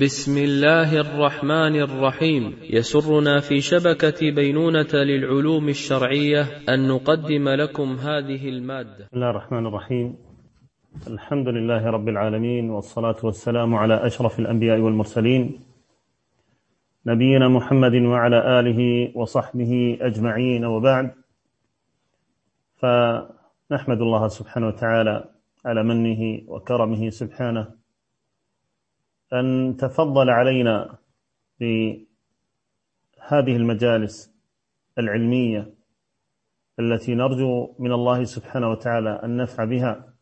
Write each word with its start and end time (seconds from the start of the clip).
بسم 0.00 0.38
الله 0.38 1.00
الرحمن 1.00 1.76
الرحيم. 1.80 2.56
يسرنا 2.70 3.40
في 3.40 3.60
شبكة 3.60 4.30
بينونة 4.30 4.92
للعلوم 4.94 5.68
الشرعية 5.68 6.42
أن 6.68 6.88
نقدم 6.88 7.48
لكم 7.48 7.94
هذه 7.94 8.48
المادة. 8.48 9.04
بسم 9.04 9.16
الله 9.16 9.30
الرحمن 9.30 9.66
الرحيم. 9.66 10.16
الحمد 11.06 11.48
لله 11.48 11.86
رب 11.86 12.08
العالمين 12.08 12.70
والصلاة 12.70 13.16
والسلام 13.22 13.74
على 13.74 14.06
أشرف 14.06 14.38
الأنبياء 14.38 14.80
والمرسلين. 14.80 15.60
نبينا 17.06 17.48
محمد 17.48 17.94
وعلى 17.94 18.60
آله 18.60 19.12
وصحبه 19.14 19.98
أجمعين. 20.00 20.64
وبعد 20.64 21.10
فنحمد 22.76 24.00
الله 24.00 24.28
سبحانه 24.28 24.66
وتعالى 24.66 25.24
على 25.64 25.82
منه 25.82 26.42
وكرمه 26.48 27.10
سبحانه. 27.10 27.85
أن 29.32 29.76
تفضل 29.76 30.30
علينا 30.30 30.98
بهذه 31.60 32.06
المجالس 33.32 34.34
العلمية 34.98 35.74
التي 36.78 37.14
نرجو 37.14 37.74
من 37.78 37.92
الله 37.92 38.24
سبحانه 38.24 38.70
وتعالى 38.70 39.20
النفع 39.24 39.64
بها 39.64 40.14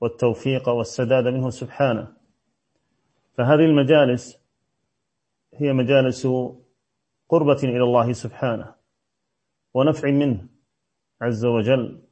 والتوفيق 0.00 0.68
والسداد 0.68 1.26
منه 1.26 1.50
سبحانه. 1.50 2.16
فهذه 3.34 3.64
المجالس 3.64 4.40
هي 5.54 5.72
مجالس 5.72 6.28
قربة 7.28 7.58
إلى 7.62 7.82
الله 7.82 8.12
سبحانه 8.12 8.74
ونفع 9.74 10.10
منه 10.10 10.48
عز 11.20 11.44
وجل. 11.44 12.02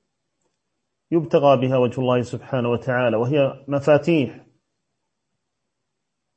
يبتغى 1.11 1.57
بها 1.57 1.77
وجه 1.77 2.01
الله 2.01 2.23
سبحانه 2.23 2.69
وتعالى 2.69 3.17
وهي 3.17 3.65
مفاتيح 3.69 4.48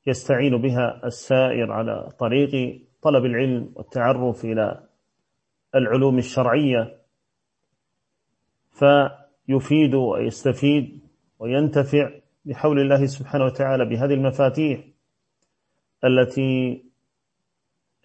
يستعين 0.08 0.58
بها 0.58 1.02
السائر 1.06 1.72
على 1.72 2.10
طريق 2.20 2.82
طلب 3.02 3.26
العلم 3.26 3.72
والتعرف 3.76 4.46
إلى 4.46 4.88
العلوم 5.76 6.18
الشرعية. 6.18 7.02
فيفيد 8.72 9.96
ويستفيد 9.96 11.02
وينتفع 11.40 12.12
بحول 12.46 12.80
الله 12.80 13.06
سبحانه 13.06 13.46
وتعالى 13.46 13.86
بهذه 13.86 14.14
المفاتيح 14.14 14.88
التي 16.04 16.84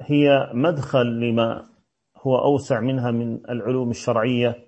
هي 0.00 0.50
مدخل 0.55 1.20
لما 1.20 1.69
هو 2.16 2.38
أوسع 2.38 2.81
منها 2.81 3.10
من 3.10 3.50
العلوم 3.50 3.91
الشرعية 3.91 4.66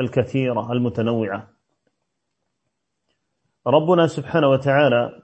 الكثيرة 0.00 0.72
المتنوعة. 0.72 1.48
ربنا 3.66 4.06
سبحانه 4.06 4.48
وتعالى 4.48 5.21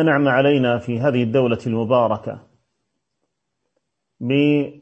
أنعم 0.00 0.28
علينا 0.28 0.78
في 0.78 1.00
هذه 1.00 1.22
الدولة 1.22 1.58
المباركة 1.66 2.48
بولاة 4.20 4.76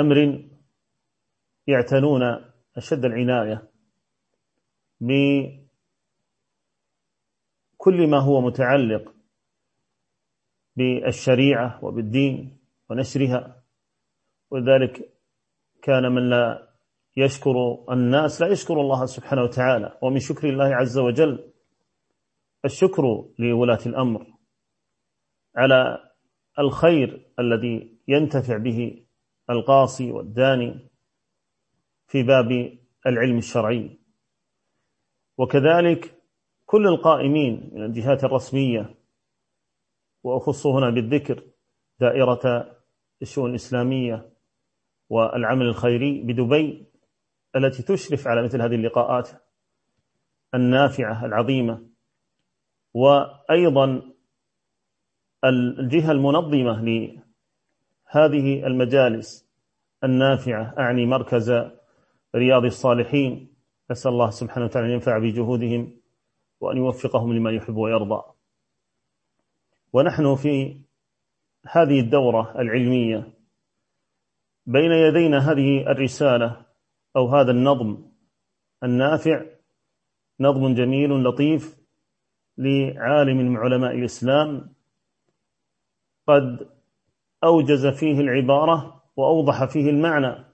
أمر 0.00 0.44
يعتنون 1.66 2.22
أشد 2.76 3.04
العناية 3.04 3.70
بكل 5.00 5.66
ما 8.10 8.18
هو 8.18 8.40
متعلق 8.40 9.14
بالشريعة 10.76 11.84
وبالدين 11.84 12.58
ونشرها 12.90 13.62
ولذلك 14.50 15.12
كان 15.82 16.12
من 16.12 16.30
لا 16.30 16.68
يشكر 17.16 17.84
الناس 17.90 18.42
لا 18.42 18.48
يشكر 18.48 18.80
الله 18.80 19.06
سبحانه 19.06 19.42
وتعالى 19.42 19.98
ومن 20.02 20.18
شكر 20.18 20.48
الله 20.48 20.74
عز 20.74 20.98
وجل 20.98 21.49
الشكر 22.64 23.24
لولاة 23.38 23.78
الأمر 23.86 24.26
على 25.56 26.10
الخير 26.58 27.32
الذي 27.38 27.98
ينتفع 28.08 28.56
به 28.56 29.06
القاصي 29.50 30.12
والداني 30.12 30.90
في 32.06 32.22
باب 32.22 32.78
العلم 33.06 33.38
الشرعي. 33.38 33.98
وكذلك 35.38 36.22
كل 36.66 36.86
القائمين 36.86 37.70
من 37.74 37.84
الجهات 37.84 38.24
الرسمية 38.24 38.94
وأخص 40.22 40.66
هنا 40.66 40.90
بالذكر 40.90 41.42
دائرة 42.00 42.76
الشؤون 43.22 43.50
الإسلامية 43.50 44.30
والعمل 45.08 45.66
الخيري 45.66 46.22
بدبي 46.22 46.86
التي 47.56 47.82
تشرف 47.82 48.26
على 48.26 48.42
مثل 48.42 48.62
هذه 48.62 48.74
اللقاءات 48.74 49.28
النافعة 50.54 51.24
العظيمة 51.26 51.89
وأيضا 52.94 54.02
الجهة 55.44 56.12
المنظمة 56.12 56.82
لهذه 56.82 58.66
المجالس 58.66 59.50
النافعة. 60.04 60.74
أعني 60.78 61.06
مركز 61.06 61.50
رياض 62.34 62.64
الصالحين. 62.64 63.54
أسأل 63.90 64.12
الله 64.12 64.30
سبحانه 64.30 64.64
وتعالى 64.64 64.86
أن 64.86 64.92
ينفع 64.92 65.18
بجهودهم 65.18 66.00
وأن 66.60 66.76
يوفقهم 66.76 67.32
لما 67.32 67.50
يحب 67.50 67.76
ويرضى. 67.76 68.22
ونحن 69.92 70.34
في 70.34 70.80
هذه 71.66 72.00
الدورة 72.00 72.60
العلمية 72.60 73.32
بين 74.66 74.92
يدينا 74.92 75.52
هذه 75.52 75.90
الرسالة 75.90 76.66
أو 77.16 77.28
هذا 77.28 77.50
النظم 77.50 77.98
النافع. 78.82 79.46
نظم 80.40 80.74
جميل 80.74 81.10
لطيف 81.24 81.79
لعالم 82.60 83.36
من 83.36 83.56
علماء 83.56 83.94
الإسلام 83.94 84.72
قد 86.26 86.68
أوجز 87.44 87.86
فيه 87.86 88.20
العبارة 88.20 89.02
وأوضح 89.16 89.64
فيه 89.64 89.90
المعنى 89.90 90.44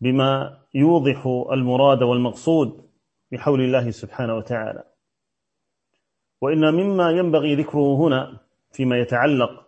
بما 0.00 0.58
يوضح 0.74 1.26
المراد 1.52 2.02
والمقصود 2.02 2.88
بحول 3.32 3.60
الله 3.60 3.90
سبحانه 3.90 4.34
وتعالى. 4.34 4.84
وإن 6.40 6.74
مما 6.74 7.10
ينبغي 7.10 7.54
ذكره 7.54 7.96
هنا 7.96 8.40
فيما 8.72 8.98
يتعلق 8.98 9.66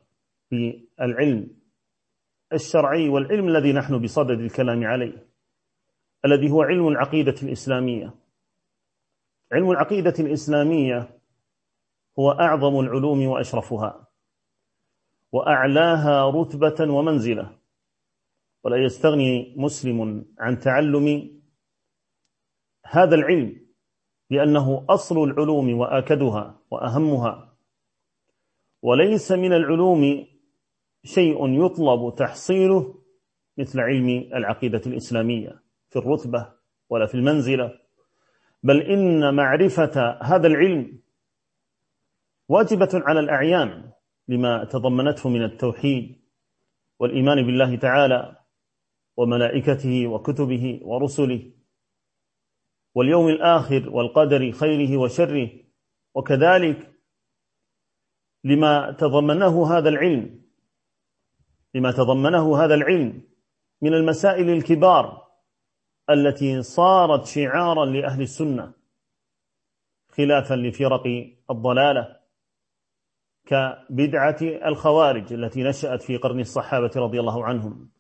بالعلم 0.51 1.51
الشرعي 2.53 3.09
والعلم 3.09 3.49
الذي 3.49 3.73
نحن 3.73 3.99
بصدد 3.99 4.41
الكلام 4.41 4.85
عليه 4.85 5.27
الذي 6.25 6.51
هو 6.51 6.63
علم 6.63 6.89
العقيدة 6.89 7.35
الإسلامية. 7.43 8.15
علم 9.53 9.71
العقيدة 9.71 10.15
الإسلامية 10.19 11.20
هو 12.21 12.31
أعظم 12.31 12.81
العلوم 12.81 13.27
وأشرفها. 13.27 14.07
وأعلاها 15.33 16.31
رتبة 16.31 16.93
ومنزلة. 16.93 17.59
ولا 18.65 18.77
يستغني 18.77 19.55
مسلم 19.57 20.27
عن 20.39 20.59
تعلم 20.59 21.41
هذا 22.87 23.15
العلم 23.15 23.67
لأنه 24.31 24.87
أصل 24.89 25.25
العلوم 25.25 25.79
وآكدها 25.79 26.61
وأهمها. 26.71 27.57
وليس 28.83 29.33
من 29.33 29.53
العلوم 29.53 30.27
شيء 31.05 31.65
يطلب 31.65 32.15
تحصيله 32.15 32.95
مثل 33.59 33.81
علم 33.81 34.09
العقيدة 34.09 34.83
الإسلامية 34.87 35.63
في 35.89 35.97
الرتبة 35.97 36.53
ولا 36.91 37.07
في 37.07 37.15
المنزلة. 37.15 37.81
بل 38.63 38.83
إن 38.83 39.35
معرفة 39.35 40.19
هذا 40.23 40.47
العلم 40.47 41.01
واجبة 42.51 42.89
على 42.95 43.21
الأعيان 43.21 43.93
لما 44.29 44.65
تضمنته 44.65 45.29
من 45.29 45.45
التوحيد 45.45 46.21
والإيمان 46.99 47.47
بالله 47.47 47.77
تعالى 47.77 48.37
وملائكته 49.17 50.07
وكتبه 50.07 50.81
ورسله 50.83 51.53
واليوم 52.95 53.29
الآخر 53.29 53.91
والقدر 53.91 54.53
خيره 54.53 54.97
وشره. 54.97 55.51
وكذلك 56.15 56.93
لما 58.45 58.93
تضمنه 58.93 59.73
هذا 59.79 59.89
العلم 59.89 60.45
لما 61.75 61.93
تضمنه 61.93 62.65
هذا 62.65 62.75
العلم 62.75 63.23
من 63.83 63.95
المسائل 63.95 64.51
الكبار 64.51 65.27
التي 66.11 66.63
صارت 66.63 67.27
شعارا 67.27 67.85
لأهل 67.85 68.23
السنة 68.23 68.73
خلافا 70.09 70.55
لفرق 70.55 71.03
الضلالة 71.51 72.20
كبدعة 73.51 74.37
الخوارج 74.43 75.33
التي 75.33 75.63
نشأت 75.63 76.03
في 76.03 76.17
قرن 76.17 76.41
الصحابة 76.41 76.91
رضي 76.97 77.21
الله 77.21 77.45
عنهم. 77.45 77.91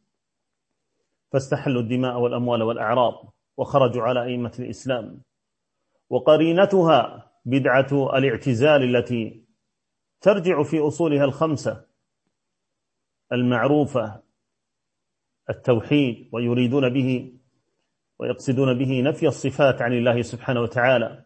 فاستحلوا 1.32 1.82
الدماء 1.82 2.20
والأموال 2.20 2.62
والأعراض 2.62 3.34
وخرجوا 3.56 4.02
على 4.02 4.22
أئمة 4.22 4.52
الإسلام. 4.58 5.22
وقرينتها 6.10 7.30
بدعة 7.44 8.16
الاعتزال 8.18 8.96
التي 8.96 9.44
ترجع 10.20 10.62
في 10.62 10.80
أصولها 10.80 11.24
الخمسة 11.24 11.86
المعروفة 13.32 14.22
التوحيد 15.50 16.28
ويريدون 16.32 16.88
به 16.88 17.38
ويقصدون 18.18 18.78
به 18.78 19.02
نفي 19.02 19.26
الصفات 19.26 19.82
عن 19.82 19.92
الله 19.92 20.22
سبحانه 20.22 20.60
وتعالى. 20.60 21.24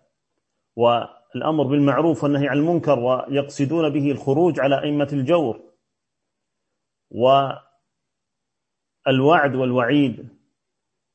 والأمر 1.34 1.64
بالمعروف 1.64 2.24
والنهي 2.24 2.48
عن 2.48 2.58
المنكر 2.58 2.98
ويقصدون 2.98 3.88
به 3.88 4.10
الخروج 4.10 4.60
على 4.60 4.82
أئمة 4.82 5.08
الجور 5.12 5.60
والوعد 7.10 7.54
والوعيد 9.54 10.28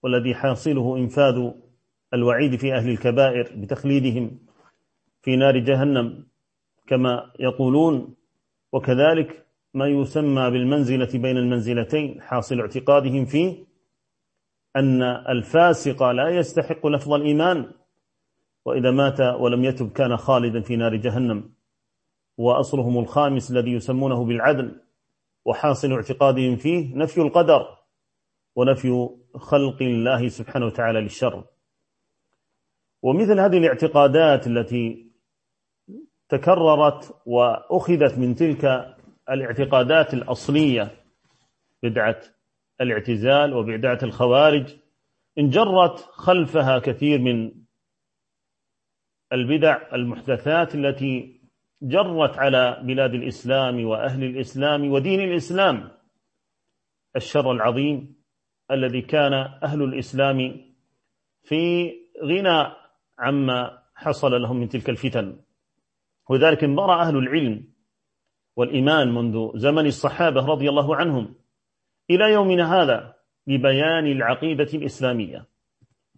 والذي 0.03 0.35
حاصله 0.35 0.97
إنفاذ 0.97 1.51
الوعيد 2.13 2.55
في 2.55 2.73
أهل 2.73 2.89
الكبائر 2.89 3.51
بتخليدهم 3.55 4.39
في 5.21 5.35
نار 5.35 5.57
جهنم 5.57 6.25
كما 6.87 7.31
يقولون. 7.39 8.15
وكذلك 8.71 9.45
ما 9.73 9.87
يسمى 9.87 10.49
بالمنزلة 10.49 11.09
بين 11.13 11.37
المنزلتين 11.37 12.21
حاصل 12.21 12.59
اعتقادهم 12.59 13.25
فيه 13.25 13.65
أن 14.75 15.03
الفاسق 15.03 16.03
لا 16.03 16.29
يستحق 16.29 16.87
لفظ 16.87 17.13
الإيمان 17.13 17.71
وإذا 18.65 18.91
مات 18.91 19.19
ولم 19.19 19.63
يتب 19.63 19.91
كان 19.91 20.17
خالدا 20.17 20.61
في 20.61 20.75
نار 20.75 20.95
جهنم. 20.95 21.53
وأصلهم 22.37 22.97
الخامس 22.97 23.51
الذي 23.51 23.71
يسمونه 23.71 24.25
بالعدل 24.25 24.81
وحاصل 25.45 25.91
اعتقادهم 25.91 26.55
فيه 26.55 26.95
نفي 26.95 27.21
القدر 27.21 27.77
ونفي 28.55 29.09
خلق 29.35 29.81
الله 29.81 30.27
سبحانه 30.27 30.65
وتعالى 30.65 31.01
للشر. 31.01 31.43
ومثل 33.01 33.39
هذه 33.39 33.57
الاعتقادات 33.57 34.47
التي 34.47 35.09
تكررت 36.29 37.15
وأخذت 37.25 38.17
من 38.17 38.35
تلك 38.35 38.65
الاعتقادات 39.29 40.13
الأصلية 40.13 40.91
بدعة 41.83 42.21
الاعتزال 42.81 43.53
وبدعة 43.53 43.99
الخوارج 44.03 44.75
انجرت 45.37 45.99
خلفها 45.99 46.79
كثير 46.79 47.19
من 47.19 47.51
البدع 49.33 49.77
المحدثات 49.93 50.75
التي 50.75 51.39
جرت 51.81 52.37
على 52.37 52.81
بلاد 52.83 53.13
الإسلام 53.13 53.85
وأهل 53.85 54.23
الإسلام 54.23 54.91
ودين 54.91 55.19
الإسلام. 55.19 55.91
الشر 57.15 57.51
العظيم 57.51 58.15
الذي 58.71 59.01
كان 59.01 59.33
أهل 59.63 59.83
الإسلام 59.83 60.61
في 61.43 61.91
غنى 62.23 62.71
عما 63.19 63.79
حصل 63.95 64.41
لهم 64.41 64.57
من 64.57 64.69
تلك 64.69 64.89
الفتن. 64.89 65.39
وذلك 66.29 66.63
انبرى 66.63 67.01
أهل 67.01 67.17
العلم 67.17 67.63
والإيمان 68.55 69.13
منذ 69.13 69.57
زمن 69.57 69.85
الصحابة 69.85 70.45
رضي 70.45 70.69
الله 70.69 70.95
عنهم 70.95 71.35
إلى 72.09 72.33
يومنا 72.33 72.81
هذا 72.81 73.15
ببيان 73.47 74.05
العقيدة 74.05 74.67
الإسلامية 74.73 75.45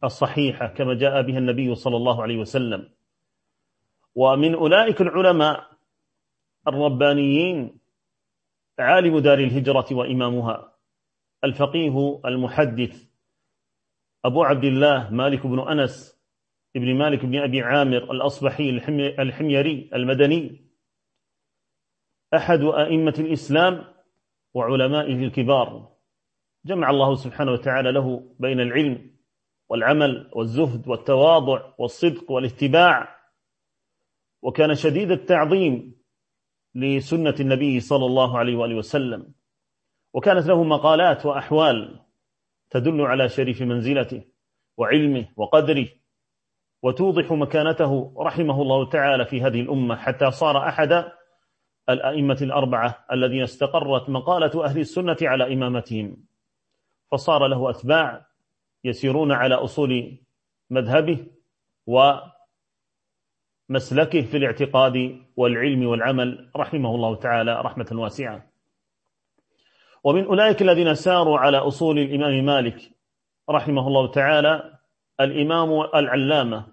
الصحيحة 0.04 0.68
كما 0.68 0.94
جاء 0.94 1.22
بها 1.22 1.38
النبي 1.38 1.76
صلى 1.76 1.98
الله 1.98 2.24
عليه 2.24 2.38
وسلم. 2.38 2.90
ومن 4.16 4.56
أولئك 4.56 5.02
العلماء 5.02 5.72
الربانيين 6.68 7.80
عالم 8.80 9.20
دار 9.20 9.40
الهجرة 9.40 9.86
وإمامها 9.92 10.78
الفقيه 11.44 12.22
المحدث 12.26 13.12
أبو 14.26 14.44
عبد 14.44 14.64
الله 14.64 15.10
مالك 15.10 15.48
بن 15.48 15.60
أنس 15.60 16.22
ابن 16.76 16.96
مالك 16.96 17.26
بن 17.26 17.38
أبي 17.40 17.62
عامر 17.62 18.12
الأصبحي 18.12 18.70
الحميري 19.20 19.90
المدني 19.94 20.72
أحد 22.34 22.62
أئمة 22.62 23.14
الإسلام 23.20 23.86
وعلمائه 24.54 25.26
الكبار. 25.26 25.92
جمع 26.66 26.90
الله 26.90 27.16
سبحانه 27.16 27.52
وتعالى 27.52 27.92
له 27.92 28.36
بين 28.40 28.60
العلم 28.60 29.16
والعمل 29.70 30.32
والزهد 30.34 30.88
والتواضع 30.88 31.74
والصدق 31.78 32.32
والاتباع. 32.32 33.21
وكان 34.42 34.76
شديد 34.76 35.12
التعظيم 35.12 36.02
لسنة 36.76 37.36
النبي 37.40 37.80
صلى 37.80 38.06
الله 38.06 38.38
عليه 38.38 38.56
وآله 38.56 38.76
وسلم. 38.76 39.34
وكانت 40.14 40.46
له 40.48 40.64
مقالات 40.64 41.26
وأحوال 41.26 42.00
تدل 42.70 43.02
على 43.02 43.30
شريف 43.30 43.62
منزلته 43.62 44.24
وعلمه 44.78 45.28
وقدره 45.36 45.88
وتوضح 46.84 47.32
مكانته 47.32 48.14
رحمه 48.18 48.62
الله 48.62 48.90
تعالى 48.90 49.26
في 49.26 49.42
هذه 49.42 49.62
الأمة 49.62 49.96
حتى 49.96 50.32
صار 50.32 50.68
أحد 50.68 51.12
الأئمة 51.90 52.38
الأربعة 52.42 53.06
الذين 53.12 53.44
استقرت 53.44 54.10
مقالة 54.10 54.66
أهل 54.66 54.80
السنة 54.80 55.18
على 55.22 55.54
إمامتهم. 55.54 56.18
فصار 57.12 57.48
له 57.48 57.70
أتباع 57.70 58.26
يسيرون 58.84 59.32
على 59.32 59.56
أصول 59.56 60.18
مذهبه 60.70 61.28
ومسلكه 63.72 64.22
في 64.22 64.38
الاعتقاد 64.38 65.22
والعلم 65.36 65.86
والعمل 65.88 66.52
رحمه 66.56 66.96
الله 66.96 67.16
تعالى 67.16 67.62
رحمة 67.62 67.88
واسعة. 67.92 68.52
ومن 70.04 70.26
أولئك 70.26 70.62
الذين 70.62 70.94
ساروا 70.94 71.40
على 71.40 71.58
أصول 71.58 72.00
الإمام 72.00 72.46
مالك 72.46 72.92
رحمه 73.50 73.88
الله 73.88 74.12
تعالى 74.12 74.80
الإمام 75.20 75.82
العلامة 75.96 76.68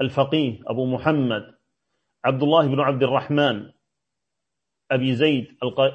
الفقيه 0.00 0.60
أبو 0.66 0.86
محمد 0.86 1.54
عبد 2.24 2.42
الله 2.42 2.66
بن 2.66 2.80
عبد 2.80 3.02
الرحمن 3.02 3.70
أبي 4.90 5.14
زيد 5.14 5.46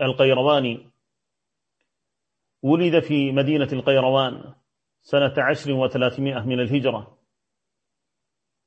القيرواني 0.01 0.91
ولد 2.61 2.99
في 2.99 3.31
مدينة 3.31 3.67
القيروان 3.73 4.53
سنة 5.01 5.33
عشر 5.37 5.71
وثلاثمائة 5.71 6.39
من 6.39 6.59
الهجرة 6.59 7.17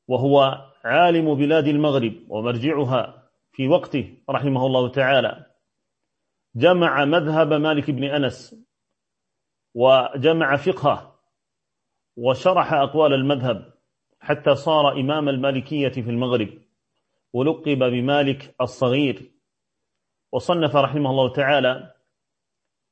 وهو 0.09 0.71
عالم 0.85 1.35
بلاد 1.35 1.67
المغرب 1.67 2.15
ومرجعها 2.29 3.31
في 3.53 3.69
وقته 3.69 4.17
رحمه 4.31 4.67
الله 4.67 4.89
تعالى. 4.89 5.47
جمع 6.57 7.05
مذهب 7.05 7.53
مالك 7.53 7.91
بن 7.91 8.05
أنس 8.05 8.57
وجمع 9.75 10.57
فقهه 10.57 11.21
وشرح 12.17 12.73
أقوال 12.73 13.13
المذهب 13.15 13.75
حتى 14.21 14.55
صار 14.55 14.93
إمام 14.93 15.29
المالكية 15.29 15.89
في 15.89 16.11
المغرب. 16.11 16.49
ولقب 17.33 17.79
بمالك 17.79 18.55
الصغير. 18.61 19.31
وصنف 20.33 20.77
رحمه 20.77 21.11
الله 21.11 21.33
تعالى 21.33 21.95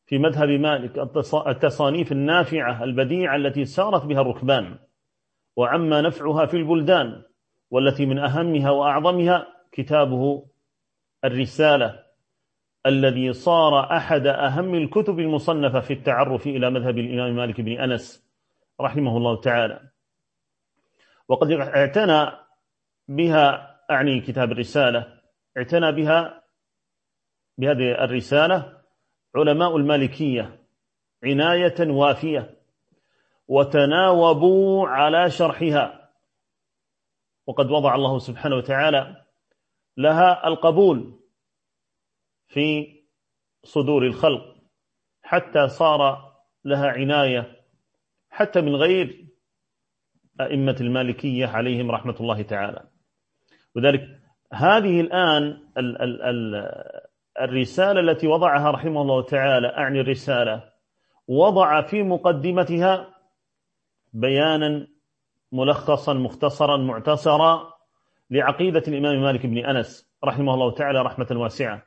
في 0.07 0.19
مذهب 0.19 0.49
مالك 0.49 0.99
التصانيف 1.47 2.13
النافعة 2.13 2.85
البديعة 2.85 3.37
التي 3.37 3.65
سارت 3.65 4.05
بها 4.05 4.21
الركبان. 4.21 4.79
وعما 5.57 6.01
نفعها 6.01 6.47
في 6.47 6.57
البلدان. 6.57 7.23
والتي 7.73 8.07
من 8.07 8.19
أهمها 8.19 8.71
وأعظمها 8.71 9.47
كتابه 9.73 10.47
الرسالة 11.25 12.05
الذي 12.87 13.33
صار 13.33 13.97
أحد 13.97 14.27
أهم 14.27 14.75
الكتب 14.75 15.19
المصنفة 15.19 15.81
في 15.81 15.93
التعرف 15.93 16.47
إلى 16.47 16.71
مذهب 16.71 16.99
الإمام 16.99 17.37
مالك 17.37 17.61
بن 17.61 17.81
أنس 17.81 18.29
رحمه 18.81 19.17
الله 19.17 19.41
تعالى. 19.41 19.81
وقد 21.29 21.51
اعتنى 21.53 22.31
بها 23.09 23.77
أعني 23.91 24.21
كتاب 24.21 24.53
الرسالة 24.53 25.21
اعتنى 25.57 25.93
بها 25.93 26.43
بهذه 27.59 28.05
الرسالة 28.05 28.79
علماء 29.37 29.77
المالكية 29.77 30.59
عناية 31.25 31.91
وافية 31.91 32.59
وتناوبوا 33.49 34.89
على 34.89 35.31
شرحها. 35.31 36.02
وقد 37.47 37.71
وضع 37.71 37.95
الله 37.95 38.19
سبحانه 38.19 38.57
وتعالى 38.57 39.25
لها 39.97 40.47
القبول 40.47 41.21
في 42.47 42.87
صدور 43.65 44.07
الخلق 44.07 44.57
حتى 45.23 45.69
صار 45.69 46.33
لها 46.65 46.89
عناية 46.89 47.63
حتى 48.31 48.61
من 48.61 48.77
غير 48.77 49.29
أئمة 50.41 50.77
المالكية 50.81 51.47
عليهم 51.47 51.91
رحمة 51.91 52.17
الله 52.21 52.43
تعالى. 52.43 52.89
وذلك 53.77 54.21
هذه 54.53 55.01
الآن 55.01 55.43
ال 55.79 56.03
ال 56.03 56.23
ال 56.23 56.73
الرسالة 57.41 58.01
التي 58.01 58.27
وضعها 58.27 58.71
رحمه 58.71 59.03
الله 59.03 59.23
تعالى 59.23 59.69
أعني 59.69 60.01
الرسالة 60.01 60.73
وضع 61.29 61.83
في 61.83 62.03
مقدمتها 62.03 63.15
بيانا 64.13 64.89
ملخصا 65.53 66.13
مختصرا 66.15 66.77
معتصرا 66.77 67.73
لعقيدة 68.31 68.83
الإمام 68.89 69.23
مالك 69.23 69.47
بن 69.47 69.59
أنس 69.59 70.13
رحمه 70.25 70.55
الله 70.55 70.71
تعالى 70.75 71.03
رحمة 71.03 71.27
واسعة. 71.31 71.87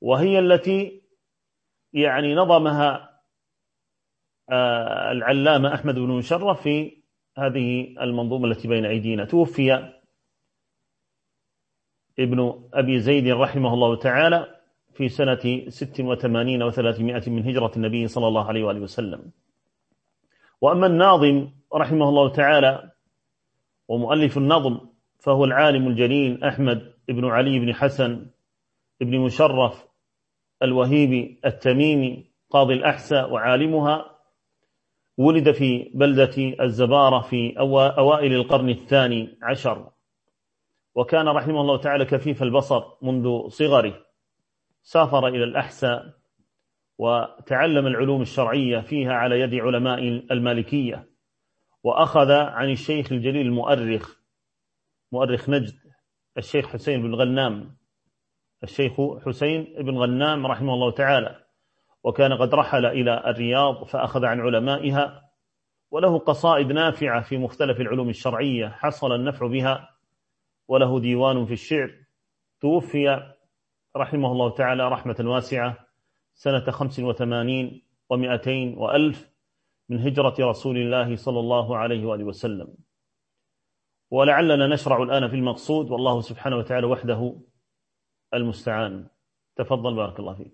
وهي 0.00 0.38
التي 0.38 1.02
يعني 1.92 2.34
نظمها 2.34 3.14
آه، 4.50 5.12
العلامة 5.12 5.74
أحمد 5.74 5.94
بن 5.94 6.08
مشرف 6.08 6.62
في 6.62 7.02
هذه 7.36 7.94
المنظومة 8.00 8.46
التي 8.46 8.68
بين 8.68 8.84
أيدينا. 8.84 9.24
توفي 9.24 9.92
ابن 12.18 12.68
أبي 12.74 13.00
زيد 13.00 13.28
رحمه 13.28 13.74
الله 13.74 13.96
تعالى 13.96 14.60
في 14.92 15.08
سنة 15.08 15.68
ست 15.68 16.00
وثمانين 16.00 16.62
وثلاثمائة 16.62 17.30
من 17.30 17.48
هجرة 17.48 17.72
النبي 17.76 18.08
صلى 18.08 18.28
الله 18.28 18.48
عليه 18.48 18.64
وآله 18.64 18.80
وسلم. 18.80 19.32
وأما 20.64 20.86
الناظم 20.86 21.48
رحمه 21.74 22.08
الله 22.08 22.28
تعالى 22.28 22.90
ومؤلف 23.88 24.38
النظم 24.38 24.80
فهو 25.18 25.44
العالم 25.44 25.88
الجليل 25.88 26.44
أحمد 26.44 26.94
بن 27.08 27.24
علي 27.24 27.58
بن 27.58 27.74
حسن 27.74 28.26
بن 29.00 29.18
مشرف 29.18 29.88
الوهيبي 30.62 31.40
التميمي 31.44 32.30
قاضي 32.50 32.74
الأحساء 32.74 33.32
وعالمها 33.32 34.10
ولد 35.18 35.52
في 35.52 35.90
بلدة 35.94 36.64
الزبارة 36.64 37.20
في 37.20 37.58
أوائل 37.98 38.32
القرن 38.34 38.68
الثاني 38.68 39.38
عشر 39.42 39.90
وكان 40.94 41.28
رحمه 41.28 41.60
الله 41.60 41.76
تعالى 41.76 42.04
كفيف 42.04 42.42
البصر 42.42 42.82
منذ 43.02 43.48
صغره 43.48 43.94
سافر 44.82 45.28
إلى 45.28 45.44
الأحساء 45.44 46.23
وتعلم 46.98 47.86
العلوم 47.86 48.22
الشرعية 48.22 48.80
فيها 48.80 49.12
على 49.12 49.40
يد 49.40 49.54
علماء 49.54 49.98
المالكية. 50.30 51.08
وأخذ 51.82 52.30
عن 52.30 52.70
الشيخ 52.70 53.12
الجليل 53.12 53.46
المؤرخ 53.46 54.16
مؤرخ 55.12 55.48
نجد 55.48 55.74
الشيخ 56.38 56.68
حسين 56.68 57.02
بن 57.02 57.14
غنام. 57.14 57.76
الشيخ 58.62 58.92
حسين 59.26 59.74
بن 59.78 59.98
غنام 59.98 60.46
رحمه 60.46 60.74
الله 60.74 60.90
تعالى. 60.90 61.44
وكان 62.04 62.32
قد 62.32 62.54
رحل 62.54 62.86
إلى 62.86 63.30
الرياض 63.30 63.84
فأخذ 63.84 64.24
عن 64.24 64.40
علمائها. 64.40 65.30
وله 65.90 66.18
قصائد 66.18 66.72
نافعة 66.72 67.22
في 67.22 67.38
مختلف 67.38 67.80
العلوم 67.80 68.08
الشرعية 68.08 68.68
حصل 68.68 69.12
النفع 69.12 69.46
بها. 69.46 69.88
وله 70.68 71.00
ديوان 71.00 71.46
في 71.46 71.52
الشعر. 71.52 71.90
توفي 72.60 73.32
رحمه 73.96 74.32
الله 74.32 74.50
تعالى 74.50 74.88
رحمة 74.88 75.16
واسعة. 75.20 75.83
سنة 76.34 76.70
خمس 76.70 76.98
وثمانين 76.98 77.82
ومئتين 78.10 78.78
وألف 78.78 79.30
من 79.88 80.00
هجرة 80.00 80.34
رسول 80.40 80.76
الله 80.76 81.16
صلى 81.16 81.40
الله 81.40 81.76
عليه 81.76 82.06
وآله 82.06 82.24
وسلم. 82.24 82.74
ولعلنا 84.10 84.66
نشرع 84.66 85.02
الآن 85.02 85.28
في 85.28 85.36
المقصود 85.36 85.90
والله 85.90 86.20
سبحانه 86.20 86.56
وتعالى 86.56 86.86
وحده 86.86 87.36
المستعان. 88.34 89.06
تفضل 89.56 89.94
بارك 89.96 90.20
الله 90.20 90.34
فيك. 90.34 90.52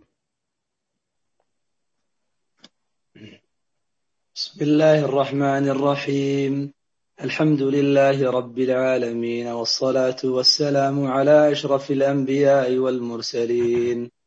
بسم 4.35 4.65
الله 4.65 5.05
الرحمن 5.05 5.69
الرحيم. 5.69 6.73
الحمد 7.21 7.63
لله 7.63 8.31
رب 8.31 8.59
العالمين 8.59 9.47
والصلاة 9.47 10.17
والسلام 10.25 11.07
على 11.07 11.53
أشرف 11.53 11.91
الأنبياء 11.91 12.77
والمرسلين. 12.77 14.20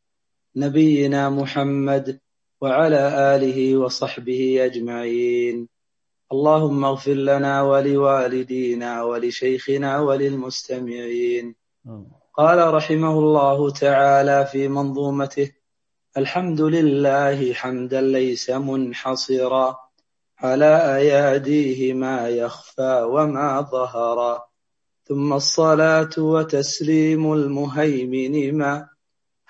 نبينا 0.56 1.30
محمد 1.30 2.20
وعلى 2.60 3.36
آله 3.36 3.76
وصحبه 3.76 4.64
أجمعين. 4.64 5.68
اللهم 6.32 6.84
اغفر 6.84 7.14
لنا 7.14 7.62
ولوالدينا 7.62 9.02
ولشيخنا 9.02 10.00
وللمستمعين. 10.00 11.54
قال 12.36 12.74
رحمه 12.74 13.18
الله 13.18 13.70
تعالى 13.70 14.46
في 14.52 14.68
منظومته 14.68 15.52
الحمد 16.16 16.60
لله 16.60 17.52
حمدا 17.52 18.00
ليس 18.00 18.50
منحصرا 18.50 19.78
على 20.38 20.96
أياديه 20.96 21.92
ما 21.92 22.28
يخفى 22.28 23.02
وما 23.10 23.60
ظهر 23.60 24.42
ثم 25.04 25.32
الصلاة 25.32 26.10
وتسليم 26.18 27.32
المهيمن 27.32 28.58
ما 28.58 28.88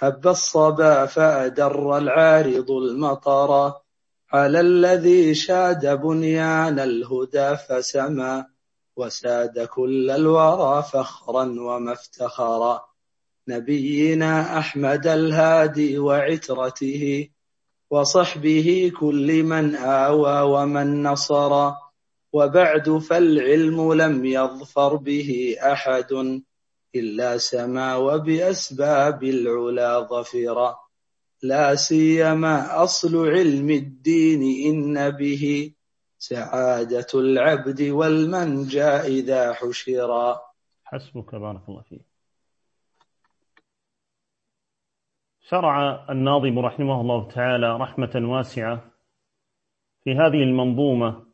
هب 0.05 0.29
الصبا 0.29 1.07
فأدر 1.07 1.99
العارض 1.99 2.71
المطر. 2.71 3.73
على 4.33 4.61
الذي 4.61 5.35
شاد 5.35 6.01
بنيان 6.01 6.79
الهدى 6.79 7.57
فسما 7.57 8.47
وساد 8.97 9.65
كل 9.65 10.11
الورى 10.11 10.83
فخرا 10.83 11.43
ومفتخرا 11.43 12.85
نبينا 13.49 14.59
أحمد 14.59 15.07
الهادي 15.07 15.99
وعترته 15.99 17.29
وصحبه 17.91 18.93
كل 19.01 19.43
من 19.43 19.75
آوى 19.77 20.41
ومن 20.41 21.03
نصر. 21.03 21.73
وبعد 22.33 22.99
فالعلم 22.99 23.93
لم 23.93 24.25
يظفر 24.25 24.97
به 24.97 25.57
أحد. 25.63 26.43
إلا 26.97 27.39
سما 27.39 27.97
وبأسباب 27.97 29.25
العلا 29.25 30.01
ظفرا 30.01 30.77
لا 31.43 31.75
سيما 31.75 32.83
أصل 32.83 33.29
علم 33.29 33.71
الدين 33.71 34.43
إن 34.67 35.11
به 35.11 35.75
سعادة 36.19 37.07
العبد 37.15 37.83
والمنجى 37.83 38.83
إذا 38.83 39.53
حشرا 39.53 40.41
حسبك 40.85 41.35
بارك 41.35 41.69
الله 41.69 41.83
فيك. 41.83 42.07
شرع 45.41 46.07
الناظم 46.11 46.59
رحمه 46.59 47.01
الله 47.01 47.29
تعالى 47.29 47.77
رحمة 47.77 48.15
واسعة 48.17 48.91
في 50.05 50.11
هذه 50.11 50.43
المنظومة 50.43 51.27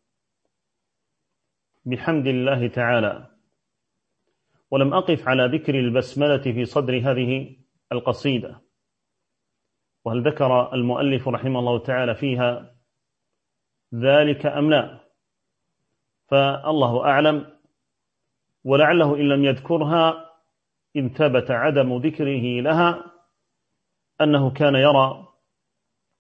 بحمد 1.85 2.27
الله 2.27 2.69
تعالى. 2.69 3.30
ولم 4.71 4.95
أقف 4.95 5.29
على 5.29 5.47
ذكر 5.47 5.75
البسملة 5.75 6.43
في 6.43 6.65
صدر 6.65 6.99
هذه 6.99 7.57
القصيدة. 7.93 8.61
وهل 10.05 10.23
ذكر 10.29 10.75
المؤلف 10.75 11.29
رحمه 11.29 11.59
الله 11.59 11.79
تعالى 11.79 12.15
فيها 12.15 12.75
ذلك 13.95 14.47
أم 14.47 14.71
لا؟ 14.71 15.01
فالله 16.29 17.05
أعلم 17.05 17.47
ولعله 18.65 19.17
إن 19.17 19.29
لم 19.29 19.45
يذكرها 19.45 20.31
إن 20.97 21.09
ثبت 21.09 21.51
عدم 21.51 21.97
ذكره 21.97 22.61
لها 22.61 23.05
أنه 24.21 24.51
كان 24.51 24.75
يرى 24.75 25.29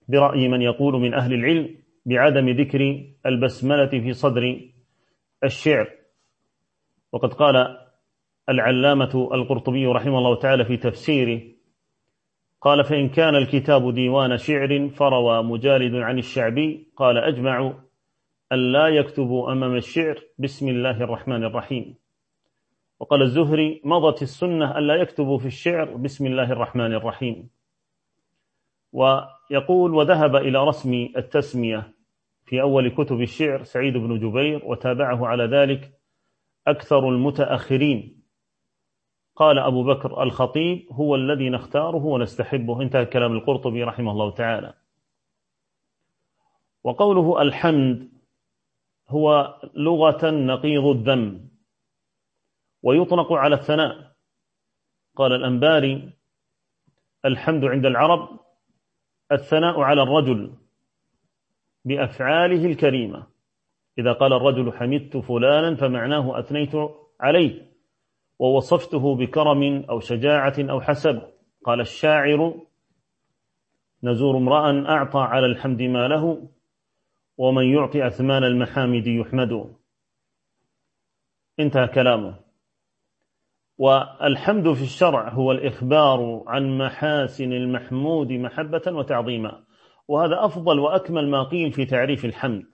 برأي 0.08 0.48
من 0.48 0.62
يقول 0.62 0.94
من 0.94 1.14
أهل 1.14 1.34
العلم 1.34 1.76
بعدم 2.06 2.48
ذكر 2.48 3.06
البسملة 3.26 3.90
في 3.90 4.12
صدر 4.12 4.70
الشعر. 5.44 5.90
وقد 7.12 7.32
قال 7.32 7.89
العلامة 8.50 9.28
القرطبي 9.32 9.86
رحمه 9.86 10.18
الله 10.18 10.36
تعالى 10.36 10.64
في 10.64 10.76
تفسيره 10.76 11.40
قال 12.60 12.84
فإن 12.84 13.08
كان 13.08 13.36
الكتاب 13.36 13.94
ديوان 13.94 14.36
شعر 14.36 14.88
فروى 14.88 15.42
مجالد 15.42 15.94
عن 15.94 16.18
الشعبي 16.18 16.88
قال 16.96 17.18
أجمع 17.18 17.74
أن 18.52 18.72
لا 18.72 18.88
يكتبوا 18.88 19.52
أمام 19.52 19.76
الشعر 19.76 20.18
بسم 20.38 20.68
الله 20.68 21.02
الرحمن 21.04 21.44
الرحيم. 21.44 21.94
وقال 23.00 23.22
الزهري 23.22 23.80
مضت 23.84 24.22
السنة 24.22 24.78
أن 24.78 24.86
لا 24.86 24.94
يكتبوا 24.94 25.38
في 25.38 25.46
الشعر 25.46 25.96
بسم 25.96 26.26
الله 26.26 26.52
الرحمن 26.52 26.94
الرحيم. 26.94 27.50
ويقول 28.92 29.94
وذهب 29.94 30.36
إلى 30.36 30.64
رسم 30.64 31.08
التسمية 31.16 31.92
في 32.44 32.60
أول 32.60 32.88
كتب 32.88 33.20
الشعر 33.20 33.62
سعيد 33.62 33.92
بن 33.92 34.18
جبير 34.18 34.64
وتابعه 34.64 35.26
على 35.26 35.44
ذلك 35.44 35.92
أكثر 36.66 37.08
المتأخرين 37.08 38.19
قال 39.36 39.58
أبو 39.58 39.84
بكر 39.84 40.22
الخطيب 40.22 40.86
هو 40.92 41.14
الذي 41.14 41.50
نختاره 41.50 42.04
ونستحبه. 42.04 42.82
انتهى 42.82 43.06
كلام 43.06 43.32
القرطبي 43.32 43.84
رحمه 43.84 44.12
الله 44.12 44.30
تعالى. 44.30 44.74
وقوله 46.84 47.42
الحمد 47.42 48.10
هو 49.08 49.56
لغة 49.74 50.30
نقيض 50.30 50.86
الذم 50.86 51.48
ويطلق 52.82 53.32
على 53.32 53.54
الثناء. 53.54 54.12
قال 55.16 55.32
الأنباري 55.32 56.12
الحمد 57.24 57.64
عند 57.64 57.86
العرب 57.86 58.40
الثناء 59.32 59.80
على 59.80 60.02
الرجل 60.02 60.52
بأفعاله 61.84 62.66
الكريمة. 62.66 63.26
إذا 63.98 64.12
قال 64.12 64.32
الرجل 64.32 64.72
حمدت 64.72 65.16
فلانا 65.16 65.74
فمعناه 65.74 66.38
أثنيت 66.38 66.72
عليه. 67.20 67.69
ووصفته 68.40 69.16
بكرم 69.16 69.84
أو 69.90 70.00
شجاعة 70.00 70.54
أو 70.58 70.80
حسب. 70.80 71.22
قال 71.64 71.80
الشاعر 71.80 72.54
نزور 74.02 74.36
امرأ 74.36 74.88
أعطى 74.88 75.18
على 75.18 75.46
الحمد 75.46 75.82
ما 75.82 76.08
له 76.08 76.48
ومن 77.36 77.64
يعطي 77.64 78.06
أثمان 78.06 78.44
المحامد 78.44 79.06
يحمد. 79.06 79.76
انتهى 81.60 81.88
كلامه. 81.88 82.40
والحمد 83.78 84.72
في 84.72 84.82
الشرع 84.82 85.28
هو 85.28 85.52
الإخبار 85.52 86.44
عن 86.46 86.78
محاسن 86.78 87.52
المحمود 87.52 88.32
محبة 88.32 88.82
وتعظيما. 88.86 89.64
وهذا 90.08 90.44
أفضل 90.44 90.78
وأكمل 90.78 91.28
ما 91.28 91.42
قيل 91.42 91.72
في 91.72 91.84
تعريف 91.84 92.24
الحمد. 92.24 92.64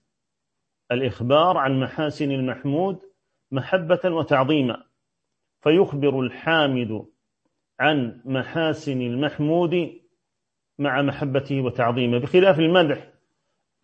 الإخبار 0.92 1.56
عن 1.56 1.80
محاسن 1.80 2.30
المحمود 2.30 2.98
محبة 3.50 4.00
وتعظيما. 4.04 4.86
فيخبر 5.66 6.20
الحامد 6.20 7.06
عن 7.80 8.22
محاسن 8.24 9.00
المحمود 9.00 9.92
مع 10.78 11.02
محبته 11.02 11.60
وتعظيمه 11.60 12.18
بخلاف 12.18 12.58
المدح 12.58 13.12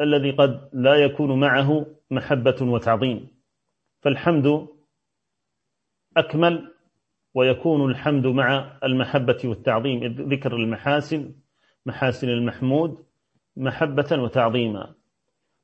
الذي 0.00 0.30
قد 0.30 0.70
لا 0.72 0.94
يكون 0.94 1.40
معه 1.40 1.86
محبة 2.10 2.56
وتعظيم. 2.60 3.28
فالحمد 4.00 4.68
أكمل 6.16 6.74
ويكون 7.34 7.90
الحمد 7.90 8.26
مع 8.26 8.78
المحبة 8.84 9.38
والتعظيم 9.44 10.04
ذكر 10.04 10.56
المحاسن 10.56 11.34
محاسن 11.86 12.28
المحمود 12.28 13.04
محبة 13.56 14.22
وتعظيما. 14.22 14.94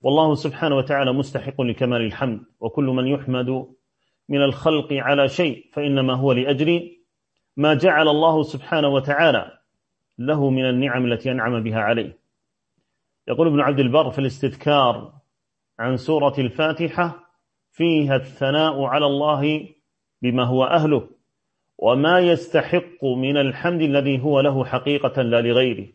والله 0.00 0.34
سبحانه 0.34 0.76
وتعالى 0.76 1.12
مستحق 1.12 1.60
لكمال 1.60 2.00
الحمد 2.00 2.40
وكل 2.60 2.84
من 2.84 3.06
يحمد 3.06 3.77
من 4.28 4.42
الخلق 4.42 4.92
على 4.92 5.28
شيء 5.28 5.66
فإنما 5.72 6.14
هو 6.14 6.32
لأجل 6.32 6.96
ما 7.56 7.74
جعل 7.74 8.08
الله 8.08 8.42
سبحانه 8.42 8.88
وتعالى 8.88 9.58
له 10.18 10.50
من 10.50 10.68
النعم 10.68 11.12
التي 11.12 11.30
أنعم 11.30 11.62
بها 11.62 11.78
عليه. 11.80 12.18
يقول 13.28 13.46
ابن 13.46 13.60
عبد 13.60 13.78
البر 13.78 14.10
في 14.10 14.18
الاستذكار 14.18 15.12
عن 15.78 15.96
سورة 15.96 16.34
الفاتحة 16.38 17.28
فيها 17.70 18.16
الثناء 18.16 18.82
على 18.82 19.06
الله 19.06 19.68
بما 20.22 20.44
هو 20.44 20.64
أهله 20.64 21.08
وما 21.78 22.18
يستحق 22.18 23.04
من 23.04 23.36
الحمد 23.36 23.82
الذي 23.82 24.22
هو 24.22 24.40
له 24.40 24.64
حقيقة 24.64 25.22
لا 25.22 25.40
لغيره. 25.40 25.86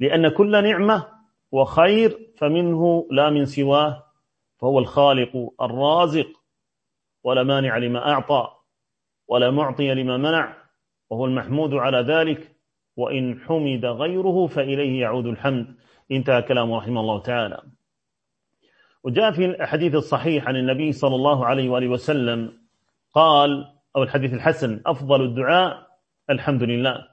لأن 0.00 0.28
كل 0.28 0.62
نعمة 0.64 1.06
وخير 1.52 2.18
فمنه 2.36 3.06
لا 3.10 3.30
من 3.30 3.44
سواه 3.44 4.04
فهو 4.58 4.78
الخالق 4.78 5.52
الرازق. 5.62 6.39
ولا 7.24 7.42
مانع 7.42 7.78
لما 7.78 8.12
أعطى 8.12 8.48
ولا 9.28 9.50
معطي 9.50 9.94
لما 9.94 10.16
منع 10.16 10.56
وهو 11.10 11.24
المحمود 11.24 11.74
على 11.74 11.98
ذلك 11.98 12.56
وإن 12.96 13.40
حمد 13.40 13.84
غيره 13.84 14.46
فإليه 14.46 15.00
يعود 15.00 15.26
الحمد. 15.26 15.76
انتهى 16.10 16.42
كلامه 16.42 16.78
رحمه 16.78 17.00
الله 17.00 17.22
تعالى. 17.22 17.62
وجاء 19.04 19.32
في 19.32 19.44
الحديث 19.44 19.94
الصحيح 19.94 20.48
عن 20.48 20.56
النبي 20.56 20.92
صلى 20.92 21.14
الله 21.14 21.46
عليه 21.46 21.68
وآله 21.68 21.88
وسلم 21.88 22.52
قال 23.14 23.72
أو 23.96 24.02
الحديث 24.02 24.34
الحسن 24.34 24.82
أفضل 24.86 25.22
الدعاء 25.22 25.86
الحمد 26.30 26.62
لله. 26.62 27.08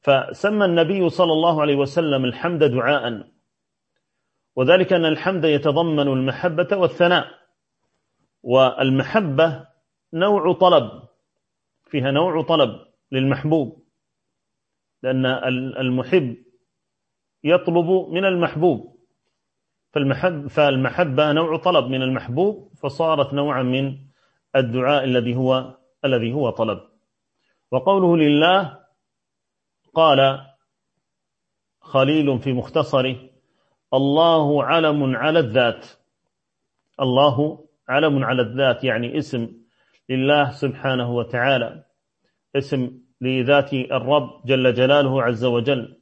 فسمى 0.00 0.64
النبي 0.64 1.08
صلى 1.08 1.32
الله 1.32 1.60
عليه 1.60 1.76
وسلم 1.76 2.24
الحمد 2.24 2.64
دعاء 2.64 3.28
وذلك 4.56 4.92
أن 4.92 5.04
الحمد 5.04 5.44
يتضمن 5.44 6.08
المحبة 6.08 6.76
والثناء. 6.76 7.41
والمحبة 8.42 9.66
نوع 10.12 10.52
طلب 10.52 11.02
فيها 11.84 12.10
نوع 12.10 12.42
طلب 12.42 12.86
للمحبوب 13.12 13.82
لأن 15.02 15.26
المحب 15.78 16.36
يطلب 17.44 18.08
من 18.10 18.24
المحبوب. 18.24 18.92
فالمحب 19.92 20.46
فالمحبة 20.46 21.32
نوع 21.32 21.56
طلب 21.56 21.84
من 21.84 22.02
المحبوب 22.02 22.72
فصارت 22.82 23.34
نوعا 23.34 23.62
من 23.62 23.98
الدعاء 24.56 25.04
الذي 25.04 25.36
هو 25.36 25.78
الذي 26.04 26.32
هو 26.32 26.50
طلب. 26.50 26.80
وقوله 27.70 28.16
لله 28.16 28.78
قال 29.94 30.46
خليل 31.80 32.38
في 32.38 32.52
مختصره 32.52 33.30
الله 33.94 34.64
علم 34.64 35.16
على 35.16 35.38
الذات 35.38 35.86
الله 37.00 37.61
علم 37.88 38.24
على 38.24 38.42
الذات 38.42 38.84
يعني 38.84 39.18
اسم 39.18 39.48
لله 40.08 40.50
سبحانه 40.50 41.10
وتعالى 41.14 41.84
اسم 42.56 43.02
لذات 43.20 43.74
الرب 43.74 44.46
جل 44.46 44.74
جلاله 44.74 45.22
عز 45.22 45.44
وجل. 45.44 45.98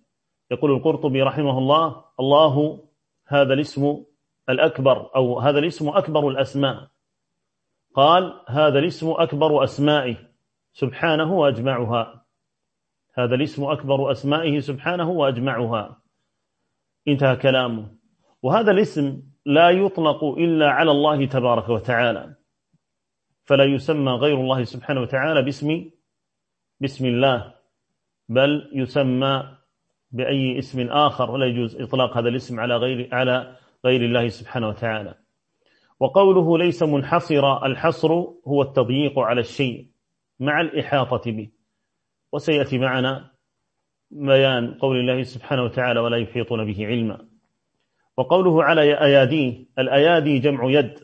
يقول 0.51 0.71
القرطبي 0.71 1.23
رحمه 1.23 1.59
الله 1.59 2.05
الله 2.21 2.85
هذا 3.27 3.55
الاسم 3.55 4.05
الأكبر 4.49 5.11
أو 5.17 5.39
هذا 5.39 5.59
الاسم 5.59 5.89
أكبر 5.89 6.29
الأسماء. 6.29 6.91
قال 7.95 8.45
هذا 8.49 8.79
الاسم 8.79 9.11
أكبر 9.11 9.65
أسمائه 9.65 10.17
سبحانه 10.73 11.33
وأجمعها. 11.33 12.27
هذا 13.15 13.35
الاسم 13.35 13.65
أكبر 13.65 14.11
أسمائه 14.11 14.59
سبحانه 14.61 15.11
وأجمعها. 15.11 16.03
انتهى 17.09 17.37
كلامه. 17.37 17.91
وهذا 18.43 18.71
الاسم 18.71 19.23
لا 19.47 19.71
يطلق 19.71 20.25
إلا 20.25 20.71
على 20.71 20.91
الله 20.91 21.27
تبارك 21.27 21.69
وتعالى. 21.69 22.35
فلا 23.45 23.65
يسمى 23.65 24.13
غير 24.13 24.41
الله 24.41 24.65
سبحانه 24.65 25.01
وتعالى 25.01 25.43
باسم 25.43 25.91
بسم 26.81 27.07
الله 27.07 27.55
بل 28.29 28.71
يسمى 28.73 29.57
بأي 30.13 30.59
اسم 30.59 30.89
آخر 30.91 31.31
ولا 31.31 31.47
يجوز 31.47 31.81
إطلاق 31.81 32.17
هذا 32.17 32.29
الاسم 32.29 32.61
على 32.61 32.77
غير 32.77 33.09
على 33.15 33.57
غير 33.85 34.05
الله 34.05 34.29
سبحانه 34.29 34.69
وتعالى. 34.69 35.15
وقوله 36.01 36.59
ليس 36.59 36.83
منحصر 36.83 37.67
الحصر 37.67 38.13
هو 38.49 38.63
التضييق 38.63 39.19
على 39.19 39.41
الشيء 39.41 39.87
مع 40.41 40.61
الإحاطة 40.61 41.31
به. 41.31 41.51
وسيأتي 42.33 42.79
معنا 42.79 43.31
بيان 44.11 44.75
قول 44.75 44.97
الله 44.97 45.23
سبحانه 45.23 45.63
وتعالى 45.63 46.01
ولا 46.01 46.17
يحيطون 46.17 46.65
به 46.65 46.87
علما. 46.87 47.30
وقوله 48.21 48.65
على 48.65 48.81
أياديه 48.83 49.65
الأيادي 49.79 50.39
جمع 50.39 50.71
يد 50.71 50.99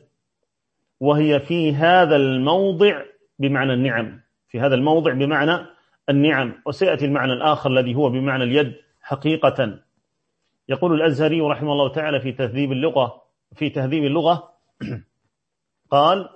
وهي 1.00 1.40
في 1.40 1.74
هذا 1.74 2.16
الموضع 2.16 3.02
بمعنى 3.38 3.72
النعم 3.72 4.20
في 4.48 4.60
هذا 4.60 4.74
الموضع 4.74 5.12
بمعنى 5.12 5.66
النعم 6.08 6.62
وسيأتي 6.66 7.04
المعنى 7.04 7.32
الآخر 7.32 7.70
الذي 7.70 7.94
هو 7.94 8.10
بمعنى 8.10 8.44
اليد 8.44 8.74
حقيقة. 9.00 9.78
يقول 10.68 10.94
الأزهري 10.94 11.40
رحمه 11.40 11.72
الله 11.72 11.88
تعالى 11.88 12.20
في 12.20 12.32
تهذيب 12.32 12.72
اللغة 12.72 13.22
في 13.54 13.70
تهذيب 13.70 14.04
اللغة 14.04 14.52
قال 15.94 16.28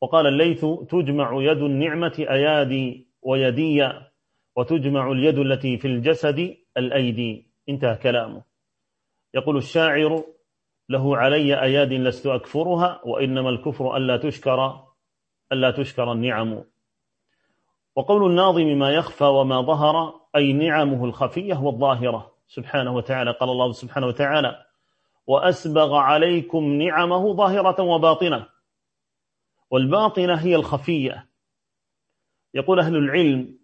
وقال 0.00 0.26
الليث 0.26 0.64
تجمع 0.88 1.42
يد 1.42 1.62
النعمة 1.62 2.26
أيادي 2.30 3.08
ويدي 3.22 3.88
وتجمع 4.56 5.12
اليد 5.12 5.38
التي 5.38 5.78
في 5.78 5.88
الجسد 5.88 6.56
الأيدي 6.76 7.46
انتهى 7.68 7.96
كلامه. 7.96 8.42
يقول 9.38 9.56
الشاعر 9.56 10.24
له 10.88 11.16
علي 11.16 11.62
أياد 11.62 11.92
لست 11.92 12.26
أكفرها 12.26 13.00
وإنما 13.04 13.50
الكفر 13.50 13.96
ألا 13.96 14.16
تشكر 14.16 14.84
ألا 15.52 15.70
تشكر 15.70 16.12
النعم. 16.12 16.64
وقول 17.96 18.30
الناظم 18.30 18.66
ما 18.66 18.90
يخفى 18.90 19.24
وما 19.24 19.60
ظهر 19.60 20.20
أي 20.36 20.52
نعمه 20.52 21.04
الخفية 21.04 21.54
والظاهرة. 21.54 22.32
سبحانه 22.48 22.94
وتعالى 22.94 23.30
قال 23.30 23.50
الله 23.50 23.72
سبحانه 23.72 24.06
وتعالى 24.06 24.64
وأسبغ 25.26 25.94
عليكم 25.94 26.64
نعمه 26.64 27.34
ظاهرة 27.34 27.82
وباطنة 27.82 28.46
والباطنة 29.70 30.34
هي 30.34 30.56
الخفية. 30.56 31.28
يقول 32.54 32.80
أهل 32.80 32.96
العلم 32.96 33.58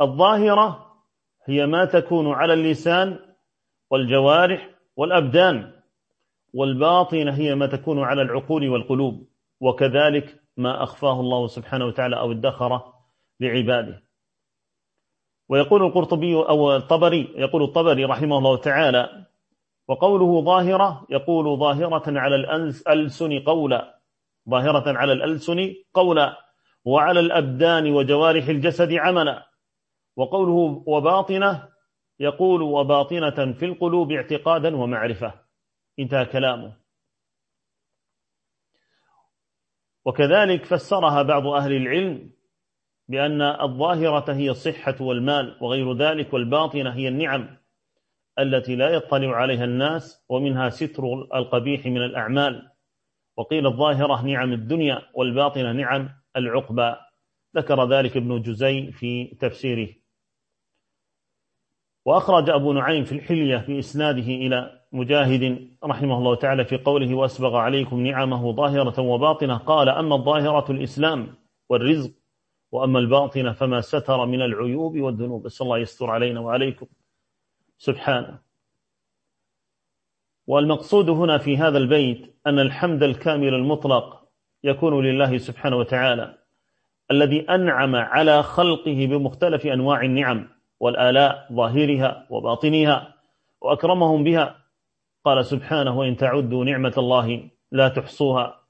الظاهرة 0.00 0.96
هي 1.44 1.66
ما 1.66 1.84
تكون 1.84 2.32
على 2.32 2.52
اللسان 2.52 3.18
والجوارح 3.90 4.75
والأبدان 4.96 5.72
والباطنة 6.54 7.34
هي 7.34 7.54
ما 7.54 7.66
تكون 7.66 7.98
على 8.02 8.22
العقول 8.22 8.68
والقلوب 8.68 9.28
وكذلك 9.60 10.40
ما 10.56 10.82
أخفاه 10.82 11.20
الله 11.20 11.46
سبحانه 11.46 11.86
وتعالى 11.86 12.18
أو 12.18 12.32
ادخر 12.32 12.92
لعباده. 13.40 14.02
ويقول 15.48 15.82
القرطبي 15.82 16.34
أو 16.34 16.76
الطبري 16.76 17.34
يقول 17.36 17.62
الطبري 17.62 18.04
رحمه 18.04 18.38
الله 18.38 18.56
تعالى 18.56 19.26
وقوله 19.88 20.44
ظاهرة 20.44 21.06
يقول 21.10 21.58
ظاهرة 21.58 22.18
على 22.20 22.36
الألسن 22.36 23.38
قولا 23.38 24.00
ظاهرة 24.50 24.98
على 24.98 25.12
الألسن 25.12 25.74
قولا 25.94 26.36
وعلى 26.84 27.20
الأبدان 27.20 27.92
وجوارح 27.92 28.48
الجسد 28.48 28.92
عملا 28.92 29.46
وقوله 30.16 30.82
وباطنة 30.86 31.68
يقول 32.20 32.62
وباطنة 32.62 33.52
في 33.52 33.64
القلوب 33.64 34.12
اعتقادا 34.12 34.76
ومعرفة. 34.76 35.34
انتهى 35.98 36.24
كلامه. 36.24 36.76
وكذلك 40.04 40.64
فسرها 40.64 41.22
بعض 41.22 41.46
أهل 41.46 41.72
العلم 41.72 42.30
بأن 43.08 43.42
الظاهرة 43.42 44.32
هي 44.32 44.50
الصحة 44.50 44.94
والمال 45.00 45.58
وغير 45.60 45.96
ذلك 45.96 46.32
والباطنة 46.32 46.94
هي 46.94 47.08
النعم 47.08 47.56
التي 48.38 48.76
لا 48.76 48.88
يطلع 48.88 49.36
عليها 49.36 49.64
الناس 49.64 50.24
ومنها 50.28 50.68
ستر 50.68 51.12
القبيح 51.34 51.86
من 51.86 52.04
الأعمال. 52.04 52.70
وقيل 53.36 53.66
الظاهرة 53.66 54.22
نعم 54.22 54.52
الدنيا 54.52 55.02
والباطنة 55.14 55.72
نعم 55.72 56.10
العقبى. 56.36 56.96
ذكر 57.56 57.88
ذلك 57.88 58.16
ابن 58.16 58.42
جزي 58.42 58.92
في 58.92 59.24
تفسيره. 59.40 60.05
وأخرج 62.06 62.50
أبو 62.50 62.72
نعيم 62.72 63.04
في 63.04 63.12
الحلية 63.12 63.56
بإسناده 63.68 64.26
إلى 64.26 64.80
مجاهد 64.92 65.68
رحمه 65.84 66.18
الله 66.18 66.34
تعالى 66.34 66.64
في 66.64 66.76
قوله 66.76 67.14
وأسبغ 67.14 67.56
عليكم 67.56 68.06
نعمه 68.06 68.52
ظاهرة 68.52 69.00
وباطنة. 69.00 69.56
قال 69.56 69.88
أما 69.88 70.14
الظاهرة 70.14 70.72
الإسلام 70.72 71.34
والرزق 71.68 72.10
وأما 72.72 72.98
الباطنة 72.98 73.52
فما 73.52 73.80
ستر 73.80 74.26
من 74.26 74.42
العيوب 74.42 74.96
والذنوب. 74.96 75.42
بس 75.42 75.62
الله 75.62 75.78
يستر 75.78 76.10
علينا 76.10 76.40
وعليكم. 76.40 76.86
سبحانه. 77.78 78.38
والمقصود 80.46 81.10
هنا 81.10 81.38
في 81.38 81.56
هذا 81.56 81.78
البيت 81.78 82.36
أن 82.46 82.58
الحمد 82.58 83.02
الكامل 83.02 83.54
المطلق 83.54 84.28
يكون 84.64 85.06
لله 85.06 85.38
سبحانه 85.38 85.76
وتعالى 85.76 86.38
الذي 87.10 87.40
أنعم 87.40 87.96
على 87.96 88.42
خلقه 88.42 89.06
بمختلف 89.06 89.66
أنواع 89.66 90.02
النعم. 90.02 90.55
والآلاء 90.80 91.46
ظاهرها 91.52 92.26
وباطنها 92.30 93.14
وأكرمهم 93.60 94.24
بها. 94.24 94.56
قال 95.24 95.46
سبحانه 95.46 95.98
وإن 95.98 96.16
تعدوا 96.16 96.64
نعمة 96.64 96.94
الله 96.98 97.50
لا 97.72 97.88
تحصوها 97.88 98.60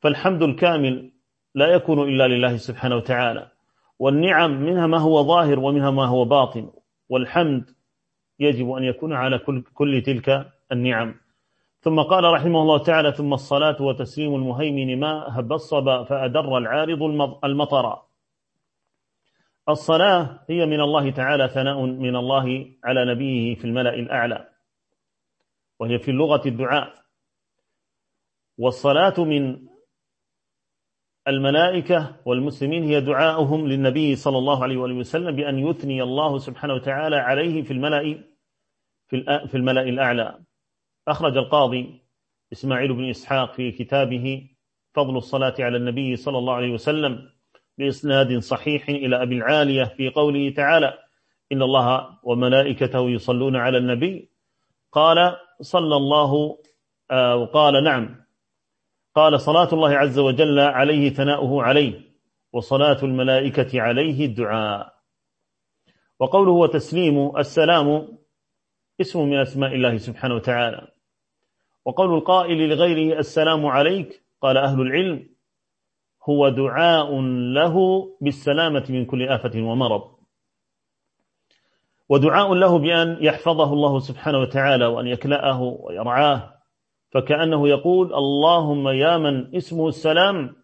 فالحمد 0.00 0.42
الكامل 0.42 1.12
لا 1.54 1.66
يكون 1.66 2.08
إلا 2.08 2.28
لله 2.28 2.56
سبحانه 2.56 2.96
وتعالى. 2.96 3.48
والنعم 3.98 4.50
منها 4.50 4.86
ما 4.86 4.98
هو 4.98 5.22
ظاهر 5.22 5.58
ومنها 5.58 5.90
ما 5.90 6.06
هو 6.06 6.24
باطن. 6.24 6.70
والحمد 7.08 7.70
يجب 8.38 8.70
أن 8.70 8.84
يكون 8.84 9.12
على 9.12 9.38
كل, 9.38 9.62
كل 9.74 10.02
تلك 10.02 10.52
النعم. 10.72 11.14
ثم 11.80 12.00
قال 12.00 12.24
رحمه 12.24 12.62
الله 12.62 12.78
تعالى 12.78 13.12
ثم 13.12 13.32
الصلاة 13.32 13.82
وتسليم 13.82 14.34
المهيمن 14.34 15.00
ما 15.00 15.38
هب 15.38 15.52
الصبا 15.52 16.04
فأدر 16.04 16.58
العارض 16.58 17.02
المطر. 17.44 18.05
الصلاة 19.68 20.44
هي 20.50 20.66
من 20.66 20.80
الله 20.80 21.10
تعالى 21.10 21.48
ثناء 21.48 21.80
من 21.86 22.16
الله 22.16 22.76
على 22.84 23.14
نبيه 23.14 23.54
في 23.54 23.64
الملأ 23.64 23.94
الأعلى 23.94 24.48
وهي 25.80 25.98
في 25.98 26.10
اللغة 26.10 26.48
الدعاء. 26.48 27.04
والصلاة 28.58 29.14
من 29.18 29.66
الملائكة 31.28 32.16
والمسلمين 32.24 32.84
هي 32.84 33.00
دعاؤهم 33.00 33.68
للنبي 33.68 34.16
صلى 34.16 34.38
الله 34.38 34.62
عليه 34.62 34.76
وسلم 34.76 35.36
بأن 35.36 35.58
يثني 35.58 36.02
الله 36.02 36.38
سبحانه 36.38 36.74
وتعالى 36.74 37.16
عليه 37.16 37.62
في 37.62 37.72
الملأ 37.72 38.24
في 39.46 39.54
الملأ 39.54 39.82
الأعلى. 39.82 40.44
أخرج 41.08 41.36
القاضي 41.36 42.02
إسماعيل 42.52 42.92
بن 42.92 43.10
إسحاق 43.10 43.52
في 43.54 43.72
كتابه 43.72 44.50
فضل 44.94 45.16
الصلاة 45.16 45.54
على 45.58 45.76
النبي 45.76 46.16
صلى 46.16 46.38
الله 46.38 46.54
عليه 46.54 46.72
وسلم. 46.72 47.35
بإسناد 47.78 48.38
صحيح 48.38 48.88
إلى 48.88 49.22
أبي 49.22 49.34
العالية 49.34 49.84
في 49.84 50.08
قوله 50.08 50.50
تعالى 50.50 50.98
إن 51.52 51.62
الله 51.62 52.18
وملائكته 52.22 53.10
يصلون 53.10 53.56
على 53.56 53.78
النبي. 53.78 54.30
قال 54.92 55.36
صلى 55.60 55.96
الله 55.96 56.58
آه 57.10 57.36
وقال 57.36 57.84
نعم. 57.84 58.24
قال 59.14 59.40
صلاة 59.40 59.68
الله 59.72 59.90
عز 59.90 60.18
وجل 60.18 60.58
عليه 60.58 61.10
ثناؤه 61.10 61.62
عليه 61.62 62.00
وصلاة 62.52 62.98
الملائكة 63.02 63.80
عليه 63.80 64.26
الدعاء. 64.26 64.96
وقوله 66.20 66.52
وتسليم 66.52 67.36
السلام 67.36 68.18
اسم 69.00 69.28
من 69.28 69.38
أسماء 69.40 69.74
الله 69.74 69.96
سبحانه 69.96 70.34
وتعالى. 70.34 70.88
وقول 71.84 72.14
القائل 72.14 72.68
لغيره 72.68 73.18
السلام 73.18 73.66
عليك 73.66 74.24
قال 74.40 74.56
أهل 74.56 74.80
العلم 74.80 75.35
هو 76.28 76.48
دعاء 76.48 77.20
له 77.54 78.06
بالسلامة 78.20 78.86
من 78.88 79.04
كل 79.04 79.28
آفة 79.28 79.62
ومرض. 79.62 80.16
ودعاء 82.08 82.54
له 82.54 82.78
بأن 82.78 83.18
يحفظه 83.20 83.72
الله 83.72 83.98
سبحانه 83.98 84.38
وتعالى 84.38 84.86
وأن 84.86 85.06
يكلأه 85.06 85.62
ويرعاه. 85.62 86.54
فكأنه 87.10 87.68
يقول 87.68 88.14
اللهم 88.14 88.88
يا 88.88 89.18
من 89.18 89.56
اسمه 89.56 89.88
السلام 89.88 90.56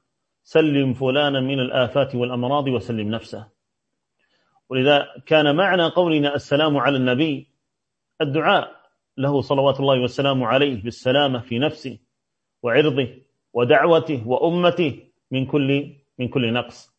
سلم 0.42 0.94
فلانا 0.94 1.40
من 1.40 1.60
الآفات 1.60 2.14
والأمراض 2.14 2.68
وسلم 2.68 3.08
نفسه. 3.08 3.48
ولذا 4.70 5.06
كان 5.26 5.56
معنى 5.56 5.82
قولنا 5.82 6.34
السلام 6.34 6.76
على 6.76 6.96
النبي 6.96 7.48
الدعاء 8.20 8.82
له 9.18 9.40
صلوات 9.40 9.80
الله 9.80 10.00
والسلام 10.00 10.44
عليه 10.44 10.82
بالسلامة 10.82 11.38
في 11.38 11.58
نفسه 11.58 11.98
وعرضه 12.62 13.08
ودعوته 13.52 14.28
وأمته 14.28 15.11
من 15.32 15.46
كل 15.46 15.96
من 16.18 16.28
كل 16.28 16.52
نقص. 16.52 16.92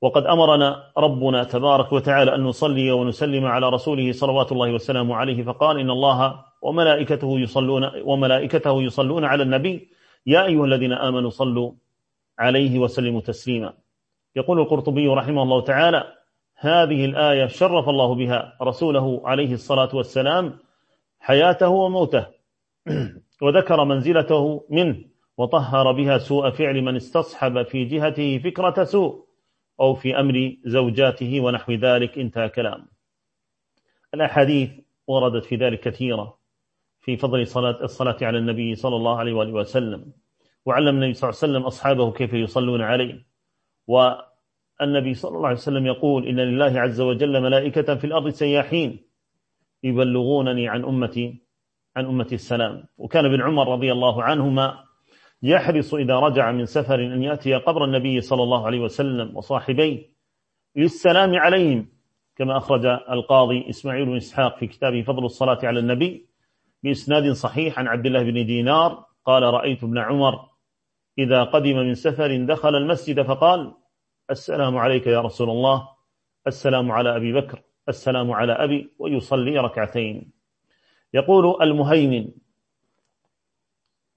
وقد 0.00 0.26
أمرنا 0.26 0.92
ربنا 0.98 1.44
تبارك 1.44 1.92
وتعالى 1.92 2.34
أن 2.34 2.42
نصلي 2.42 2.92
ونسلم 2.92 3.44
على 3.44 3.68
رسوله 3.68 4.12
صلوات 4.12 4.52
الله 4.52 4.72
والسلام 4.72 5.12
عليه 5.12 5.42
فقال 5.42 5.80
إن 5.80 5.90
الله 5.90 6.44
وملائكته 6.62 7.40
يصلون 7.40 7.90
وملائكته 8.04 8.82
يصلون 8.82 9.24
على 9.24 9.42
النبي. 9.42 9.88
يا 10.26 10.46
أيها 10.46 10.64
الذين 10.64 10.92
آمنوا 10.92 11.30
صلوا 11.30 11.72
عليه 12.38 12.78
وسلموا 12.78 13.20
تسليما. 13.20 13.72
يقول 14.36 14.60
القرطبي 14.60 15.08
رحمه 15.08 15.42
الله 15.42 15.60
تعالى 15.60 16.12
هذه 16.56 17.04
الآية 17.04 17.46
شرف 17.46 17.88
الله 17.88 18.14
بها 18.14 18.56
رسوله 18.62 19.22
عليه 19.24 19.52
الصلاة 19.52 19.96
والسلام 19.96 20.58
حياته 21.20 21.68
وموته. 21.68 22.26
وذكر 23.42 23.84
منزلته 23.84 24.64
منه 24.70 25.15
وطهر 25.36 25.92
بها 25.92 26.18
سوء 26.18 26.50
فعل 26.50 26.82
من 26.82 26.96
استصحب 26.96 27.62
في 27.62 27.84
جهته 27.84 28.38
فكرة 28.38 28.84
سوء 28.84 29.26
أو 29.80 29.94
في 29.94 30.20
أمر 30.20 30.56
زوجاته 30.64 31.40
ونحو 31.40 31.72
ذلك 31.72 32.18
انتهى 32.18 32.48
كلام. 32.48 32.88
الأحاديث 34.14 34.70
وردت 35.06 35.44
في 35.44 35.56
ذلك 35.56 35.80
كثيرة 35.80 36.38
في 37.00 37.16
فضل 37.16 37.46
صلاة 37.46 37.84
الصلاة 37.84 38.16
على 38.22 38.38
النبي 38.38 38.74
صلى 38.74 38.96
الله 38.96 39.18
عليه 39.18 39.32
وآله 39.32 39.52
وسلم. 39.52 40.12
وعلم 40.66 40.94
النبي 40.94 41.14
صلى 41.14 41.30
الله 41.30 41.40
عليه 41.42 41.52
وسلم 41.52 41.66
أصحابه 41.66 42.12
كيف 42.12 42.32
يصلون 42.32 42.82
عليه. 42.82 43.26
والنبي 43.86 45.14
صلى 45.14 45.36
الله 45.36 45.48
عليه 45.48 45.56
وسلم 45.56 45.86
يقول 45.86 46.26
إن 46.26 46.40
لله 46.40 46.80
عز 46.80 47.00
وجل 47.00 47.42
ملائكة 47.42 47.94
في 47.94 48.04
الأرض 48.04 48.28
سياحين 48.28 49.06
يبلغونني 49.82 50.68
عن 50.68 50.84
أمتي 50.84 51.42
عن 51.96 52.06
أمتي 52.06 52.34
السلام. 52.34 52.84
وكان 52.98 53.24
ابن 53.24 53.42
عمر 53.42 53.72
رضي 53.72 53.92
الله 53.92 54.22
عنهما 54.22 54.85
يحرص 55.48 55.94
إذا 55.94 56.14
رجع 56.18 56.52
من 56.52 56.64
سفر 56.64 56.94
أن 56.94 57.22
يأتي 57.22 57.54
قبر 57.54 57.84
النبي 57.84 58.20
صلى 58.20 58.42
الله 58.42 58.66
عليه 58.66 58.80
وسلم 58.80 59.36
وصاحبيه 59.36 60.08
للسلام 60.76 61.34
عليهم 61.34 61.88
كما 62.36 62.56
أخرج 62.56 62.86
القاضي 62.86 63.68
إسماعيل 63.68 64.06
بن 64.06 64.16
إسحاق 64.16 64.58
في 64.58 64.66
كتابه 64.66 65.02
فضل 65.02 65.24
الصلاة 65.24 65.58
على 65.62 65.80
النبي 65.80 66.26
بإسناد 66.82 67.32
صحيح 67.32 67.78
عن 67.78 67.88
عبد 67.88 68.06
الله 68.06 68.22
بن 68.22 68.46
دينار 68.46 69.06
قال 69.24 69.42
رأيت 69.42 69.84
ابن 69.84 69.98
عمر 69.98 70.48
إذا 71.18 71.44
قدم 71.44 71.76
من 71.76 71.94
سفر 71.94 72.44
دخل 72.44 72.74
المسجد 72.74 73.22
فقال 73.22 73.74
السلام 74.30 74.76
عليك 74.76 75.06
يا 75.06 75.20
رسول 75.20 75.50
الله 75.50 75.88
السلام 76.46 76.92
على 76.92 77.16
أبي 77.16 77.32
بكر 77.32 77.62
السلام 77.88 78.32
على 78.32 78.52
أبي 78.52 78.90
ويصلي 78.98 79.58
ركعتين 79.58 80.32
يقول 81.14 81.62
المهيمن 81.62 82.28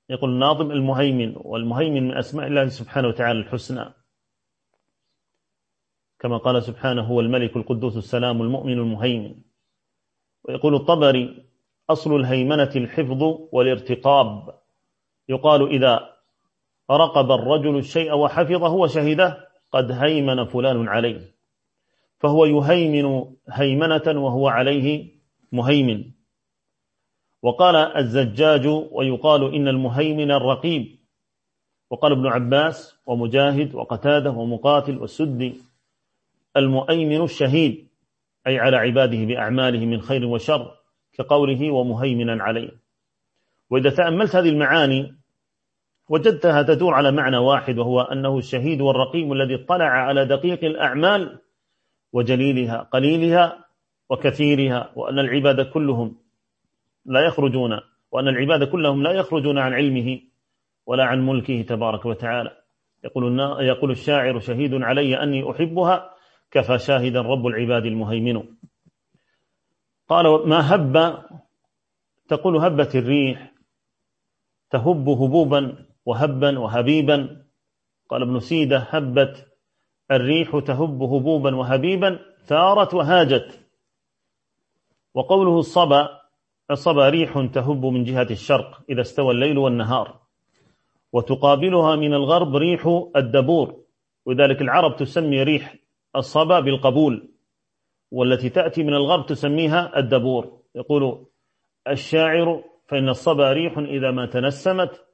يقول 0.09 0.29
الناظم 0.29 0.71
المهيمن 0.71 1.33
والمهيمن 1.37 2.07
من 2.07 2.17
أسماء 2.17 2.47
الله 2.47 2.67
سبحانه 2.67 3.07
وتعالى 3.07 3.39
الحسنى. 3.39 3.85
كما 6.19 6.37
قال 6.37 6.63
سبحانه 6.63 7.01
هو 7.01 7.19
الملك 7.19 7.57
القدوس 7.57 7.97
السلام 7.97 8.41
المؤمن 8.41 8.73
المهيمن. 8.73 9.35
ويقول 10.43 10.75
الطبري 10.75 11.45
أصل 11.89 12.15
الهيمنة 12.15 12.71
الحفظ 12.75 13.23
والارتقاب. 13.51 14.59
يقال 15.29 15.69
إذا 15.69 16.15
رقب 16.91 17.31
الرجل 17.31 17.77
الشيء 17.77 18.13
وحفظه 18.13 18.73
وشهده 18.73 19.47
قد 19.71 19.91
هيمن 19.91 20.45
فلان 20.45 20.87
عليه. 20.87 21.35
فهو 22.19 22.45
يهيمن 22.45 23.33
هيمنة 23.49 24.03
وهو 24.07 24.47
عليه 24.47 25.15
مهيمن. 25.51 26.11
وقال 27.41 27.75
الزجاج 27.75 28.67
ويقال 28.91 29.55
إن 29.55 29.67
المهيمن 29.67 30.31
الرقيب. 30.31 30.99
وقال 31.89 32.11
ابن 32.11 32.27
عباس 32.27 32.99
ومجاهد 33.05 33.75
وقتادة 33.75 34.31
ومقاتل 34.31 34.97
والسدي 34.97 35.55
المؤيمن 36.57 37.23
الشهيد 37.23 37.87
أي 38.47 38.59
على 38.59 38.77
عباده 38.77 39.25
بأعماله 39.25 39.85
من 39.85 40.01
خير 40.01 40.25
وشر 40.25 40.71
كقوله 41.13 41.71
ومهيمنا 41.71 42.43
عليه. 42.43 42.71
وإذا 43.69 43.89
تأملت 43.89 44.35
هذه 44.35 44.49
المعاني 44.49 45.15
وجدتها 46.09 46.61
تدور 46.61 46.93
على 46.93 47.11
معنى 47.11 47.37
واحد 47.37 47.77
وهو 47.77 48.01
أنه 48.01 48.37
الشهيد 48.37 48.81
والرقيب 48.81 49.31
الذي 49.31 49.55
اطلع 49.55 49.85
على 49.85 50.25
دقيق 50.25 50.63
الأعمال 50.63 51.39
وجليلها 52.13 52.77
قليلها 52.77 53.65
وكثيرها 54.09 54.91
وأن 54.95 55.19
العباد 55.19 55.61
كلهم 55.61 56.15
لا 57.05 57.25
يخرجون 57.25 57.79
وأن 58.11 58.27
العباد 58.27 58.63
كلهم 58.63 59.03
لا 59.03 59.11
يخرجون 59.11 59.57
عن 59.57 59.73
علمه 59.73 60.19
ولا 60.85 61.03
عن 61.03 61.25
ملكه 61.25 61.61
تبارك 61.61 62.05
وتعالى. 62.05 62.57
يقول, 63.03 63.39
يقول 63.59 63.91
الشاعر 63.91 64.39
شهيد 64.39 64.73
علي 64.73 65.23
أني 65.23 65.51
أحبها 65.51 66.13
كفى 66.51 66.77
شاهدا 66.77 67.21
رب 67.21 67.47
العباد 67.47 67.85
المهيمن. 67.85 68.43
قال 70.07 70.49
ما 70.49 70.75
هب 70.75 71.23
تقول 72.27 72.57
هبت 72.57 72.95
الريح 72.95 73.51
تهب 74.69 75.09
هبوبا 75.09 75.85
وهبا 76.05 76.59
وهبيبا. 76.59 77.45
قال 78.09 78.21
ابن 78.21 78.39
سيدة 78.39 78.77
هبت 78.77 79.47
الريح 80.11 80.59
تهب 80.59 81.03
هبوبا 81.03 81.55
وهبيبا 81.55 82.19
ثارت 82.45 82.93
وهاجت. 82.93 83.67
وقوله 85.13 85.59
الصبا 85.59 86.18
الصبا 86.71 87.09
ريح 87.09 87.45
تهب 87.53 87.85
من 87.85 88.03
جهة 88.03 88.27
الشرق 88.31 88.81
إذا 88.89 89.01
استوى 89.01 89.31
الليل 89.31 89.57
والنهار 89.57 90.19
وتقابلها 91.13 91.95
من 91.95 92.13
الغرب 92.13 92.55
ريح 92.55 92.87
الدبور 93.15 93.83
وذلك 94.25 94.61
العرب 94.61 94.95
تسمي 94.95 95.43
ريح 95.43 95.75
الصبا 96.15 96.59
بالقبول 96.59 97.29
والتي 98.11 98.49
تأتي 98.49 98.83
من 98.83 98.93
الغرب 98.93 99.25
تسميها 99.25 99.99
الدبور. 99.99 100.59
يقول 100.75 101.25
الشاعر 101.87 102.63
فإن 102.87 103.09
الصبا 103.09 103.53
ريح 103.53 103.77
إذا 103.77 104.11
ما 104.11 104.25
تنسمت 104.25 105.05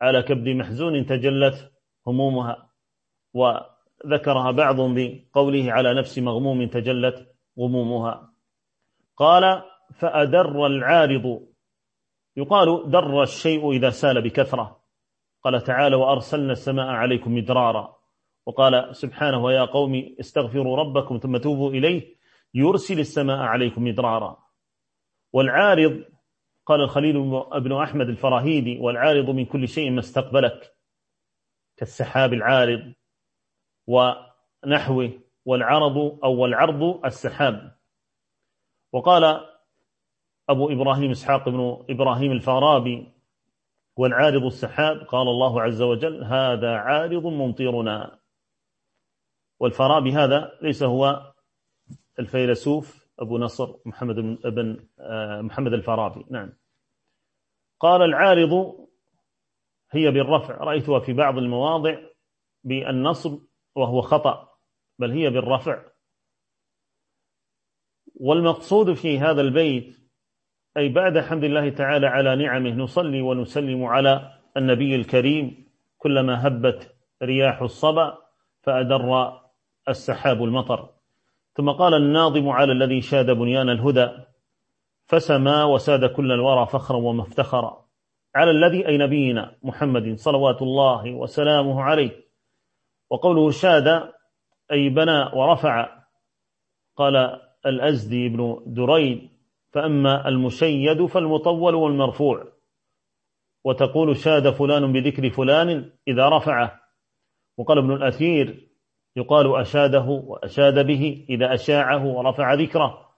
على 0.00 0.22
كبد 0.22 0.48
محزون 0.48 1.06
تجلت 1.06 1.72
همومها. 2.06 2.70
وذكرها 3.34 4.50
بعض 4.50 4.76
بقوله 4.80 5.72
على 5.72 5.94
نفس 5.94 6.18
مغموم 6.18 6.66
تجلت 6.66 7.34
غمومها. 7.58 8.32
قال 9.16 9.62
فأدر 9.94 10.66
العارض. 10.66 11.48
يقال 12.36 12.90
در 12.90 13.22
الشيء 13.22 13.72
إذا 13.72 13.90
سال 13.90 14.22
بكثرة. 14.22 14.82
قال 15.42 15.60
تعالى 15.60 15.96
وأرسلنا 15.96 16.52
السماء 16.52 16.86
عليكم 16.86 17.34
مدرارا. 17.34 17.96
وقال 18.46 18.96
سبحانه 18.96 19.44
ويا 19.44 19.64
قوم 19.64 20.16
استغفروا 20.20 20.76
ربكم 20.76 21.18
ثم 21.18 21.36
توبوا 21.36 21.70
إليه. 21.70 22.16
يرسل 22.54 23.00
السماء 23.00 23.38
عليكم 23.38 23.84
مدرارا. 23.84 24.38
والعارض 25.32 26.04
قال 26.66 26.80
الخليل 26.80 27.16
ابن 27.52 27.72
أحمد 27.72 28.08
الفراهيدي 28.08 28.78
والعارض 28.78 29.30
من 29.30 29.44
كل 29.44 29.68
شيء 29.68 29.90
ما 29.90 30.00
استقبلك. 30.00 30.76
كالسحاب 31.76 32.32
العارض 32.32 32.92
ونحوه 33.86 35.12
والعرض 35.44 36.18
أو 36.24 36.46
العرض 36.46 37.00
السحاب. 37.04 37.76
وقال 38.92 39.51
أبو 40.48 40.70
إبراهيم 40.70 41.10
إسحاق 41.10 41.48
بن 41.48 41.84
إبراهيم 41.90 42.32
الفارابي 42.32 43.12
والعارض 43.96 44.44
السحاب 44.44 44.96
قال 44.96 45.28
الله 45.28 45.62
عز 45.62 45.82
وجل 45.82 46.24
هذا 46.24 46.76
عارض 46.76 47.26
ممطرنا. 47.26 48.18
والفارابي 49.60 50.12
هذا 50.12 50.58
ليس 50.62 50.82
هو 50.82 51.32
الفيلسوف 52.18 53.06
أبو 53.18 53.38
نصر 53.38 53.76
محمد 53.86 54.14
بن 54.44 54.88
آه، 54.98 55.40
محمد 55.40 55.72
الفارابي. 55.72 56.24
نعم. 56.30 56.52
قال 57.80 58.02
العارض 58.02 58.74
هي 59.90 60.10
بالرفع. 60.10 60.54
رأيتها 60.56 61.00
في 61.00 61.12
بعض 61.12 61.38
المواضع 61.38 61.98
بالنصب 62.64 63.38
وهو 63.74 64.00
خطأ 64.00 64.48
بل 64.98 65.10
هي 65.12 65.30
بالرفع. 65.30 65.84
والمقصود 68.14 68.92
في 68.92 69.18
هذا 69.18 69.40
البيت 69.40 70.01
أي 70.76 70.88
بعد 70.88 71.18
حمد 71.18 71.44
الله 71.44 71.68
تعالى 71.68 72.06
على 72.06 72.36
نعمه 72.36 72.70
نصلي 72.70 73.20
ونسلم 73.20 73.84
على 73.84 74.30
النبي 74.56 74.96
الكريم. 74.96 75.66
كلما 75.98 76.46
هبت 76.46 76.94
رياح 77.22 77.62
الصبا 77.62 78.18
فأدر 78.62 79.32
السحاب 79.88 80.44
المطر. 80.44 80.88
ثم 81.54 81.70
قال 81.70 81.94
الناظم 81.94 82.48
على 82.48 82.72
الذي 82.72 83.00
شاد 83.00 83.30
بنيان 83.30 83.70
الهدى 83.70 84.08
فسما 85.06 85.64
وساد 85.64 86.04
كل 86.04 86.32
الورى 86.32 86.66
فخرا 86.66 86.96
ومفتخرا. 86.96 87.84
على 88.34 88.50
الذي 88.50 88.88
أي 88.88 88.98
نبينا 88.98 89.56
محمد 89.62 90.14
صلوات 90.14 90.62
الله 90.62 91.12
وسلامه 91.12 91.82
عليه. 91.82 92.24
وقوله 93.10 93.50
شاد 93.50 94.12
أي 94.72 94.88
بنى 94.88 95.30
ورفع 95.34 95.88
قال 96.96 97.40
الأزدي 97.66 98.28
بن 98.28 98.62
دريد. 98.66 99.31
فأما 99.72 100.28
المشيد 100.28 101.06
فالمطول 101.06 101.74
والمرفوع. 101.74 102.52
وتقول 103.64 104.16
شاد 104.16 104.50
فلان 104.50 104.92
بذكر 104.92 105.30
فلان 105.30 105.90
إذا 106.08 106.28
رفعه. 106.28 106.80
وقال 107.58 107.78
ابن 107.78 107.92
الأثير 107.92 108.68
يقال 109.16 109.60
أشاده 109.60 110.04
وأشاد 110.04 110.86
به 110.86 111.26
إذا 111.30 111.54
أشاعه 111.54 112.06
ورفع 112.06 112.54
ذكره. 112.54 113.08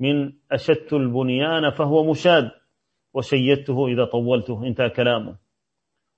من 0.00 0.32
أشدت 0.52 0.92
البنيان 0.92 1.70
فهو 1.70 2.10
مشاد 2.10 2.50
وشيدته 3.14 3.86
إذا 3.86 4.04
طولته 4.04 4.66
انتهى 4.66 4.90
كلامه. 4.90 5.38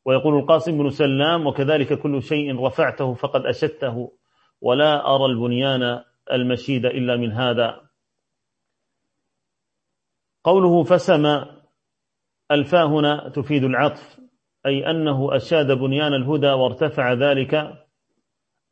ويقول 0.05 0.39
القاسم 0.39 0.79
بن 0.79 0.91
سلام 0.91 1.47
وكذلك 1.47 1.99
كل 1.99 2.23
شيء 2.23 2.61
رفعته 2.61 3.15
فقد 3.15 3.47
أشدته. 3.47 4.13
ولا 4.61 5.15
أرى 5.15 5.27
البنيان 5.27 6.03
المشيد 6.33 6.87
إلا 6.87 7.17
من 7.17 7.33
هذا. 7.33 7.90
قوله 10.45 10.83
فسم 10.83 11.45
الفاء 12.51 12.87
هنا 12.87 13.29
تفيد 13.29 13.65
العطف 13.65 14.21
أي 14.67 14.91
أنه 14.91 15.37
أشاد 15.37 15.67
بنيان 15.73 16.15
الهدى 16.15 16.47
وارتفع 16.47 17.13
ذلك 17.13 17.85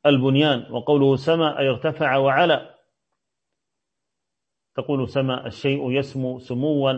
البنيان 0.06 0.72
وقوله 0.72 1.16
سما 1.16 1.58
أي 1.58 1.68
ارتفع 1.68 2.16
وعلى. 2.16 2.74
تقول 4.74 5.08
سما 5.08 5.46
الشيء 5.46 5.90
يسمو 5.90 6.38
سموا 6.38 6.92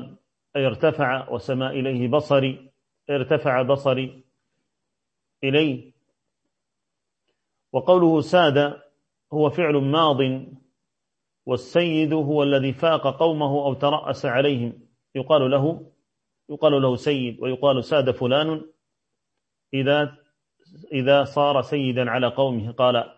أي 0.57 0.67
ارتفع 0.67 1.29
وسما 1.31 1.71
إليه 1.71 2.09
بصري 2.09 2.73
ارتفع 3.11 3.63
بصري 3.63 4.25
إليه. 5.45 5.93
وقوله 7.73 8.21
ساد 8.21 8.81
هو 9.33 9.51
فعل 9.51 9.75
ماض 9.75 10.19
والسيد 11.47 12.13
هو 12.13 12.43
الذي 12.43 12.73
فاق 12.73 13.19
قومه 13.19 13.67
أو 13.67 13.75
ترأس 13.75 14.27
عليهم. 14.27 14.89
يقال 15.15 15.51
له 15.51 15.93
يقال 16.49 16.83
له 16.83 16.97
سيد 16.97 17.41
ويقال 17.41 17.85
ساد 17.85 18.11
فلان 18.11 18.71
إذا 19.75 20.17
إذا 20.93 21.25
صار 21.25 21.63
سيدا 21.63 22.11
على 22.11 22.27
قومه. 22.27 22.73
قال 22.73 23.17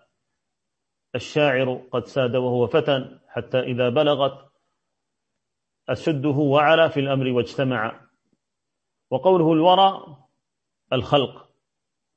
الشاعر 1.14 1.86
قد 1.92 2.04
ساد 2.04 2.36
وهو 2.36 2.66
فتى 2.66 3.18
حتى 3.28 3.60
إذا 3.60 3.88
بلغت 3.88 4.52
أشده 5.88 6.28
وعلى 6.28 6.90
في 6.90 7.00
الأمر 7.00 7.28
واجتمع. 7.28 8.08
وقوله 9.10 9.52
الورى 9.52 10.16
الخلق. 10.92 11.48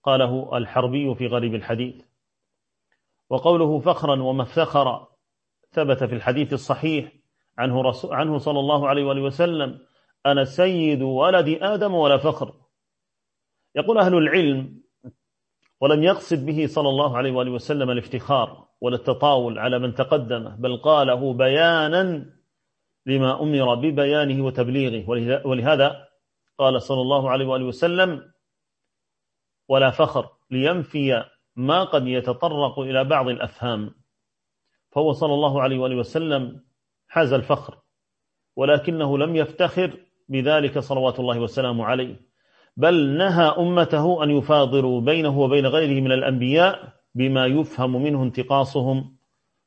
قاله 0.04 0.58
الحربي 0.58 1.16
في 1.16 1.28
غريب 1.28 1.56
الحديث. 1.56 2.06
وقوله 3.30 3.80
فخرا 3.80 4.22
ومفتخرا 4.22 5.15
ثبت 5.76 6.04
في 6.04 6.16
الحديث 6.16 6.54
الصحيح 6.54 7.12
عنه, 7.58 7.82
رسول 7.82 8.14
عنه 8.14 8.38
صلى 8.38 8.60
الله 8.60 8.88
عليه 8.88 9.04
وآله 9.04 9.22
وسلم 9.22 9.80
أنا 10.26 10.44
سيد 10.44 11.02
ولد 11.02 11.58
آدم 11.62 11.94
ولا 11.94 12.18
فخر. 12.18 12.54
يقول 13.76 13.98
أهل 13.98 14.18
العلم 14.18 14.84
ولم 15.82 16.04
يقصد 16.04 16.46
به 16.46 16.68
صلى 16.68 16.90
الله 16.90 17.18
عليه 17.18 17.32
وآله 17.32 17.52
وسلم 17.52 17.92
الافتخار 17.92 18.68
ولا 18.82 18.96
التطاول 18.96 19.60
على 19.60 19.80
من 19.80 19.94
تقدمه 19.94 20.56
بل 20.56 20.78
قاله 20.78 21.34
بيانا 21.34 22.26
لما 23.06 23.42
أمر 23.42 23.76
ببيانه 23.76 24.46
وتبليغه. 24.46 25.10
ولهذا 25.48 26.08
قال 26.58 26.82
صلى 26.82 27.02
الله 27.02 27.30
عليه 27.30 27.46
وآله 27.46 27.66
وسلم 27.66 28.32
ولا 29.70 29.92
فخر 29.92 30.30
لينفي 30.52 31.26
ما 31.56 31.84
قد 31.84 32.08
يتطرق 32.08 32.80
إلى 32.80 33.04
بعض 33.04 33.28
الأفهام. 33.28 34.05
فهو 34.96 35.12
صلى 35.12 35.34
الله 35.34 35.62
عليه 35.62 35.80
وآله 35.80 35.96
وسلم 35.96 36.64
حاز 37.08 37.34
الفخر 37.34 37.82
ولكنه 38.56 39.18
لم 39.18 39.36
يفتخر 39.36 40.06
بذلك 40.30 40.80
صلوات 40.80 41.20
الله 41.20 41.40
وسلامه 41.40 41.86
عليه 41.86 42.22
بل 42.78 43.18
نهى 43.18 43.46
أمته 43.46 44.24
أن 44.24 44.30
يفاضلوا 44.30 45.02
بينه 45.02 45.40
وبين 45.40 45.66
غيره 45.66 46.02
من 46.02 46.12
الأنبياء 46.12 46.94
بما 47.16 47.46
يفهم 47.46 48.04
منه 48.04 48.24
انتقاصهم 48.24 49.18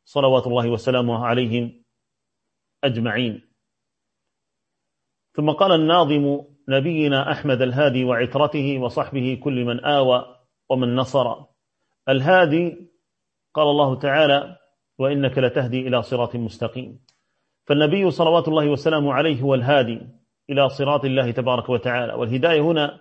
صلوات 0.04 0.46
الله 0.46 0.70
وسلامه 0.70 1.26
عليهم 1.26 1.84
أجمعين. 2.84 3.48
ثم 5.34 5.50
قال 5.50 5.72
الناظم 5.72 6.44
نبينا 6.68 7.32
أحمد 7.32 7.62
الهادي 7.62 8.04
وعترته 8.04 8.78
وصحبه 8.78 9.40
كل 9.44 9.64
من 9.64 9.84
آوى 9.84 10.36
ومن 10.68 10.96
نصر. 10.96 11.44
الهادي 12.08 12.90
قال 13.54 13.66
الله 13.66 13.98
تعالى 13.98 14.56
وإنك 14.98 15.38
لتهدي 15.38 15.88
إلى 15.88 16.02
صراط 16.02 16.36
مستقيم. 16.36 17.00
فالنبي 17.64 18.10
صلوات 18.10 18.48
الله 18.48 18.70
وسلامه 18.70 19.12
عليه 19.12 19.40
هو 19.40 19.54
الهادي 19.54 20.00
إلى 20.50 20.68
صراط 20.68 21.04
الله 21.04 21.30
تبارك 21.30 21.68
وتعالى. 21.68 22.14
والهداية 22.14 22.60
هنا 22.60 23.00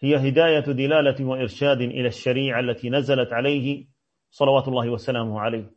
هي 0.00 0.28
هداية 0.28 0.60
دلالة 0.60 1.24
وإرشاد 1.24 1.80
إلى 1.80 2.08
الشريعة 2.08 2.60
التي 2.60 2.90
نزلت 2.90 3.32
عليه 3.32 3.86
صلوات 4.30 4.68
الله 4.68 4.90
وسلامه 4.90 5.40
عليه. 5.40 5.70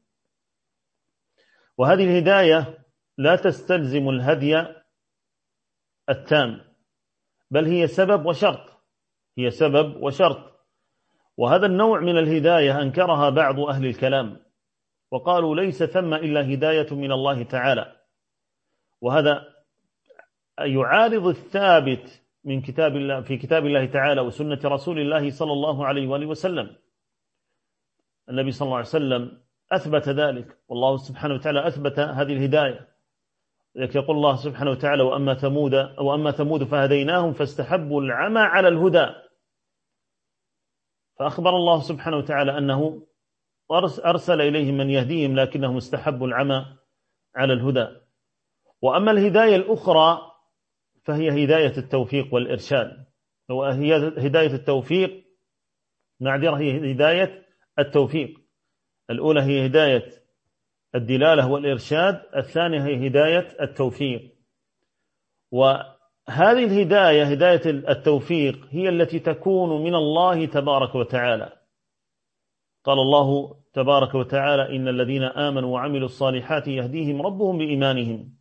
وهذه 1.77 2.04
الهداية 2.04 2.86
لا 3.17 3.36
تستلزم 3.36 4.10
الهدي 4.10 4.65
التام 6.10 6.62
بل 7.51 7.65
هي 7.65 7.88
سبب 7.88 8.25
وشرط. 8.25 8.84
هي 9.38 9.49
سبب 9.49 10.04
وشرط. 10.04 10.51
وهذا 11.38 11.65
النوع 11.65 11.99
من 11.99 12.17
الهداية 12.17 12.82
أنكرها 12.82 13.30
بعض 13.30 13.60
أهل 13.60 13.86
الكلام. 13.86 14.50
وقالوا 15.12 15.56
ليس 15.56 15.84
ثم 15.84 16.13
إلا 16.13 16.54
هداية 16.54 16.93
من 16.95 17.12
الله 17.12 17.43
تعالى. 17.43 17.95
وهذا 19.02 19.47
يعارض 20.60 21.28
الثابت 21.28 22.24
من 22.43 22.62
كتاب 22.62 22.95
الله 22.95 23.21
في 23.21 23.38
كتاب 23.38 23.65
الله 23.65 23.86
تعالى 23.86 24.21
وسنة 24.21 24.60
رسول 24.65 25.00
الله 25.00 25.30
صلى 25.30 25.52
الله 25.52 25.86
عليه 25.86 26.08
وآله 26.08 26.26
وسلم. 26.26 26.76
النبي 28.30 28.52
صلى 28.52 28.65
الله 28.65 28.78
عليه 28.78 28.88
وسلم 28.88 29.41
أثبت 29.71 30.10
ذلك 30.10 30.58
والله 30.67 30.97
سبحانه 30.97 31.34
وتعالى 31.34 31.67
أثبت 31.67 32.00
هذه 32.00 32.34
الهداية. 32.34 32.88
لذلك 33.76 33.95
يقول 33.95 34.15
الله 34.15 34.36
سبحانه 34.36 34.71
وتعالى 34.71 35.04
وأما 35.04 35.34
ثمود 35.34 35.74
وأما 36.00 36.32
ثمود 36.32 36.63
فهديناهم 36.63 37.34
فاستحبوا 37.34 38.02
العمى 38.02 38.39
على 38.39 38.67
الهدى. 38.67 39.08
فأخبر 41.19 41.50
الله 41.50 41.80
سبحانه 41.80 42.17
وتعالى 42.17 42.58
أنه 42.58 43.08
أرسل 44.05 44.41
إليهم 44.41 44.77
من 44.77 44.89
يهديهم 44.89 45.36
لكنهم 45.36 45.77
استحبوا 45.77 46.27
العمى 46.27 46.65
على 47.36 47.53
الهدى. 47.53 47.88
وأما 48.81 49.12
الهداية 49.12 49.55
الأخرى 49.55 50.31
فهي 51.03 51.45
هداية 51.45 51.77
التوفيق 51.77 52.34
والإرشاد. 52.34 53.05
وهي 53.49 53.95
هداية 53.97 54.53
التوفيق 54.53 55.23
معذرة 56.19 56.57
هي 56.57 56.91
هداية 56.91 57.45
التوفيق. 57.79 58.41
الأولى 59.10 59.41
هي 59.41 59.65
هداية 59.65 60.05
الدلالة 60.95 61.51
والإرشاد 61.51 62.21
الثانية 62.36 62.86
هي 62.86 63.07
هداية 63.07 63.47
التوفيق. 63.62 64.36
وهذه 65.51 66.63
الهداية 66.63 67.23
هداية 67.23 67.62
التوفيق 67.65 68.67
هي 68.69 68.89
التي 68.89 69.19
تكون 69.19 69.84
من 69.84 69.95
الله 69.95 70.45
تبارك 70.45 70.95
وتعالى. 70.95 71.61
قال 72.83 72.99
الله 72.99 73.55
تبارك 73.73 74.15
وتعالى 74.15 74.75
إن 74.75 74.87
الذين 74.87 75.23
آمنوا 75.23 75.73
وعملوا 75.73 76.05
الصالحات 76.05 76.67
يهديهم 76.67 77.21
ربهم 77.21 77.57
بإيمانهم. 77.57 78.33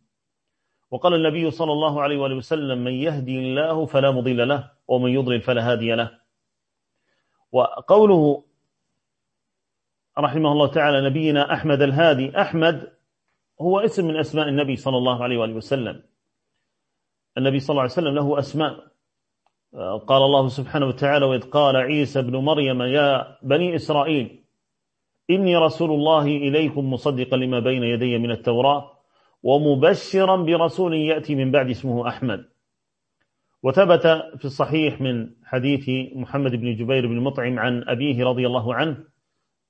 وقال 0.91 1.13
النبي 1.13 1.51
صلى 1.51 1.71
الله 1.71 2.01
عليه 2.01 2.17
وآله 2.17 2.35
وسلم 2.35 2.83
من 2.83 2.91
يهدي 2.91 3.39
الله 3.39 3.85
فلا 3.85 4.11
مضل 4.11 4.47
له 4.47 4.71
ومن 4.87 5.11
يضلل 5.11 5.41
فلا 5.41 5.71
هادي 5.71 5.95
له. 5.95 6.19
وقوله 7.51 8.43
رحمه 10.17 10.51
الله 10.51 10.67
تعالى 10.67 11.09
نبينا 11.09 11.53
أحمد 11.53 11.81
الهادي 11.81 12.41
أحمد 12.41 12.97
هو 13.61 13.79
اسم 13.79 14.07
من 14.07 14.17
أسماء 14.19 14.47
النبي 14.49 14.75
صلى 14.75 14.97
الله 14.97 15.23
عليه 15.23 15.37
وآله 15.37 15.53
وسلم. 15.53 16.03
النبي 17.37 17.59
صلى 17.59 17.69
الله 17.69 17.81
عليه 17.81 17.91
وسلم 17.91 18.15
له 18.15 18.39
أسماء. 18.39 18.90
قال 19.79 20.23
الله 20.23 20.47
سبحانه 20.47 20.85
وتعالى 20.85 21.25
وإذ 21.25 21.49
قال 21.49 21.75
عيسى 21.75 22.21
بن 22.21 22.35
مريم 22.35 22.81
يا 22.81 23.37
بني 23.43 23.75
إسرائيل 23.75 24.43
إني 25.29 25.57
رسول 25.57 25.91
الله 25.91 26.25
إليكم 26.25 26.93
مصدقا 26.93 27.37
لما 27.37 27.59
بين 27.59 27.83
يدي 27.83 28.17
من 28.17 28.31
التوراة 28.31 28.91
ومبشرا 29.43 30.35
برسول 30.35 30.93
يأتي 30.93 31.35
من 31.35 31.51
بعد 31.51 31.69
اسمه 31.69 32.07
أحمد. 32.07 32.45
وثبت 33.63 34.07
في 34.37 34.45
الصحيح 34.45 35.01
من 35.01 35.29
حديث 35.45 35.89
محمد 36.15 36.51
بن 36.51 36.75
جبير 36.75 37.07
بن 37.07 37.19
مطعم 37.19 37.59
عن 37.59 37.83
أبيه 37.87 38.25
رضي 38.25 38.47
الله 38.47 38.75
عنه 38.75 38.97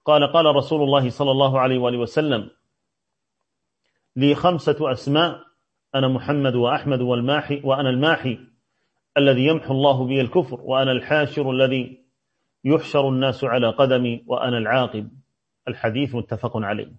قال 0.06 0.32
قال 0.32 0.46
رسول 0.46 0.84
الله 0.84 1.10
صلى 1.10 1.32
الله 1.32 1.60
عليه 1.60 1.80
وآله 1.80 1.98
وسلم 1.98 2.50
لي 4.16 4.36
خمسة 4.36 4.92
أسماء 4.92 5.40
أنا 5.96 6.08
محمد 6.08 6.56
وأحمد 6.56 7.02
والماحي 7.02 7.62
وأنا 7.64 7.90
الماحي 7.90 8.51
الذي 9.18 9.46
يمحو 9.46 9.74
الله 9.74 10.06
بي 10.06 10.22
الكفر 10.22 10.62
وأنا 10.62 10.92
الحاشر 10.92 11.52
الذي 11.52 12.02
يحشر 12.64 13.10
الناس 13.10 13.44
على 13.44 13.70
قدمي 13.70 14.24
وأنا 14.28 14.58
العاقب. 14.58 15.12
الحديث 15.68 16.16
متفق 16.16 16.58
عليه. 16.58 16.92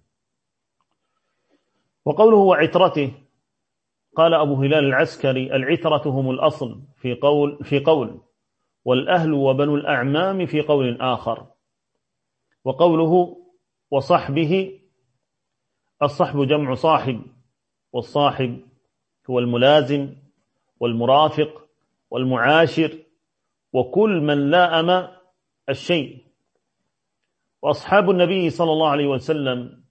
وقوله 2.05 2.37
وعترته 2.37 3.11
قال 4.15 4.33
أبو 4.33 4.55
هلال 4.55 4.85
العسكري 4.85 5.55
العترة 5.55 6.09
هم 6.09 6.29
الأصل 6.31 6.81
في 6.97 7.13
قول, 7.13 7.63
في 7.63 7.79
قول 7.79 8.21
والأهل 8.85 9.33
وبنو 9.33 9.75
الأعمام 9.75 10.45
في 10.45 10.61
قول 10.61 11.01
آخر. 11.01 11.47
وقوله 12.63 13.37
وصحبه 13.91 14.79
الصحب 16.03 16.47
جمع 16.47 16.73
صاحب 16.73 17.21
والصاحب 17.91 18.61
هو 19.29 19.39
الملازم 19.39 20.15
والمرافق. 20.79 21.62
والمعاشر 22.13 22.97
وكل 23.73 24.21
من 24.21 24.49
لاءم 24.51 25.07
الشيء. 25.69 26.23
وأصحاب 27.61 28.09
النبي 28.09 28.49
صلى 28.49 28.71
الله 28.71 28.89
عليه 28.89 29.07
وسلم 29.07 29.83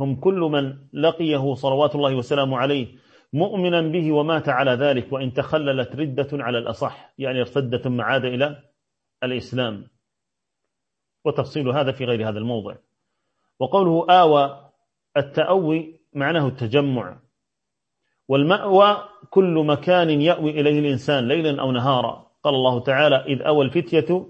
هم 0.00 0.20
كل 0.20 0.40
من 0.40 0.88
لقيه 0.92 1.54
صلوات 1.54 1.94
الله 1.94 2.14
وسلامه 2.14 2.58
عليه 2.58 2.98
مؤمنا 3.32 3.80
به 3.80 4.12
ومات 4.12 4.48
على 4.48 4.70
ذلك 4.70 5.12
وإن 5.12 5.32
تخللت 5.32 5.96
ردة 5.96 6.28
على 6.32 6.58
الأصح 6.58 7.14
يعني 7.18 7.40
ارتد 7.40 7.76
ثم 7.76 8.00
عاد 8.00 8.24
إلى 8.24 8.62
الإسلام. 9.22 9.88
وتفصيل 11.24 11.68
هذا 11.68 11.92
في 11.92 12.04
غير 12.04 12.28
هذا 12.28 12.38
الموضع. 12.38 12.76
وقوله 13.60 14.20
آوى 14.20 14.70
التأوي 15.16 16.00
معناه 16.12 16.48
التجمع. 16.48 17.25
والمأوى 18.28 19.08
كل 19.30 19.64
مكان 19.66 20.10
يأوي 20.10 20.50
إليه 20.50 20.78
الإنسان 20.80 21.28
ليلا 21.28 21.60
أو 21.60 21.72
نهارا. 21.72 22.26
قال 22.44 22.54
الله 22.54 22.80
تعالى 22.80 23.16
إذ 23.16 23.42
أوى 23.42 23.64
الفتية 23.64 24.26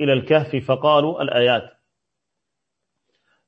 إلى 0.00 0.12
الكهف 0.12 0.56
فقالوا 0.56 1.22
الآيات. 1.22 1.70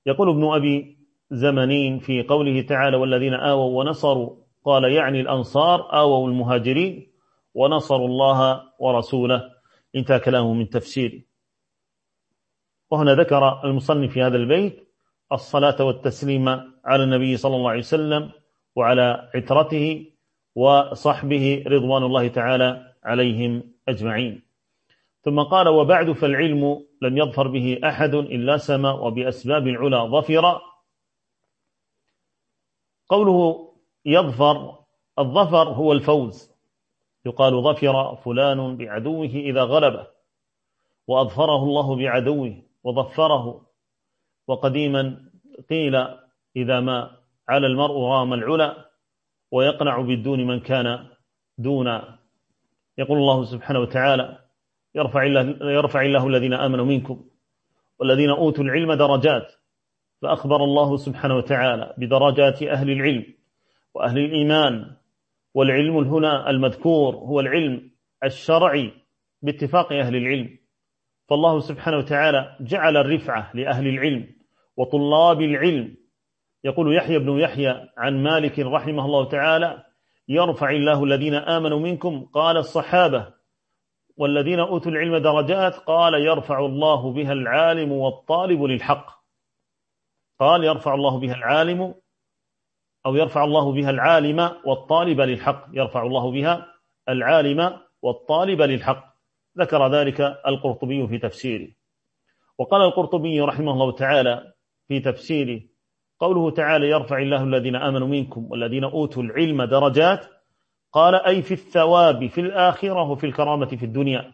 يقول 0.06 0.28
ابن 0.28 0.44
أبي 0.54 0.98
زمنين 1.30 1.98
في 1.98 2.22
قوله 2.22 2.62
تعالى 2.62 2.96
والذين 2.96 3.34
آووا 3.34 3.78
ونصروا. 3.78 4.36
قال 4.64 4.84
يعني 4.84 5.20
الأنصار 5.20 5.98
آووا 6.00 6.28
المهاجرين 6.28 7.12
ونصروا 7.54 8.08
الله 8.08 8.62
ورسوله. 8.78 9.54
انتهى 9.96 10.18
كلامه 10.18 10.52
من 10.52 10.68
تفسيره 10.68 11.22
وهنا 12.90 13.14
ذكر 13.14 13.64
المصنف 13.64 14.12
في 14.12 14.22
هذا 14.22 14.36
البيت 14.36 14.88
الصلاة 15.32 15.84
والتسليم 15.84 16.48
على 16.84 17.04
النبي 17.04 17.36
صلى 17.36 17.56
الله 17.56 17.70
عليه 17.70 17.78
وسلم 17.78 18.30
وعلى 18.76 19.30
عترته 19.34 20.12
وصحبه 20.54 21.64
رضوان 21.66 22.02
الله 22.02 22.28
تعالى 22.28 22.94
عليهم 23.04 23.74
أجمعين. 23.88 24.42
ثم 25.22 25.42
قال 25.42 25.68
وبعد 25.68 26.12
فالعلم 26.12 26.86
لم 27.02 27.18
يظفر 27.18 27.48
به 27.48 27.80
أحد 27.84 28.14
إلا 28.14 28.56
سما 28.56 28.92
وبأسباب 28.92 29.68
العلا 29.68 30.04
ظفر. 30.04 30.60
قوله 33.08 33.68
يظفر 34.04 34.78
الظفر 35.18 35.68
هو 35.68 35.92
الفوز. 35.92 36.54
يقال 37.26 37.62
ظفر 37.62 38.16
فلان 38.16 38.76
بعدوه 38.76 39.26
إذا 39.26 39.62
غلبه 39.62 40.06
وأظفره 41.06 41.62
الله 41.62 41.96
بعدوه 41.96 42.62
وظفره. 42.84 43.66
وقديما 44.48 45.30
قيل 45.70 45.96
إذا 46.56 46.80
ما 46.80 47.23
على 47.48 47.66
المرء 47.66 48.00
رام 48.00 48.34
العلا 48.34 48.90
ويقنع 49.50 50.00
بالدون 50.00 50.46
من 50.46 50.60
كان 50.60 51.06
دونا. 51.58 52.18
يقول 52.98 53.18
الله 53.18 53.44
سبحانه 53.44 53.78
وتعالى 53.80 54.38
يرفع 54.94 55.22
الله, 55.22 55.72
يرفع 55.72 56.02
الله 56.02 56.26
الذين 56.26 56.52
آمنوا 56.54 56.84
منكم 56.84 57.24
والذين 57.98 58.30
أوتوا 58.30 58.64
العلم 58.64 58.92
درجات. 58.92 59.52
فأخبر 60.22 60.64
الله 60.64 60.96
سبحانه 60.96 61.36
وتعالى 61.36 61.94
بدرجات 61.98 62.62
أهل 62.62 62.90
العلم 62.90 63.24
وأهل 63.94 64.18
الإيمان. 64.18 64.96
والعلم 65.54 65.96
هنا 65.96 66.50
المذكور 66.50 67.14
هو 67.14 67.40
العلم 67.40 67.90
الشرعي 68.24 68.92
باتفاق 69.42 69.92
أهل 69.92 70.16
العلم. 70.16 70.58
فالله 71.28 71.58
سبحانه 71.58 71.96
وتعالى 71.96 72.56
جعل 72.60 72.96
الرفعة 72.96 73.50
لأهل 73.54 73.88
العلم 73.88 74.34
وطلاب 74.76 75.42
العلم 75.42 75.96
يقول 76.64 76.96
يحيى 76.96 77.18
بن 77.18 77.38
يحيى 77.38 77.88
عن 77.96 78.22
مالك 78.22 78.58
رحمه 78.58 79.04
الله 79.04 79.28
تعالى 79.28 79.84
يرفع 80.28 80.70
الله 80.70 81.04
الذين 81.04 81.34
آمنوا 81.34 81.78
منكم 81.78 82.24
قال 82.24 82.56
الصحابة 82.56 83.34
والذين 84.16 84.60
أوتوا 84.60 84.92
العلم 84.92 85.16
درجات 85.16 85.74
قال 85.74 86.14
يرفع 86.14 86.58
الله 86.58 87.12
بها 87.12 87.32
العالم 87.32 87.92
والطالب 87.92 88.62
للحق 88.62 89.24
قال 90.40 90.64
يرفع 90.64 90.94
الله 90.94 91.18
بها 91.20 91.34
العالم 91.34 91.94
أو 93.06 93.16
يرفع 93.16 93.44
الله 93.44 93.72
بها 93.72 93.90
العالم 93.90 94.50
والطالب 94.64 95.20
للحق 95.20 95.66
يرفع 95.72 96.02
الله 96.02 96.30
بها 96.30 96.66
العالم 97.08 97.80
والطالب 98.02 98.62
للحق 98.62 99.14
ذكر 99.58 99.88
ذلك 99.88 100.20
القرطبي 100.46 101.08
في 101.08 101.18
تفسيره. 101.18 101.68
وقال 102.58 102.82
القرطبي 102.82 103.40
رحمه 103.40 103.72
الله 103.72 103.92
تعالى 103.92 104.52
في 104.88 105.00
تفسيره 105.00 105.60
قوله 106.24 106.50
تعالى 106.50 106.88
يرفع 106.88 107.18
الله 107.18 107.44
الذين 107.44 107.76
آمنوا 107.76 108.08
منكم 108.08 108.50
والذين 108.50 108.84
أوتوا 108.84 109.22
العلم 109.22 109.62
درجات. 109.62 110.26
قال 110.92 111.14
أي 111.14 111.42
في 111.42 111.54
الثواب 111.54 112.26
في 112.26 112.40
الآخرة 112.40 113.10
وفي 113.10 113.26
الكرامة 113.26 113.66
في 113.66 113.84
الدنيا. 113.84 114.32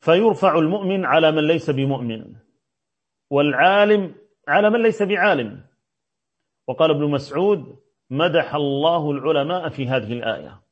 فيرفع 0.00 0.58
المؤمن 0.58 1.04
على 1.04 1.32
من 1.32 1.46
ليس 1.46 1.70
بمؤمن 1.70 2.34
والعالم 3.30 4.14
على 4.48 4.70
من 4.70 4.82
ليس 4.82 5.02
بعالم. 5.02 5.64
وقال 6.68 6.90
ابن 6.90 7.10
مسعود 7.10 7.76
مدح 8.10 8.54
الله 8.54 9.10
العلماء 9.10 9.68
في 9.68 9.86
هذه 9.86 10.12
الآية. 10.12 10.62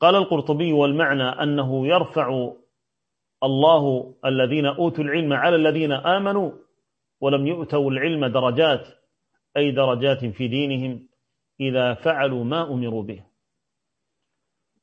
قال 0.00 0.14
القرطبي 0.14 0.72
والمعنى 0.72 1.22
أنه 1.22 1.86
يرفع 1.86 2.52
الله 3.42 4.14
الذين 4.24 4.66
أوتوا 4.66 5.04
العلم 5.04 5.32
على 5.32 5.56
الذين 5.56 5.92
آمنوا 5.92 6.63
ولم 7.24 7.46
يؤتوا 7.46 7.90
العلم 7.90 8.26
درجات 8.26 8.88
أي 9.56 9.70
درجات 9.70 10.24
في 10.24 10.48
دينهم 10.48 11.08
إذا 11.60 11.94
فعلوا 11.94 12.44
ما 12.44 12.72
أمروا 12.72 13.02
به. 13.02 13.24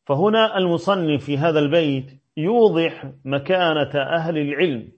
فهنا 0.06 0.58
المصنف 0.58 1.26
في 1.26 1.38
هذا 1.38 1.60
البيت 1.60 2.22
يوضح 2.38 3.12
مكانة 3.26 4.02
أهل 4.02 4.38
العلم 4.38 4.92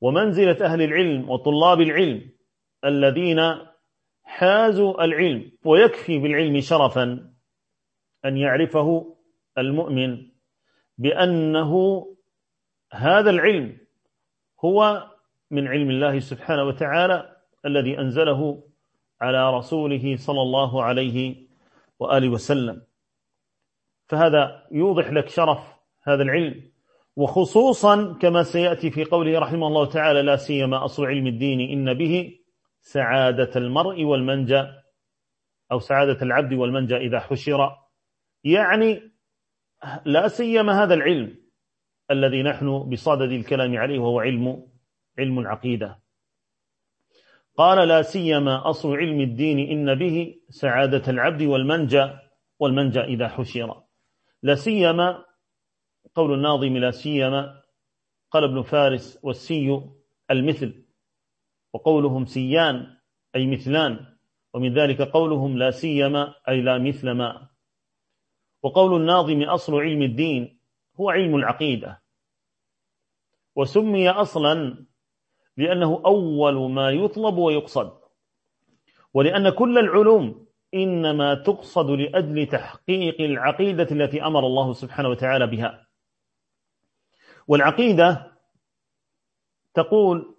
ومنزلة 0.00 0.66
أهل 0.66 0.82
العلم 0.82 1.30
وطلاب 1.30 1.80
العلم 1.80 2.30
الذين 2.84 3.40
حازوا 4.22 5.04
العلم 5.04 5.52
ويكفي 5.64 6.18
بالعلم 6.18 6.60
شرفا 6.60 7.32
أن 8.24 8.36
يعرفه 8.36 9.16
المؤمن 9.58 10.30
بأنه 10.98 12.06
هذا 12.92 13.30
العلم 13.30 13.78
هو 14.64 15.09
من 15.50 15.68
علم 15.68 15.90
الله 15.90 16.18
سبحانه 16.18 16.62
وتعالى 16.62 17.36
الذي 17.66 17.98
أنزله 17.98 18.62
على 19.20 19.56
رسوله 19.56 20.16
صلى 20.16 20.42
الله 20.42 20.82
عليه 20.84 21.46
وآله 21.98 22.28
وسلم. 22.28 22.82
فهذا 24.06 24.66
يوضح 24.72 25.10
لك 25.10 25.28
شرف 25.28 25.58
هذا 26.02 26.22
العلم. 26.22 26.70
وخصوصا 27.16 28.12
كما 28.12 28.42
سيأتي 28.42 28.90
في 28.90 29.04
قوله 29.04 29.38
رحمه 29.38 29.66
الله 29.66 29.86
تعالى 29.86 30.22
لا 30.22 30.36
سيما 30.36 30.84
أصل 30.84 31.04
علم 31.04 31.26
الدين 31.26 31.60
إن 31.60 31.94
به 31.94 32.38
سعادة 32.80 33.50
المرء 33.56 34.04
والمنجى 34.04 34.64
أو 35.72 35.78
سعادة 35.78 36.22
العبد 36.22 36.52
والمنجى 36.52 36.96
إذا 36.96 37.20
حشر. 37.20 37.76
يعني 38.44 39.12
لا 40.04 40.28
سيما 40.28 40.82
هذا 40.82 40.94
العلم 40.94 41.36
الذي 42.10 42.42
نحن 42.42 42.90
بصدد 42.90 43.32
الكلام 43.32 43.76
عليه 43.76 43.98
وهو 43.98 44.20
علم 44.20 44.69
علم 45.20 45.38
العقيدة 45.38 46.00
قال 47.56 47.88
لا 47.88 48.02
سيما 48.02 48.70
أصل 48.70 48.96
علم 48.96 49.20
الدين 49.20 49.58
إن 49.58 49.98
به 49.98 50.40
سعادة 50.48 51.10
العبد 51.12 51.42
والمنجى 51.42 52.10
والمنجى 52.58 53.00
إذا 53.00 53.28
حشر. 53.28 53.82
لا 54.42 54.54
سيما 54.54 55.24
قول 56.14 56.34
الناظم 56.34 56.76
لا 56.76 56.90
سيما 56.90 57.62
قال 58.30 58.44
ابن 58.44 58.62
فارس 58.62 59.18
والسي 59.22 59.80
المثل 60.30 60.84
وقولهم 61.72 62.24
سيان 62.24 62.96
أي 63.36 63.46
مثلان 63.46 64.16
ومن 64.54 64.74
ذلك 64.74 65.02
قولهم 65.02 65.58
لا 65.58 65.70
سيما 65.70 66.34
أي 66.48 66.62
لا 66.62 66.78
مثل 66.78 67.10
ما. 67.10 67.48
وقول 68.62 69.00
الناظم 69.00 69.42
أصل 69.42 69.74
علم 69.74 70.02
الدين 70.02 70.60
هو 71.00 71.10
علم 71.10 71.36
العقيدة. 71.36 72.02
وسمي 73.56 74.10
أصلا 74.10 74.86
لأنه 75.60 76.02
أول 76.06 76.70
ما 76.70 76.90
يطلب 76.90 77.38
ويقصد. 77.38 78.00
ولأن 79.14 79.50
كل 79.50 79.78
العلوم 79.78 80.46
إنما 80.74 81.34
تقصد 81.34 81.90
لأجل 81.90 82.46
تحقيق 82.46 83.20
العقيدة 83.20 83.88
التي 83.92 84.22
أمر 84.22 84.46
الله 84.46 84.72
سبحانه 84.72 85.08
وتعالى 85.08 85.46
بها. 85.46 85.86
والعقيدة 87.48 88.32
تقول 89.74 90.36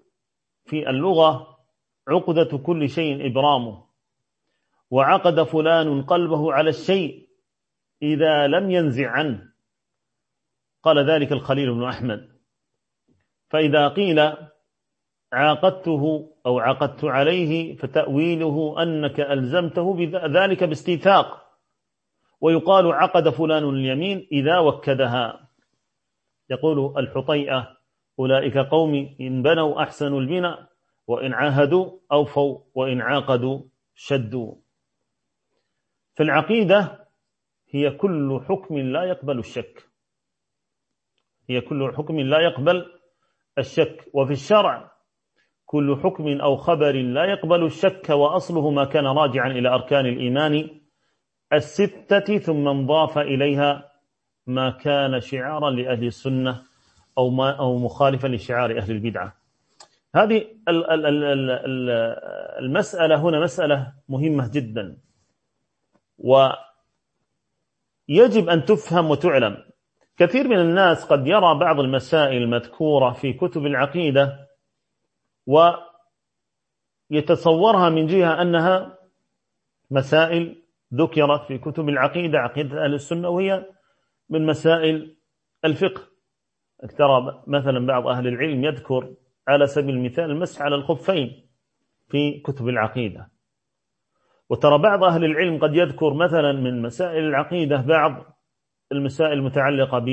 في 0.66 0.90
اللغة 0.90 1.58
عقدة 2.08 2.58
كل 2.58 2.90
شيء 2.90 3.28
إبرامه. 3.28 3.86
وعقد 4.90 5.44
فلان 5.44 6.04
قلبه 6.04 6.54
على 6.54 6.70
الشيء 6.70 7.30
إذا 8.02 8.48
لم 8.48 8.72
ينزع 8.72 9.12
عنه. 9.12 9.52
قال 10.84 11.10
ذلك 11.10 11.32
الخليل 11.32 11.74
بن 11.74 11.84
أحمد. 11.84 12.32
فإذا 13.50 13.88
قيل 13.88 14.20
عاقدته 15.34 16.30
أو 16.46 16.60
عقدت 16.60 17.06
عليه 17.06 17.76
فتأويله 17.76 18.84
أنك 18.84 19.20
ألزمته 19.20 20.12
ذلك 20.26 20.64
باستيثاق. 20.64 21.42
ويقال 22.42 22.92
عقد 22.92 23.30
فلان 23.30 23.70
اليمين 23.70 24.28
إذا 24.32 24.60
وكدها. 24.60 25.48
يقول 26.50 26.94
الحطيئة 26.98 27.78
أولئك 28.20 28.58
قوم 28.58 29.16
إن 29.22 29.42
بنوا 29.42 29.84
أحسنوا 29.84 30.20
البناء 30.20 30.68
وإن 31.08 31.34
عاهدوا 31.34 31.92
أوفوا 32.12 32.60
وإن 32.76 33.02
عاقدوا 33.02 33.62
شدوا. 33.96 34.56
فالعقيدة 36.14 37.08
هي 37.70 37.92
كل 37.92 38.42
حكم 38.50 38.78
لا 38.78 39.04
يقبل 39.04 39.40
الشك. 39.40 39.90
هي 41.50 41.62
كل 41.62 41.94
حكم 41.98 42.20
لا 42.20 42.40
يقبل 42.40 42.86
الشك. 43.58 44.10
وفي 44.14 44.32
الشرع 44.34 44.92
كل 45.72 46.00
حكم 46.04 46.42
أو 46.42 46.56
خبر 46.56 46.92
لا 46.92 47.26
يقبل 47.26 47.66
الشك 47.66 48.10
وأصله 48.10 48.72
ما 48.72 48.86
كان 48.86 49.08
راجعا 49.08 49.48
إلى 49.48 49.70
أركان 49.70 50.06
الإيمان 50.06 50.70
الستة 51.54 52.38
ثم 52.38 52.68
انضاف 52.68 53.18
إليها 53.18 53.92
ما 54.48 54.70
كان 54.70 55.20
شعارا 55.20 55.70
لأهل 55.70 56.08
السنة 56.08 56.62
أو, 57.18 57.30
ما 57.30 57.52
أو 57.52 57.78
مخالفا 57.78 58.28
لشعار 58.28 58.78
أهل 58.78 58.92
البدعة. 58.92 59.36
هذه 60.16 60.46
المسألة 62.60 63.16
هنا 63.16 63.40
مسألة 63.40 63.94
مهمة 64.10 64.52
جدا. 64.54 64.98
ويجب 66.18 66.60
أن 68.50 68.66
تفهم 68.66 69.10
وتعلم. 69.10 69.58
كثير 70.18 70.48
من 70.48 70.60
الناس 70.60 71.06
قد 71.06 71.28
يرى 71.28 71.60
بعض 71.60 71.80
المسائل 71.80 72.44
المذكورة 72.44 73.12
في 73.12 73.34
كتب 73.34 73.66
العقيدة 73.66 74.51
ويتصورها 77.12 77.90
من 77.90 78.06
جهة 78.06 78.42
أنها 78.42 78.98
مسائل 79.92 80.64
ذكرت 80.94 81.42
في 81.48 81.58
كتب 81.58 81.90
العقيدة 81.90 82.40
عقيدة 82.40 82.86
أهل 82.86 82.94
السنة 82.94 83.30
وهي 83.30 83.66
من 84.30 84.46
مسائل 84.46 85.18
الفقه. 85.66 86.02
ترى 86.98 87.44
مثلا 87.48 87.86
بعض 87.88 88.08
أهل 88.08 88.28
العلم 88.28 88.64
يذكر 88.64 89.14
على 89.48 89.68
سبيل 89.68 89.96
المثال 89.96 90.32
المسح 90.32 90.62
على 90.62 90.76
الخفين 90.76 91.50
في 92.08 92.40
كتب 92.40 92.68
العقيدة. 92.68 93.32
وترى 94.50 94.78
بعض 94.78 95.04
أهل 95.04 95.26
العلم 95.26 95.60
قد 95.60 95.76
يذكر 95.76 96.14
مثلا 96.14 96.52
من 96.52 96.82
مسائل 96.82 97.24
العقيدة 97.24 97.82
بعض 97.82 98.26
المسائل 98.92 99.34
المتعلقة 99.34 100.06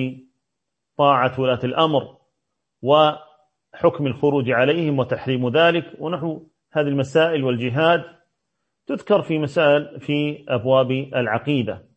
بطاعة 0.97 1.41
ولاة 1.41 1.61
الأمر 1.65 2.19
وحكم 3.75 4.07
الخروج 4.07 4.51
عليهم 4.51 4.99
وتحريم 4.99 5.49
ذلك. 5.49 5.85
ونحو 5.99 6.43
هذه 6.73 6.89
المسائل 6.89 7.45
والجهاد 7.45 8.05
تذكر 8.87 9.23
في 9.23 9.39
مسائل 9.39 10.01
في 10.01 10.45
أبواب 10.49 10.91
العقيدة. 10.91 11.89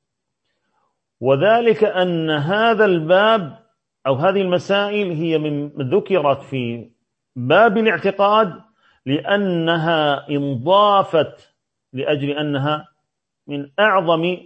وذلك 1.20 1.84
أن 1.84 2.30
هذا 2.30 2.86
الباب 2.86 3.62
أو 4.08 4.16
هذه 4.16 4.42
المسائل 4.42 5.12
هي 5.12 5.38
من 5.38 5.68
ذكرت 5.68 6.42
في 6.42 6.92
باب 7.36 7.78
الاعتقاد 7.78 8.62
لأنها 9.06 10.30
إنضافت 10.30 11.56
لأجل 11.94 12.30
أنها 12.30 12.88
من 13.48 13.72
أعظم 13.80 14.38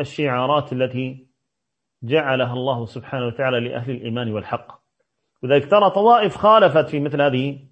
الشعارات 0.00 0.72
التي 0.72 1.26
جعلها 2.02 2.52
الله 2.52 2.86
سبحانه 2.86 3.26
وتعالى 3.26 3.60
لأهل 3.60 3.90
الإيمان 3.90 4.32
والحق. 4.32 4.85
وذلك 5.42 5.70
ترى 5.70 5.90
طوائف 5.90 6.36
خالفت 6.36 6.88
في 6.88 7.00
مثل 7.00 7.22
هذه 7.22 7.68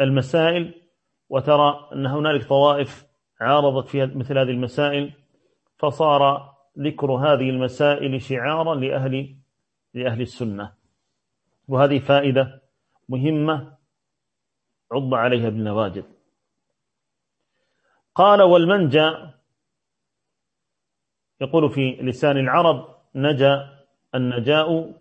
المسائل 0.00 0.74
وترى 1.28 1.88
أن 1.92 2.06
هنالك 2.06 2.48
طوائف 2.48 3.06
عارضت 3.40 3.88
في 3.88 4.06
مثل 4.06 4.38
هذه 4.38 4.50
المسائل 4.50 5.12
فصار 5.78 6.54
ذكر 6.78 7.12
هذه 7.12 7.50
المسائل 7.50 8.20
شعارا 8.22 8.74
لأهل 8.74 9.36
لأهل 9.94 10.20
السنة. 10.20 10.72
وهذه 11.68 11.98
فائدة 11.98 12.62
مهمة 13.08 13.76
عض 14.92 15.14
عليها 15.14 15.48
بالنواجد 15.48 16.04
قال 18.14 18.42
والمنجى 18.42 19.12
يقول 21.40 21.70
في 21.70 21.90
لسان 21.90 22.36
العرب 22.36 22.96
نجا 23.14 23.84
النجاء 24.14 24.92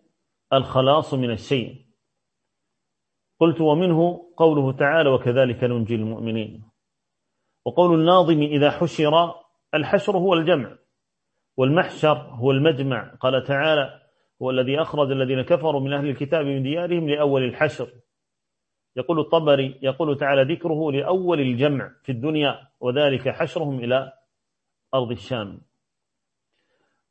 الخلاص 0.57 1.13
من 1.13 1.31
الشيء. 1.31 1.85
قلت 3.39 3.61
ومنه 3.61 4.31
قوله 4.37 4.71
تعالى 4.71 5.09
وكذلك 5.09 5.63
ننجي 5.63 5.95
المؤمنين. 5.95 6.63
وقول 7.65 7.99
الناظم 7.99 8.41
إذا 8.41 8.71
حشر 8.71 9.33
الحشر 9.73 10.17
هو 10.17 10.33
الجمع 10.33 10.77
والمحشر 11.57 12.17
هو 12.17 12.51
المجمع. 12.51 13.15
قال 13.15 13.43
تعالى 13.43 14.01
هو 14.41 14.49
الذي 14.49 14.81
أخرج 14.81 15.11
الذين 15.11 15.41
كفروا 15.41 15.81
من 15.81 15.93
أهل 15.93 16.09
الكتاب 16.09 16.45
من 16.45 16.63
ديارهم 16.63 17.09
لأول 17.09 17.43
الحشر. 17.43 17.89
يقول 18.95 19.19
الطبري 19.19 19.79
يقول 19.81 20.17
تعالى 20.17 20.53
ذكره 20.53 20.91
لأول 20.91 21.39
الجمع 21.39 21.91
في 22.03 22.11
الدنيا 22.11 22.67
وذلك 22.79 23.29
حشرهم 23.29 23.79
إلى 23.79 24.13
أرض 24.93 25.11
الشام. 25.11 25.61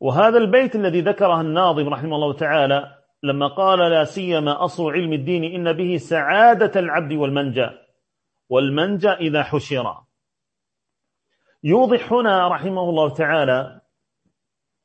وهذا 0.00 0.38
البيت 0.38 0.74
الذي 0.74 1.00
ذكره 1.00 1.40
الناظم 1.40 1.88
رحمه 1.88 2.16
الله 2.16 2.32
تعالى 2.32 3.03
لما 3.24 3.48
قال 3.48 3.78
لا 3.78 4.04
سيما 4.04 4.64
أصل 4.64 4.90
علم 4.92 5.12
الدين 5.12 5.44
إن 5.44 5.72
به 5.72 5.96
سعادة 5.96 6.80
العبد 6.80 7.12
والمنجى 7.12 7.70
والمنجى 8.48 9.08
إذا 9.08 9.42
حشر. 9.42 10.04
يوضح 11.62 12.12
هنا 12.12 12.48
رحمه 12.48 12.82
الله 12.82 13.14
تعالى 13.14 13.80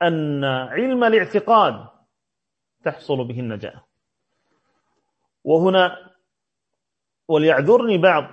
أن 0.01 0.43
علم 0.43 1.03
الاعتقاد 1.03 1.87
تحصل 2.83 3.27
به 3.27 3.39
النجاة. 3.39 3.83
وهنا 5.43 6.11
وليعذرني 7.27 7.97
بعض 7.97 8.23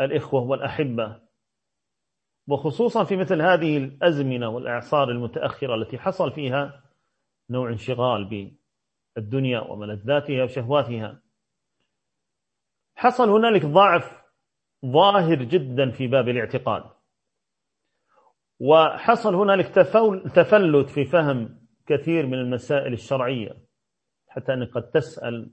الإخوة 0.00 0.42
والأحبة 0.42 1.20
وخصوصا 2.48 3.04
في 3.04 3.16
مثل 3.16 3.42
هذه 3.42 3.76
الأزمنة 3.76 4.48
والأعصار 4.48 5.10
المتأخرة 5.10 5.74
التي 5.74 5.98
حصل 5.98 6.32
فيها 6.32 6.82
نوع 7.50 7.68
انشغال 7.68 8.24
بالدنيا 9.16 9.60
وملذاتها 9.60 10.44
وشهواتها. 10.44 11.22
حصل 12.94 13.30
هنالك 13.30 13.66
ضعف 13.66 14.22
ظاهر 14.86 15.42
جدا 15.42 15.90
في 15.90 16.06
باب 16.06 16.28
الاعتقاد. 16.28 16.84
وحصل 18.60 19.34
هنالك 19.34 19.68
تفلت 20.34 20.90
في 20.90 21.04
فهم 21.04 21.58
كثير 21.86 22.26
من 22.26 22.34
المسائل 22.34 22.92
الشرعية 22.92 23.56
حتى 24.28 24.52
أنك 24.52 24.70
قد 24.70 24.90
تسأل 24.90 25.50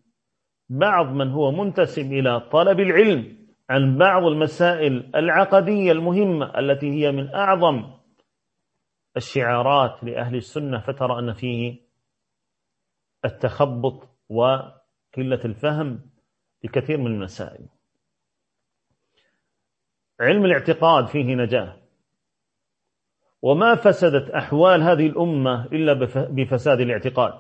بعض 0.69 1.05
من 1.05 1.31
هو 1.31 1.51
منتسب 1.51 2.13
إلى 2.13 2.39
طلب 2.39 2.79
العلم 2.79 3.47
عن 3.69 3.97
بعض 3.97 4.23
المسائل 4.23 5.15
العقدية 5.15 5.91
المهمة 5.91 6.59
التي 6.59 6.91
هي 6.91 7.11
من 7.11 7.35
أعظم 7.35 7.91
الشعارات 9.17 10.03
لأهل 10.03 10.35
السنة 10.35 10.79
فترى 10.79 11.19
أن 11.19 11.33
فيه 11.33 11.88
التخبط 13.25 14.09
وقلة 14.29 15.41
الفهم 15.45 16.09
لكثير 16.63 16.97
من 16.97 17.07
المسائل. 17.07 17.67
علم 20.19 20.45
الاعتقاد 20.45 21.07
فيه 21.07 21.35
نجاة. 21.35 21.75
وما 23.41 23.75
فسدت 23.75 24.29
أحوال 24.29 24.81
هذه 24.81 25.07
الأمة 25.07 25.65
إلا 25.65 25.93
بفساد 26.13 26.79
الاعتقاد. 26.79 27.33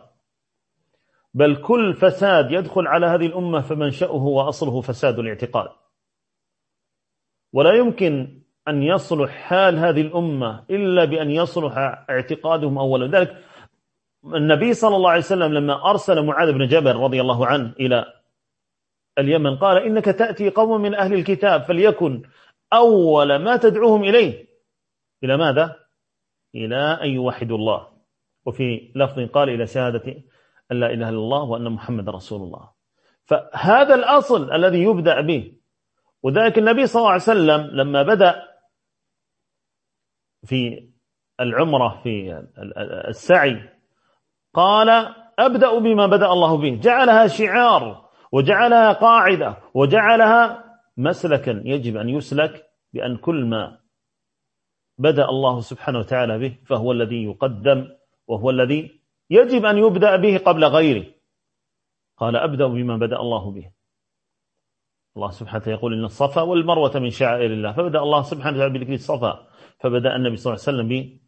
بل 1.33 1.61
كل 1.61 1.93
فساد 1.93 2.51
يدخل 2.51 2.87
على 2.87 3.05
هذه 3.05 3.25
الأمة 3.25 3.61
فمنشأه 3.61 4.23
وأصله 4.23 4.81
فساد 4.81 5.19
الاعتقاد. 5.19 5.69
ولا 7.53 7.73
يمكن 7.73 8.41
أن 8.67 8.83
يصلح 8.83 9.29
حال 9.29 9.79
هذه 9.79 10.01
الأمة 10.01 10.65
إلا 10.69 11.05
بأن 11.05 11.31
يصلح 11.31 11.77
اعتقادهم 12.09 12.77
أولا. 12.77 13.19
ذلك 13.19 13.43
النبي 14.25 14.73
صلى 14.73 14.95
الله 14.95 15.09
عليه 15.09 15.19
وسلم 15.19 15.53
لما 15.53 15.89
أرسل 15.89 16.25
معاذ 16.25 16.51
بن 16.51 16.67
جبل 16.67 16.95
رضي 16.95 17.21
الله 17.21 17.45
عنه 17.45 17.73
إلى 17.79 18.13
اليمن 19.17 19.57
قال 19.57 19.77
إنك 19.83 20.05
تأتي 20.05 20.49
قوم 20.49 20.81
من 20.81 20.95
أهل 20.95 21.13
الكتاب 21.13 21.63
فليكن 21.63 22.23
أول 22.73 23.35
ما 23.35 23.57
تدعوهم 23.57 24.03
إليه. 24.03 24.47
إلى 25.23 25.37
ماذا؟ 25.37 25.75
إلى 26.55 26.75
أن 26.75 27.09
يوحدوا 27.09 27.57
الله. 27.57 27.87
وفي 28.45 28.91
لفظ 28.95 29.19
قال 29.19 29.49
إلى 29.49 29.67
شهادة 29.67 30.23
أن 30.71 30.79
لا 30.79 30.87
إله 30.87 31.09
إلا 31.09 31.17
الله 31.17 31.43
وأن 31.43 31.71
محمد 31.71 32.09
رسول 32.09 32.41
الله. 32.41 32.71
فهذا 33.25 33.95
الأصل 33.95 34.51
الذي 34.51 34.83
يبدأ 34.83 35.21
به. 35.21 35.53
وذلك 36.23 36.57
النبي 36.57 36.87
صلى 36.87 36.99
الله 36.99 37.11
عليه 37.11 37.21
وسلم 37.21 37.61
لما 37.61 38.03
بدأ 38.03 38.47
في 40.45 40.89
العمرة 41.39 42.01
في 42.03 42.43
السعي 43.07 43.78
قال 44.53 44.89
أبدأ 45.39 45.79
بما 45.79 46.05
بدأ 46.07 46.31
الله 46.31 46.57
به. 46.57 46.75
جعلها 46.75 47.27
شعار 47.27 48.09
وجعلها 48.31 48.93
قاعدة 48.93 49.57
وجعلها 49.73 50.63
مسلكا. 50.97 51.61
يجب 51.65 51.97
أن 51.97 52.09
يسلك 52.09 52.65
بأن 52.93 53.17
كل 53.17 53.45
ما 53.45 53.79
بدأ 54.97 55.29
الله 55.29 55.59
سبحانه 55.59 55.99
وتعالى 55.99 56.39
به 56.39 56.57
فهو 56.65 56.91
الذي 56.91 57.23
يقدم 57.23 57.87
وهو 58.27 58.49
الذي 58.49 59.01
يجب 59.29 59.65
أن 59.65 59.77
يبدأ 59.77 60.15
به 60.15 60.37
قبل 60.37 60.65
غيره. 60.65 61.05
قال 62.17 62.35
أبدأ 62.35 62.67
بما 62.67 62.97
بدأ 62.97 63.19
الله 63.19 63.51
به. 63.51 63.71
الله 65.17 65.29
سبحانه 65.29 65.57
وتعالى 65.57 65.77
يقول 65.79 65.93
إن 65.93 66.05
الصفا 66.05 66.41
والمروة 66.41 66.99
من 66.99 67.09
شعائر 67.09 67.53
الله. 67.53 67.71
فبدأ 67.71 67.99
الله 67.99 68.21
سبحانه 68.21 68.57
وتعالى 68.57 68.79
بذكر 68.79 68.93
الصفا. 68.93 69.47
فبدأ 69.79 70.15
النبي 70.15 70.35
صلى 70.35 70.53
الله 70.53 70.63
عليه 70.67 70.77
وسلم 70.77 71.19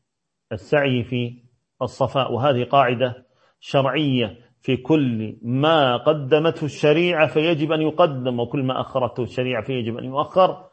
بالسعي 0.51 1.03
في 1.03 1.50
الصفاء 1.81 2.33
وهذه 2.33 2.63
قاعدة 2.63 3.25
شرعية 3.59 4.51
في 4.61 4.77
كل 4.77 5.37
ما 5.41 5.97
قدمته 5.97 6.65
الشريعة 6.65 7.27
فيجب 7.27 7.71
أن 7.71 7.81
يقدم 7.81 8.39
وكل 8.39 8.63
ما 8.63 8.81
أخرته 8.81 9.23
الشريعة 9.23 9.63
فيجب 9.63 9.97
أن 9.97 10.05
يؤخر 10.05 10.69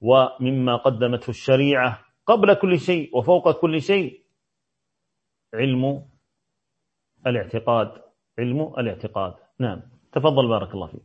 ومما 0.00 0.76
قدمته 0.76 1.30
الشريعة 1.30 2.04
قبل 2.26 2.54
كل 2.54 2.80
شيء 2.80 3.16
وفوق 3.16 3.60
كل 3.60 3.82
شيء 3.82 4.24
علم 5.54 6.04
الاعتقاد 7.26 8.02
علم 8.38 8.74
الاعتقاد. 8.78 9.34
نعم. 9.58 9.82
تفضل 10.12 10.48
بارك 10.48 10.74
الله 10.74 10.86
فيك. 10.86 11.02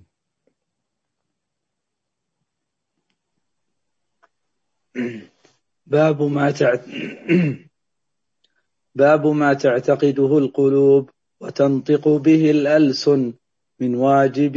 باب 5.86 6.22
ما 6.22 6.52
تعت... 6.52 6.86
باب 9.00 9.28
ما 9.28 9.54
تعتقده 9.54 10.38
القلوب 10.38 11.10
وتنطق 11.42 12.08
به 12.08 12.52
الألسن 12.52 13.34
من 13.80 13.96
واجب 13.96 14.56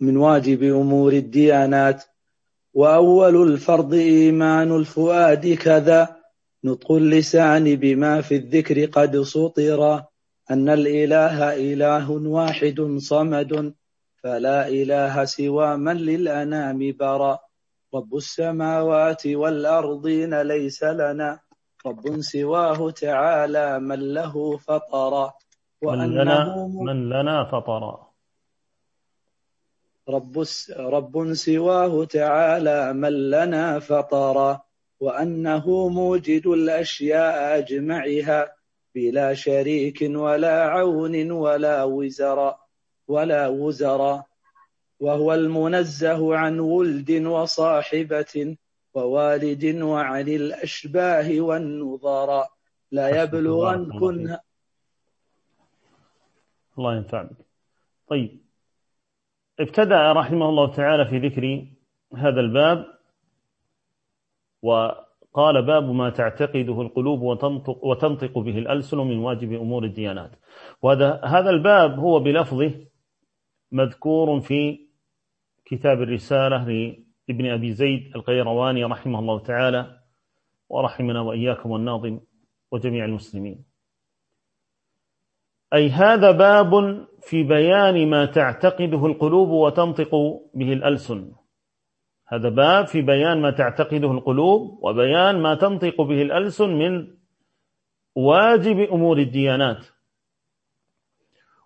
من 0.00 0.16
واجب 0.16 0.62
أمور 0.62 1.12
الديانات. 1.12 2.04
وأول 2.74 3.52
الفرض 3.52 3.94
إيمان 3.94 4.76
الفؤاد 4.76 5.54
كذا. 5.54 6.16
نطق 6.64 6.92
اللسان 6.92 7.76
بما 7.76 8.20
في 8.20 8.34
الذكر 8.36 8.84
قد 8.84 9.22
سطر. 9.22 10.04
أن 10.50 10.68
الإله 10.68 11.56
إله 11.56 12.10
واحد 12.10 12.96
صمد. 12.98 13.74
فلا 14.22 14.68
إله 14.68 15.24
سوى 15.24 15.76
من 15.76 15.96
للأنام 15.96 16.78
برأ 17.00 17.38
رب 17.94 18.16
السماوات 18.16 19.26
والأرضين 19.26 20.42
ليس 20.42 20.84
لنا. 20.84 21.47
رب 21.88 22.20
سواه 22.20 22.90
تعالى 22.90 23.78
من 23.80 24.00
له 24.14 24.56
فطر 24.56 25.30
من 25.82 26.14
لنا, 26.14 26.66
من 26.66 27.08
لنا 27.08 27.44
فطر 27.44 27.82
رب, 30.08 30.44
رب 30.76 31.34
سواه 31.34 32.04
تعالى 32.04 32.92
من 32.92 33.30
لنا 33.30 33.78
فطر 33.78 34.58
وأنه 35.00 35.88
موجد 35.88 36.46
الأشياء 36.46 37.58
أجمعها 37.58 38.52
بلا 38.94 39.34
شريك 39.34 39.98
ولا 40.02 40.62
عون 40.62 41.30
ولا 41.30 41.84
وزر 41.84 42.54
ولا 43.08 43.48
وزر 43.48 44.22
وهو 45.00 45.34
المنزه 45.34 46.36
عن 46.36 46.60
ولد 46.60 47.10
وصاحبة 47.26 48.56
ووالد 48.98 49.82
وعن 49.82 50.28
الأشباه 50.28 51.40
والنظر 51.40 52.44
لا 52.90 53.22
يبلغن 53.22 53.98
كن 54.00 54.36
الله 56.78 56.96
ينفع 56.96 57.22
بك 57.22 57.36
طيب. 58.08 58.40
ابتدأ 59.60 60.12
رحمه 60.12 60.48
الله 60.48 60.74
تعالى 60.74 61.06
في 61.06 61.18
ذكر 61.18 61.66
هذا 62.16 62.40
الباب 62.40 62.86
وقال 64.62 65.62
باب 65.62 65.84
ما 65.84 66.10
تعتقده 66.10 66.82
القلوب 66.82 67.22
وتنطق, 67.22 67.84
وتنطق 67.84 68.38
به 68.38 68.58
الألسن 68.58 68.98
من 68.98 69.18
واجب 69.18 69.52
أمور 69.52 69.84
الديانات. 69.84 70.30
وهذا 70.82 71.20
هذا 71.24 71.50
الباب 71.50 71.98
هو 71.98 72.20
بلفظه 72.20 72.72
مذكور 73.72 74.40
في 74.40 74.88
كتاب 75.64 76.02
الرسالة 76.02 76.64
لابن 77.28 77.46
أبي 77.46 77.72
زيد 77.72 78.16
القيرواني 78.16 78.84
رحمه 78.84 79.18
الله 79.18 79.38
تعالى 79.38 80.00
ورحمنا 80.68 81.20
وإياكم 81.20 81.70
والناظم 81.70 82.20
وجميع 82.72 83.04
المسلمين. 83.04 83.64
أي 85.74 85.90
هذا 85.90 86.30
باب 86.30 86.70
في 87.20 87.42
بيان 87.42 88.10
ما 88.10 88.24
تعتقده 88.24 89.06
القلوب 89.06 89.48
وتنطق 89.48 90.10
به 90.54 90.72
الألسن. 90.72 91.32
هذا 92.26 92.48
باب 92.48 92.86
في 92.86 93.02
بيان 93.02 93.40
ما 93.40 93.50
تعتقده 93.50 94.10
القلوب 94.10 94.78
وبيان 94.82 95.42
ما 95.42 95.54
تنطق 95.54 96.00
به 96.00 96.22
الألسن 96.22 96.68
من 96.70 97.14
واجب 98.14 98.78
أمور 98.78 99.18
الديانات. 99.18 99.86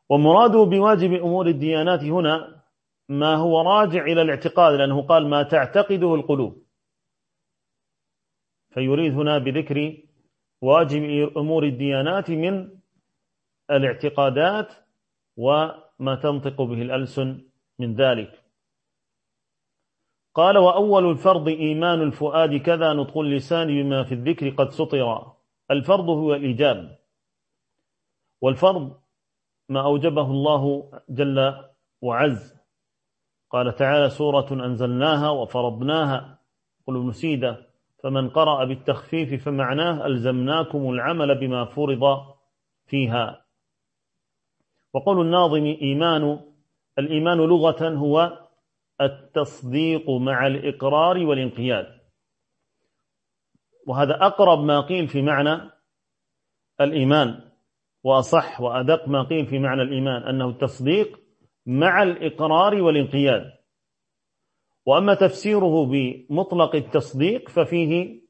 ومراده 0.08 0.64
بواجب 0.64 1.12
أمور 1.12 1.46
الديانات 1.46 2.00
هنا 2.00 2.61
ما 3.08 3.34
هو 3.34 3.60
راجع 3.60 4.04
إلى 4.04 4.22
الاعتقاد 4.22 4.74
لأنه 4.74 5.02
قال 5.02 5.28
ما 5.28 5.42
تعتقده 5.42 6.14
القلوب. 6.14 6.62
فيريد 8.74 9.12
هنا 9.12 9.38
بذكر 9.38 10.02
واجب 10.62 11.02
أمور 11.36 11.64
الديانات 11.64 12.30
من 12.30 12.80
الاعتقادات 13.70 14.72
وما 15.36 16.14
تنطق 16.22 16.62
به 16.62 16.82
الألسن 16.82 17.48
من 17.78 17.94
ذلك. 17.94 18.42
قال 20.34 20.58
وأول 20.58 21.10
الفرض 21.10 21.48
إيمان 21.48 22.02
الفؤاد 22.02 22.56
كذا 22.56 22.92
نطق 22.92 23.18
اللسان 23.18 23.66
بما 23.66 24.04
في 24.04 24.14
الذكر 24.14 24.50
قد 24.50 24.70
سطر. 24.70 25.32
الفرض 25.70 26.08
هو 26.08 26.34
الإيجاب. 26.34 26.98
والفرض 28.40 29.00
ما 29.68 29.84
أوجبه 29.84 30.30
الله 30.30 30.92
جل 31.08 31.64
وعز. 32.02 32.61
قال 33.52 33.74
تعالى 33.74 34.10
سورة 34.10 34.52
أنزلناها 34.52 35.30
وفرضناها. 35.30 36.38
قل 36.86 37.06
نسيدة 37.06 37.66
فمن 38.02 38.30
قرأ 38.30 38.64
بالتخفيف 38.64 39.44
فمعناه 39.44 40.06
ألزمناكم 40.06 40.90
العمل 40.90 41.40
بما 41.40 41.64
فرض 41.64 42.00
فيها. 42.86 43.44
وقول 44.92 45.20
الناظم 45.20 45.64
إيمان 45.64 46.40
الإيمان 46.98 47.38
لغة 47.38 47.88
هو 47.88 48.38
التصديق 49.00 50.10
مع 50.10 50.46
الإقرار 50.46 51.18
والانقياد. 51.18 52.00
وهذا 53.86 54.26
أقرب 54.26 54.58
ما 54.58 54.80
قيل 54.80 55.08
في 55.08 55.22
معنى 55.22 55.70
الإيمان 56.80 57.40
وأصح 58.04 58.60
وأدق 58.60 59.08
ما 59.08 59.22
قيل 59.22 59.46
في 59.46 59.58
معنى 59.58 59.82
الإيمان 59.82 60.22
أنه 60.22 60.48
التصديق 60.48 61.21
مع 61.66 62.02
الإقرار 62.02 62.82
والانقياد. 62.82 63.52
وأما 64.86 65.14
تفسيره 65.14 65.86
بمطلق 65.86 66.74
التصديق 66.74 67.48
ففيه 67.48 68.22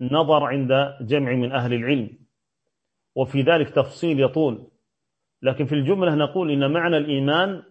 نظر 0.00 0.44
عند 0.44 0.70
جمع 1.00 1.32
من 1.32 1.52
أهل 1.52 1.74
العلم 1.74 2.18
وفي 3.14 3.42
ذلك 3.42 3.70
تفصيل 3.70 4.20
يطول. 4.20 4.70
لكن 5.42 5.64
في 5.64 5.74
الجملة 5.74 6.14
نقول 6.14 6.50
إن 6.50 6.72
معنى 6.72 6.96
الإيمان 6.96 7.62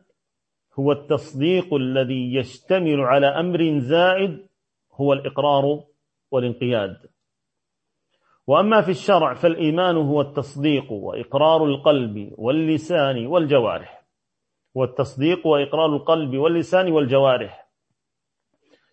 هو 0.80 0.92
التصديق 0.92 1.74
الذي 1.74 2.36
يشتمل 2.36 3.00
على 3.02 3.28
أمر 3.28 3.80
زائد 3.80 4.48
هو 4.94 5.14
الإقرار 5.14 5.84
والانقياد. 6.32 6.98
وأما 8.48 8.82
في 8.82 8.92
الشرع 8.92 9.34
فالإيمان 9.34 9.98
هو 9.98 10.22
التصديق 10.22 10.92
وإقرار 10.92 11.66
القلب 11.66 12.34
واللسان 12.38 13.26
والجوارح. 13.26 14.05
والتصديق 14.76 15.48
وإقرار 15.48 15.86
القلب 15.86 16.38
واللسان 16.38 16.92
والجوارح. 16.92 17.68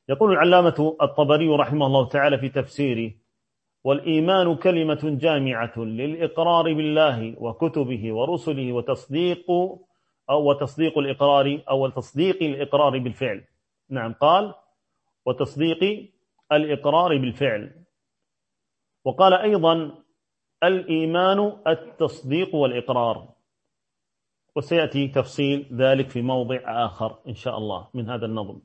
يقول 0.09 0.33
العلامة 0.33 0.97
الطبري 1.03 1.49
رحمه 1.49 1.87
الله 1.87 2.09
تعالى 2.09 2.39
في 2.39 2.49
تفسيره 2.49 3.12
والإيمان 3.85 4.57
كلمة 4.57 5.01
جامعة 5.05 5.78
للإقرار 5.78 6.74
بالله 6.74 7.35
وكتبه 7.39 8.12
ورسله 8.12 8.72
وتصديق 8.72 9.51
أو 10.30 10.51
وتصديق 10.51 10.99
الإقرار 10.99 11.62
أو 11.70 11.89
تصديق 11.89 12.43
الإقرار 12.43 12.99
بالفعل. 12.99 13.45
نعم 13.91 14.12
قال 14.12 14.55
وتصديق 15.26 16.12
الإقرار 16.53 17.16
بالفعل. 17.16 17.85
وقال 19.05 19.35
أيضا 19.35 19.99
الإيمان 20.64 21.53
التصديق 21.66 22.55
والإقرار. 22.55 23.32
وسيأتي 24.57 25.09
تفصيل 25.09 25.69
ذلك 25.73 26.09
في 26.11 26.23
موضع 26.23 26.61
آخر 26.87 27.19
إن 27.29 27.35
شاء 27.35 27.59
الله 27.59 27.89
من 27.95 28.11
هذا 28.11 28.27
النظم. 28.27 28.61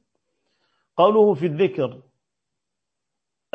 قوله 0.97 1.33
في 1.33 1.45
الذكر 1.45 2.01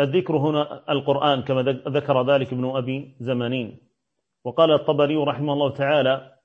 الذكر 0.00 0.36
هنا 0.36 0.92
القرآن 0.92 1.42
كما 1.42 1.62
ذكر 1.88 2.34
ذلك 2.34 2.52
ابن 2.52 2.76
أبي 2.76 3.16
زمانين. 3.20 3.80
وقال 4.44 4.72
الطبري 4.72 5.16
رحمه 5.16 5.52
الله 5.52 5.70
تعالى 5.70 6.38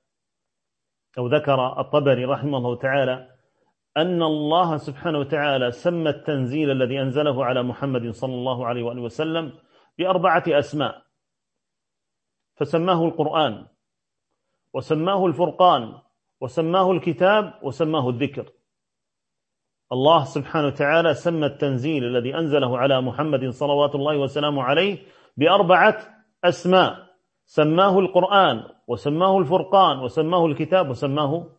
أو 1.18 1.28
ذكر 1.28 1.80
الطبري 1.80 2.26
رحمه 2.26 2.58
الله 2.58 2.76
تعالى 2.76 3.38
أن 3.98 4.24
الله 4.24 4.78
سبحانه 4.78 5.20
وتعالى 5.20 5.72
سمى 5.72 6.10
التنزيل 6.10 6.72
الذي 6.72 7.02
أنزله 7.02 7.46
على 7.46 7.64
محمد 7.64 8.10
صلى 8.10 8.34
الله 8.34 8.68
عليه 8.68 8.84
وآله 8.84 9.02
وسلم 9.02 9.54
بأربعة 9.98 10.44
أسماء 10.48 11.02
فسماه 12.56 13.06
القرآن. 13.06 13.68
وسماه 14.78 15.26
الفرقان 15.26 15.94
وسماه 16.42 16.92
الكتاب 16.92 17.54
وسماه 17.64 18.10
الذكر. 18.10 18.52
الله 19.92 20.24
سبحانه 20.24 20.68
وتعالى 20.68 21.14
سمى 21.14 21.46
التنزيل 21.46 22.04
الذي 22.04 22.36
أنزله 22.36 22.78
على 22.78 23.02
محمد 23.02 23.50
صلوات 23.50 23.96
الله 23.96 24.18
وسلامه 24.18 24.64
عليه 24.64 25.04
بأربعة 25.38 25.98
أسماء. 26.44 27.08
سماه 27.46 28.00
القرآن 28.00 28.64
وسماه 28.88 29.38
الفرقان 29.38 30.00
وسماه 30.00 30.46
الكتاب 30.46 30.90
وسماه 30.90 31.50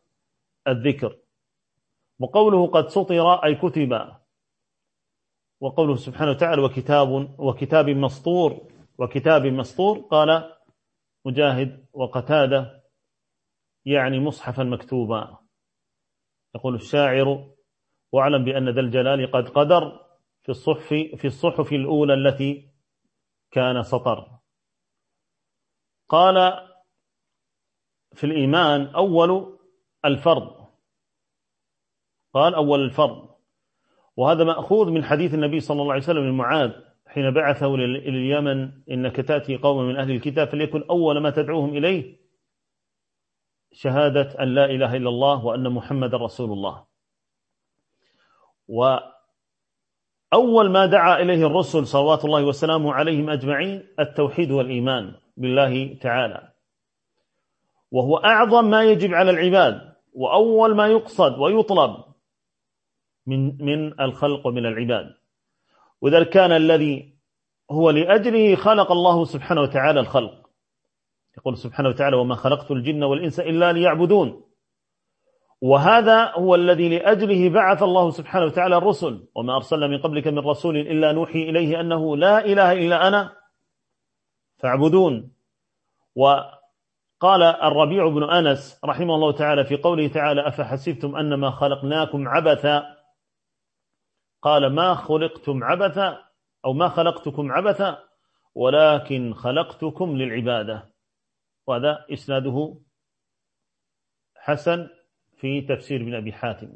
الذكر. 0.68 1.18
وقوله 2.18 2.66
قد 2.66 2.88
سطر 2.88 3.44
أي 3.44 3.54
كتب. 3.54 3.92
وقوله 5.60 5.94
سبحانه 5.96 6.30
وتعالى 6.30 6.62
وكتاب 6.62 7.34
وكتاب 7.38 7.90
مسطور 7.90 8.60
وكتاب 8.98 9.46
مسطور 9.46 9.98
قال 9.98 10.52
مجاهد 11.24 11.86
وقتادة 11.92 12.78
يعني 13.89 14.20
مصحفا 14.20 14.62
مكتوبا. 14.62 15.39
يقول 16.55 16.74
الشاعر 16.74 17.55
واعلم 18.12 18.45
بأن 18.45 18.68
ذا 18.68 18.80
الجلال 18.80 19.30
قد 19.30 19.49
قدر 19.49 20.07
في 20.43 20.49
الصحف 20.49 20.89
في 21.16 21.24
الصحف 21.24 21.72
الأولى 21.72 22.14
التي 22.14 22.68
كان 23.51 23.82
سطر. 23.82 24.39
قال 26.09 26.68
في 28.12 28.24
الإيمان 28.24 28.86
أول 28.86 29.59
الفرض. 30.05 30.68
قال 32.34 32.55
أول 32.55 32.80
الفرض. 32.80 33.28
وهذا 34.16 34.45
مأخوذ 34.45 34.91
من 34.91 35.05
حديث 35.05 35.34
النبي 35.34 35.61
صلى 35.61 35.82
الله 35.82 35.93
عليه 35.93 36.03
وسلم 36.03 36.22
من 36.22 36.36
معاذ 36.36 36.70
حين 37.07 37.30
بعثه 37.30 37.74
إلى 37.74 37.84
اليمن 37.84 38.72
إنك 38.91 39.16
تأتي 39.16 39.57
قوما 39.57 39.82
من 39.82 39.97
أهل 39.97 40.11
الكتاب 40.11 40.49
فليكن 40.49 40.84
أول 40.91 41.18
ما 41.18 41.30
تدعوهم 41.30 41.76
إليه 41.76 42.28
شهادة 43.72 44.42
أن 44.42 44.54
لا 44.54 44.64
إله 44.64 44.96
إلا 44.96 45.08
الله 45.08 45.44
وأن 45.44 45.70
محمد 45.70 46.14
رسول 46.14 46.52
الله. 46.52 46.84
وأول 48.68 50.70
ما 50.70 50.86
دعا 50.86 51.22
إليه 51.22 51.46
الرسل 51.46 51.86
صلوات 51.86 52.24
الله 52.24 52.44
وسلامه 52.44 52.92
عليهم 52.92 53.30
أجمعين 53.30 53.88
التوحيد 54.00 54.50
والإيمان 54.50 55.14
بالله 55.36 55.94
تعالى. 55.94 56.52
وهو 57.90 58.16
أعظم 58.16 58.70
ما 58.70 58.84
يجب 58.84 59.14
على 59.14 59.30
العباد 59.30 59.94
وأول 60.12 60.76
ما 60.76 60.86
يقصد 60.86 61.38
ويطلب 61.38 62.04
من 63.26 63.64
من 63.64 64.00
الخلق 64.00 64.46
ومن 64.46 64.66
العباد. 64.66 65.14
وإذا 66.00 66.22
كان 66.22 66.52
الذي 66.52 67.18
هو 67.70 67.90
لأجله 67.90 68.56
خلق 68.56 68.92
الله 68.92 69.24
سبحانه 69.24 69.60
وتعالى 69.60 70.00
الخلق. 70.00 70.47
يقول 71.39 71.57
سبحانه 71.57 71.89
وتعالى 71.89 72.16
وما 72.16 72.34
خلقت 72.34 72.70
الجن 72.70 73.03
والإنس 73.03 73.41
إلا 73.41 73.72
ليعبدون. 73.72 74.45
وهذا 75.61 76.32
هو 76.32 76.55
الذي 76.55 76.89
لأجله 76.89 77.49
بعث 77.49 77.82
الله 77.82 78.11
سبحانه 78.11 78.47
وتعالى 78.47 78.76
الرسل. 78.76 79.28
وما 79.34 79.57
أرسلنا 79.57 79.86
من 79.86 79.99
قبلك 79.99 80.26
من 80.26 80.39
رسول 80.39 80.76
إلا 80.76 81.12
نوحي 81.12 81.43
إليه 81.43 81.80
أنه 81.80 82.16
لا 82.16 82.45
إله 82.45 82.72
إلا 82.72 83.09
أنا 83.09 83.32
فاعبدون. 84.59 85.32
وقال 86.14 87.43
الربيع 87.43 88.09
بن 88.09 88.22
أنس 88.30 88.80
رحمه 88.84 89.14
الله 89.14 89.32
تعالى 89.32 89.64
في 89.64 89.76
قوله 89.76 90.09
تعالى 90.09 90.49
أفحسبتم 90.49 91.16
أنما 91.16 91.51
خلقناكم 91.51 92.28
عبثا؟ 92.28 92.97
قال 94.43 94.74
ما 94.74 94.95
خلقتم 94.95 95.64
عبثا 95.64 96.18
أو 96.64 96.72
ما 96.72 96.89
خلقتكم 96.89 97.53
عبثا 97.53 97.99
ولكن 98.55 99.34
خلقتكم 99.34 100.16
للعبادة. 100.16 100.97
وهذا 101.68 102.06
إسناده 102.12 102.74
حسن 104.36 104.88
في 105.36 105.60
تفسير 105.60 106.00
ابن 106.00 106.14
أبي 106.14 106.32
حاتم. 106.32 106.72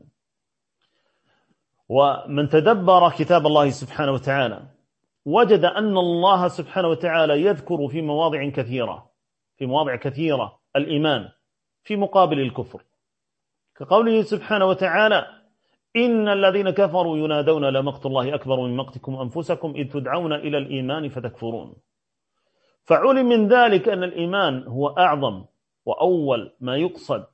ومن 1.88 2.48
تدبر 2.48 3.10
كتاب 3.10 3.46
الله 3.46 3.70
سبحانه 3.70 4.12
وتعالى 4.12 4.68
وجد 5.24 5.64
أن 5.64 5.96
الله 5.96 6.48
سبحانه 6.48 6.88
وتعالى 6.88 7.42
يذكر 7.42 7.88
في 7.88 8.02
مواضع 8.02 8.48
كثيرة 8.48 9.10
في 9.56 9.66
مواضع 9.66 9.96
كثيرة 9.96 10.58
الإيمان 10.76 11.28
في 11.84 11.96
مقابل 11.96 12.40
الكفر. 12.40 12.82
كقوله 13.76 14.22
سبحانه 14.22 14.64
وتعالى 14.64 15.26
إن 15.96 16.28
الذين 16.28 16.70
كفروا 16.70 17.18
ينادون 17.18 17.64
لمقت 17.64 18.06
الله 18.06 18.34
أكبر 18.34 18.60
من 18.60 18.76
مقتكم 18.76 19.16
أنفسكم 19.16 19.74
إذ 19.76 19.92
تدعون 19.92 20.32
إلى 20.32 20.58
الإيمان 20.58 21.08
فتكفرون 21.08 21.76
فعلم 22.84 23.26
من 23.26 23.48
ذلك 23.48 23.88
أن 23.88 24.02
الإيمان 24.02 24.62
هو 24.66 24.88
أعظم 24.88 25.44
وأول 25.84 26.52
ما 26.60 26.76
يقصد. 26.76 27.26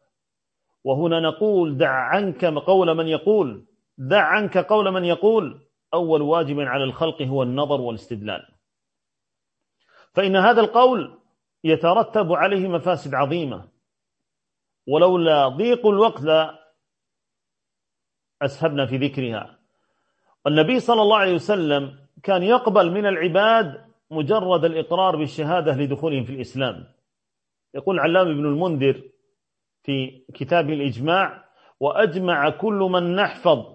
وهنا 0.85 1.21
نقول 1.21 1.77
دع 1.77 1.91
عنك 1.91 2.45
قول 2.45 2.95
من 2.95 3.07
يقول. 3.07 3.67
دع 3.99 4.23
عنك 4.23 4.59
قول 4.59 4.91
من 4.91 5.05
يقول. 5.05 5.61
أول 5.95 6.23
واجب 6.23 6.61
على 6.61 6.85
الخلق 6.85 7.23
هو 7.23 7.43
النظر 7.43 7.81
والاستدلال. 7.81 8.49
فإن 10.15 10.37
هذا 10.37 10.61
القول 10.61 11.19
يترتب 11.65 12.33
عليه 12.33 12.69
مفاسد 12.69 13.15
عظيمة. 13.15 13.69
ولولا 14.87 15.49
ضيق 15.49 15.87
الوقت 15.87 16.23
لا 16.23 16.59
أسهبنا 18.43 18.87
في 18.87 18.97
ذكرها. 18.97 19.59
النبي 20.47 20.81
صلى 20.81 21.03
الله 21.03 21.17
عليه 21.17 21.35
وسلم 21.35 21.99
كان 22.23 22.43
يقبل 22.43 22.91
من 22.91 23.07
العباد 23.07 23.88
مجرد 24.11 24.65
الإقرار 24.65 25.17
بالشهادة 25.17 25.77
لدخولهم 25.77 26.25
في 26.25 26.33
الإسلام. 26.33 26.85
يقول 27.75 28.01
علام 28.01 28.29
ابن 28.29 28.47
المنذر 28.47 29.03
في 29.83 30.25
كتاب 30.35 30.71
الإجماع 30.71 31.45
وأجمع 31.81 32.51
كل 32.51 32.75
من 32.75 33.15
نحفظ 33.15 33.67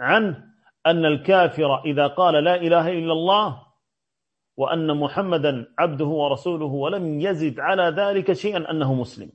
عنه 0.00 0.44
أن 0.86 1.04
الكافر 1.04 1.84
إذا 1.84 2.06
قال 2.06 2.44
لا 2.44 2.54
إله 2.54 2.88
إلا 2.88 3.12
الله 3.12 3.62
وأن 4.56 4.96
محمدا 4.96 5.66
عبده 5.78 6.04
ورسوله 6.04 6.66
ولم 6.66 7.20
يزد 7.20 7.60
على 7.60 7.82
ذلك 7.82 8.32
شيئا 8.32 8.70
أنه 8.70 8.94
مسلم. 8.94 9.30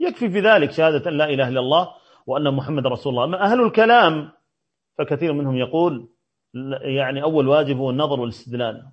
يكفي 0.00 0.30
في 0.30 0.40
ذلك 0.40 0.70
شهادة 0.70 1.10
أن 1.10 1.16
لا 1.16 1.24
إله 1.24 1.48
إلا 1.48 1.60
الله 1.60 1.94
وأن 2.26 2.54
محمد 2.54 2.86
رسول 2.86 3.12
الله. 3.12 3.24
أما 3.24 3.42
أهل 3.44 3.60
الكلام 3.60 4.32
فكثير 4.98 5.32
منهم 5.32 5.56
يقول 5.56 6.08
يعني 6.82 7.22
أول 7.22 7.48
واجب 7.48 7.76
هو 7.76 7.90
النظر 7.90 8.20
والاستدلال. 8.20 8.92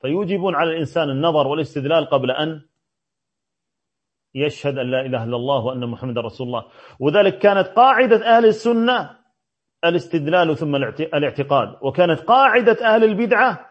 فيوجبون 0.00 0.54
على 0.54 0.70
الإنسان 0.70 1.10
النظر 1.10 1.46
والاستدلال 1.46 2.06
قبل 2.06 2.30
أن 2.30 2.62
يشهد 4.34 4.78
أن 4.78 4.90
لا 4.90 5.00
إله 5.00 5.24
إلا 5.24 5.36
الله 5.36 5.64
وأن 5.64 5.86
محمد 5.86 6.18
رسول 6.18 6.46
الله. 6.46 6.64
وذلك 7.00 7.38
كانت 7.38 7.66
قاعدة 7.66 8.36
أهل 8.36 8.46
السنة 8.46 9.18
الاستدلال 9.84 10.56
ثم 10.56 10.76
الاعتقاد 10.76 11.78
وكانت 11.82 12.20
قاعدة 12.20 12.94
أهل 12.94 13.04
البدعة 13.04 13.70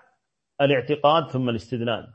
الاعتقاد 0.61 1.27
ثم 1.30 1.49
الاستدلال. 1.49 2.13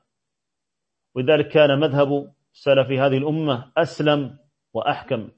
ولذلك 1.14 1.48
كان 1.48 1.80
مذهب 1.80 2.32
سلف 2.52 2.90
هذه 2.90 3.18
الأمة 3.18 3.72
أسلم 3.76 4.38
وأحكم. 4.72 5.28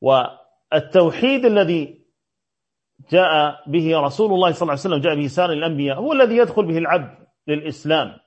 والتوحيد 0.00 1.44
الذي 1.44 2.06
جاء 3.10 3.62
به 3.70 4.00
رسول 4.00 4.32
الله 4.32 4.52
صلى 4.52 4.62
الله 4.62 4.72
عليه 4.72 4.80
وسلم 4.80 5.00
جاء 5.00 5.14
به 5.14 5.26
سائر 5.26 5.52
الأنبياء 5.52 5.98
هو 5.98 6.12
الذي 6.12 6.36
يدخل 6.36 6.66
به 6.66 6.78
العبد. 6.78 7.25
للإسلام. 7.46 8.18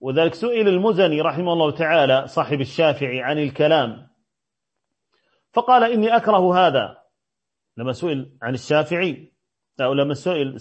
وذلك 0.00 0.34
سئل 0.34 0.68
المزني 0.68 1.20
رحمه 1.20 1.52
الله 1.52 1.70
تعالى 1.70 2.26
صاحب 2.26 2.60
الشافعي 2.60 3.22
عن 3.22 3.38
الكلام. 3.38 4.08
فقال 5.52 5.92
إني 5.92 6.16
أكره 6.16 6.66
هذا. 6.66 7.04
لما 7.76 7.92
سئل 7.92 8.38
عن 8.42 8.54
الشافعي 8.54 9.32
أو 9.80 9.92
لما 9.92 10.14
سئل, 10.14 10.60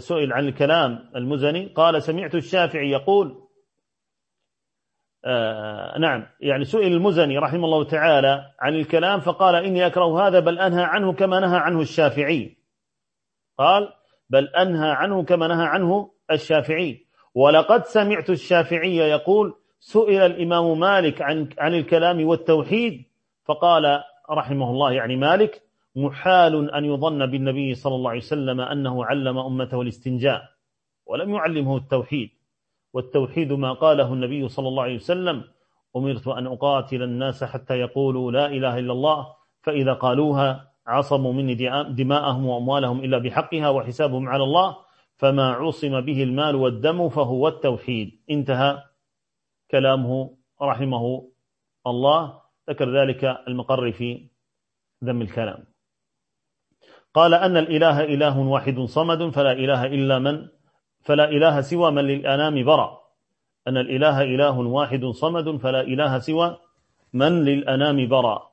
سئل 0.00 0.32
عن 0.32 0.48
الكلام 0.48 1.10
المزني 1.16 1.66
قال 1.66 2.02
سمعت 2.02 2.34
الشافعي 2.34 2.90
يقول 2.90 3.48
آه 5.24 5.98
نعم 5.98 6.26
يعني 6.40 6.64
سئل 6.64 6.92
المزني 6.92 7.38
رحمه 7.38 7.64
الله 7.64 7.84
تعالى 7.84 8.54
عن 8.60 8.74
الكلام 8.74 9.20
فقال 9.20 9.54
إني 9.54 9.86
أكره 9.86 10.26
هذا 10.26 10.40
بل 10.40 10.58
أنهى 10.58 10.84
عنه 10.84 11.12
كما 11.12 11.40
نهى 11.40 11.58
عنه 11.58 11.80
الشافعي. 11.80 12.56
قال 13.58 13.92
بل 14.30 14.48
أنهى 14.48 14.90
عنه 14.90 15.24
كما 15.24 15.48
نهى 15.48 15.66
عنه 15.66 16.10
الشافعي. 16.34 17.06
ولقد 17.34 17.84
سمعت 17.84 18.30
الشافعي 18.30 18.96
يقول 18.96 19.54
سئل 19.80 20.20
الإمام 20.22 20.80
مالك 20.80 21.22
عن, 21.22 21.48
عن 21.58 21.74
الكلام 21.74 22.26
والتوحيد 22.26 23.04
فقال 23.44 24.02
رحمه 24.30 24.70
الله 24.70 24.92
يعني 24.92 25.16
مالك 25.16 25.62
محال 25.96 26.70
أن 26.70 26.84
يظن 26.84 27.26
بالنبي 27.26 27.74
صلى 27.74 27.94
الله 27.94 28.10
عليه 28.10 28.20
وسلم 28.20 28.60
أنه 28.60 29.04
علم 29.04 29.38
أمته 29.38 29.82
الاستنجاء 29.82 30.42
ولم 31.06 31.34
يعلمه 31.34 31.76
التوحيد. 31.76 32.30
والتوحيد 32.92 33.52
ما 33.52 33.72
قاله 33.72 34.12
النبي 34.12 34.48
صلى 34.48 34.68
الله 34.68 34.82
عليه 34.82 34.94
وسلم 34.94 35.44
أمرت 35.96 36.28
أن 36.28 36.46
أقاتل 36.46 37.02
الناس 37.02 37.44
حتى 37.44 37.74
يقولوا 37.74 38.32
لا 38.32 38.46
إله 38.46 38.78
إلا 38.78 38.92
الله 38.92 39.26
فإذا 39.62 39.92
قالوها 39.92 40.70
عصموا 40.86 41.32
مني 41.32 41.54
دماءهم 41.94 42.46
وأموالهم 42.46 43.04
إلا 43.04 43.18
بحقها 43.18 43.68
وحسابهم 43.68 44.28
على 44.28 44.44
الله 44.44 44.76
فما 45.20 45.52
عصم 45.52 46.00
به 46.00 46.22
المال 46.22 46.54
والدم 46.56 47.08
فهو 47.08 47.48
التوحيد. 47.48 48.20
انتهى 48.30 48.82
كلامه 49.70 50.36
رحمه 50.62 51.28
الله. 51.86 52.40
ذكر 52.70 53.00
ذلك 53.00 53.24
المقر 53.24 53.92
في 53.92 54.28
ذم 55.04 55.22
الكلام. 55.22 55.64
قال 57.14 57.34
أن 57.34 57.56
الإله 57.56 58.04
إله 58.04 58.38
واحد 58.38 58.80
صمد 58.80 59.28
فلا 59.28 59.52
إله 59.52 59.86
إلا 59.86 60.18
من 60.18 60.48
فلا 61.00 61.24
إله 61.24 61.60
سوى 61.60 61.90
من 61.90 62.04
للأنام 62.04 62.64
برأ. 62.64 63.00
أن 63.68 63.76
الإله 63.76 64.22
إله 64.22 64.58
واحد 64.58 65.04
صمد 65.04 65.56
فلا 65.56 65.80
إله 65.80 66.18
سوى 66.18 66.56
من 67.12 67.44
للأنام 67.44 68.08
برأ. 68.08 68.50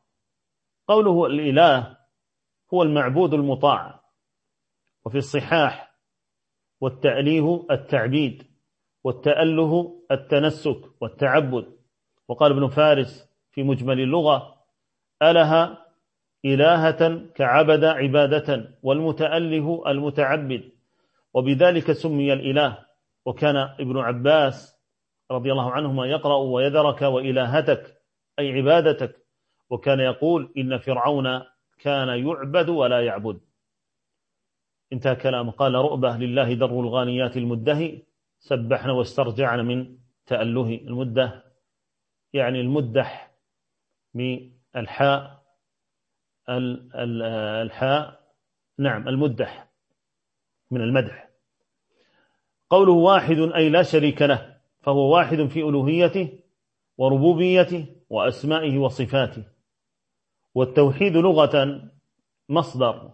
قوله 0.88 1.26
الإله 1.26 1.98
هو 2.74 2.84
المعبود 2.84 3.34
المطاع. 3.34 4.00
وفي 5.06 5.18
الصحاح 5.18 5.87
والتأليه 6.82 7.66
التعبيد 7.72 8.44
والتأله 9.04 10.02
التنسك 10.12 11.02
والتعبد. 11.02 11.66
وقال 12.28 12.52
ابن 12.52 12.68
فارس 12.68 13.30
في 13.52 13.64
مجمل 13.64 14.00
اللغة 14.00 14.56
أله 15.24 15.78
إلهة 16.46 17.22
كعبد 17.36 17.84
عبادة 17.84 18.70
والمتأله 18.84 19.84
المتعبد. 19.88 20.72
وبذلك 21.34 21.92
سمي 21.92 22.34
الإله. 22.34 22.78
وكان 23.26 23.56
ابن 23.56 23.98
عباس 23.98 24.78
رضي 25.32 25.52
الله 25.52 25.72
عنهما 25.72 26.06
يقرأ 26.06 26.38
ويذرك 26.38 27.02
وإلهتك 27.02 28.02
أي 28.40 28.52
عبادتك. 28.52 29.16
وكان 29.70 30.00
يقول 30.00 30.54
إن 30.58 30.78
فرعون 30.78 31.42
كان 31.80 32.08
يعبد 32.08 32.70
ولا 32.70 33.06
يعبد. 33.06 33.40
انتهى 34.94 35.16
كلامه. 35.16 35.52
قال 35.52 35.76
رؤبة 35.76 36.18
لله 36.18 36.54
در 36.54 36.80
الغانيات 36.80 37.38
المدهي 37.38 38.02
سبحنا 38.40 38.92
واسترجعنا 38.92 39.64
من 39.64 39.98
تأله. 40.26 40.76
المدة 40.76 41.44
يعني 42.34 42.62
المدح 42.62 43.32
بالحاء 44.14 45.44
الحاء 46.50 48.34
نعم 48.80 49.08
المدح 49.08 49.68
من 50.72 50.82
المدح. 50.82 51.30
قوله 52.70 52.94
واحد 52.94 53.38
أي 53.40 53.70
لا 53.70 53.84
شريك 53.84 54.22
له 54.22 54.58
فهو 54.82 55.16
واحد 55.16 55.46
في 55.46 55.60
ألوهيته 55.60 56.40
وربوبيته 56.98 57.86
وأسمائه 58.10 58.78
وصفاته. 58.78 59.44
والتوحيد 60.56 61.18
لغة 61.18 61.82
مصدر 62.50 63.12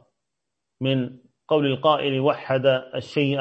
من 0.81 1.19
قول 1.53 1.65
القائل 1.65 2.19
وحد 2.19 2.65
الشيء 2.95 3.37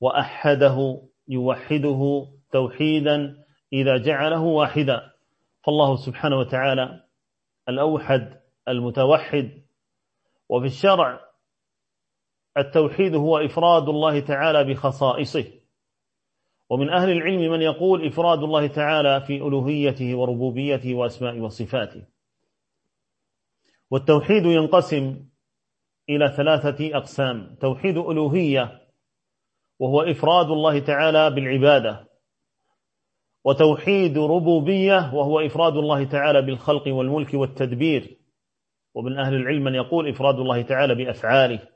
وأحده 0.00 1.02
يوحده 1.28 2.26
توحيدا 2.52 3.44
إذا 3.72 3.96
جعله 3.96 4.42
واحدا. 4.42 5.10
فالله 5.62 5.96
سبحانه 5.96 6.38
وتعالى 6.38 7.04
الأوحد 7.68 8.40
المتوحد. 8.68 9.62
وفي 10.48 10.66
الشرع 10.66 11.20
التوحيد 12.58 13.14
هو 13.14 13.38
إفراد 13.38 13.88
الله 13.88 14.20
تعالى 14.20 14.64
بخصائصه. 14.64 15.44
ومن 16.70 16.90
أهل 16.90 17.10
العلم 17.10 17.52
من 17.52 17.62
يقول 17.62 18.06
إفراد 18.06 18.42
الله 18.42 18.66
تعالى 18.66 19.20
في 19.20 19.36
ألوهيته 19.36 20.14
وربوبيته 20.14 20.94
وأسماء 20.94 21.38
وصفاته. 21.38 22.02
والتوحيد 23.90 24.46
ينقسم 24.46 25.30
إلى 26.16 26.34
ثلاثة 26.36 26.96
أقسام. 26.96 27.56
توحيد 27.60 27.96
ألوهية 27.96 28.80
وهو 29.78 30.02
إفراد 30.02 30.46
الله 30.46 30.78
تعالى 30.78 31.30
بالعبادة. 31.30 32.08
وتوحيد 33.44 34.18
ربوبية 34.18 35.14
وهو 35.14 35.40
إفراد 35.40 35.76
الله 35.76 36.04
تعالى 36.04 36.42
بالخلق 36.42 36.88
والملك 36.88 37.34
والتدبير. 37.34 38.18
ومن 38.94 39.18
أهل 39.18 39.34
العلم 39.34 39.64
من 39.64 39.74
يقول 39.74 40.08
إفراد 40.08 40.34
الله 40.34 40.62
تعالى 40.62 40.94
بأفعاله. 40.94 41.68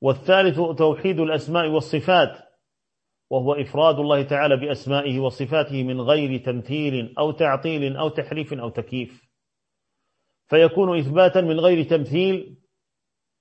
والثالث 0.00 0.60
توحيد 0.78 1.20
الأسماء 1.20 1.68
والصفات 1.68 2.38
وهو 3.30 3.52
إفراد 3.52 3.98
الله 3.98 4.22
تعالى 4.22 4.56
بأسمائه 4.56 5.20
وصفاته 5.20 5.82
من 5.82 6.00
غير 6.00 6.44
تمثيل 6.44 7.14
أو 7.18 7.30
تعطيل 7.32 7.96
أو 7.96 8.08
تحريف 8.08 8.52
أو 8.52 8.68
تكييف. 8.68 9.32
فيكون 10.48 10.98
إثباتا 10.98 11.40
من 11.40 11.60
غير 11.60 11.82
تمثيل 11.82 12.61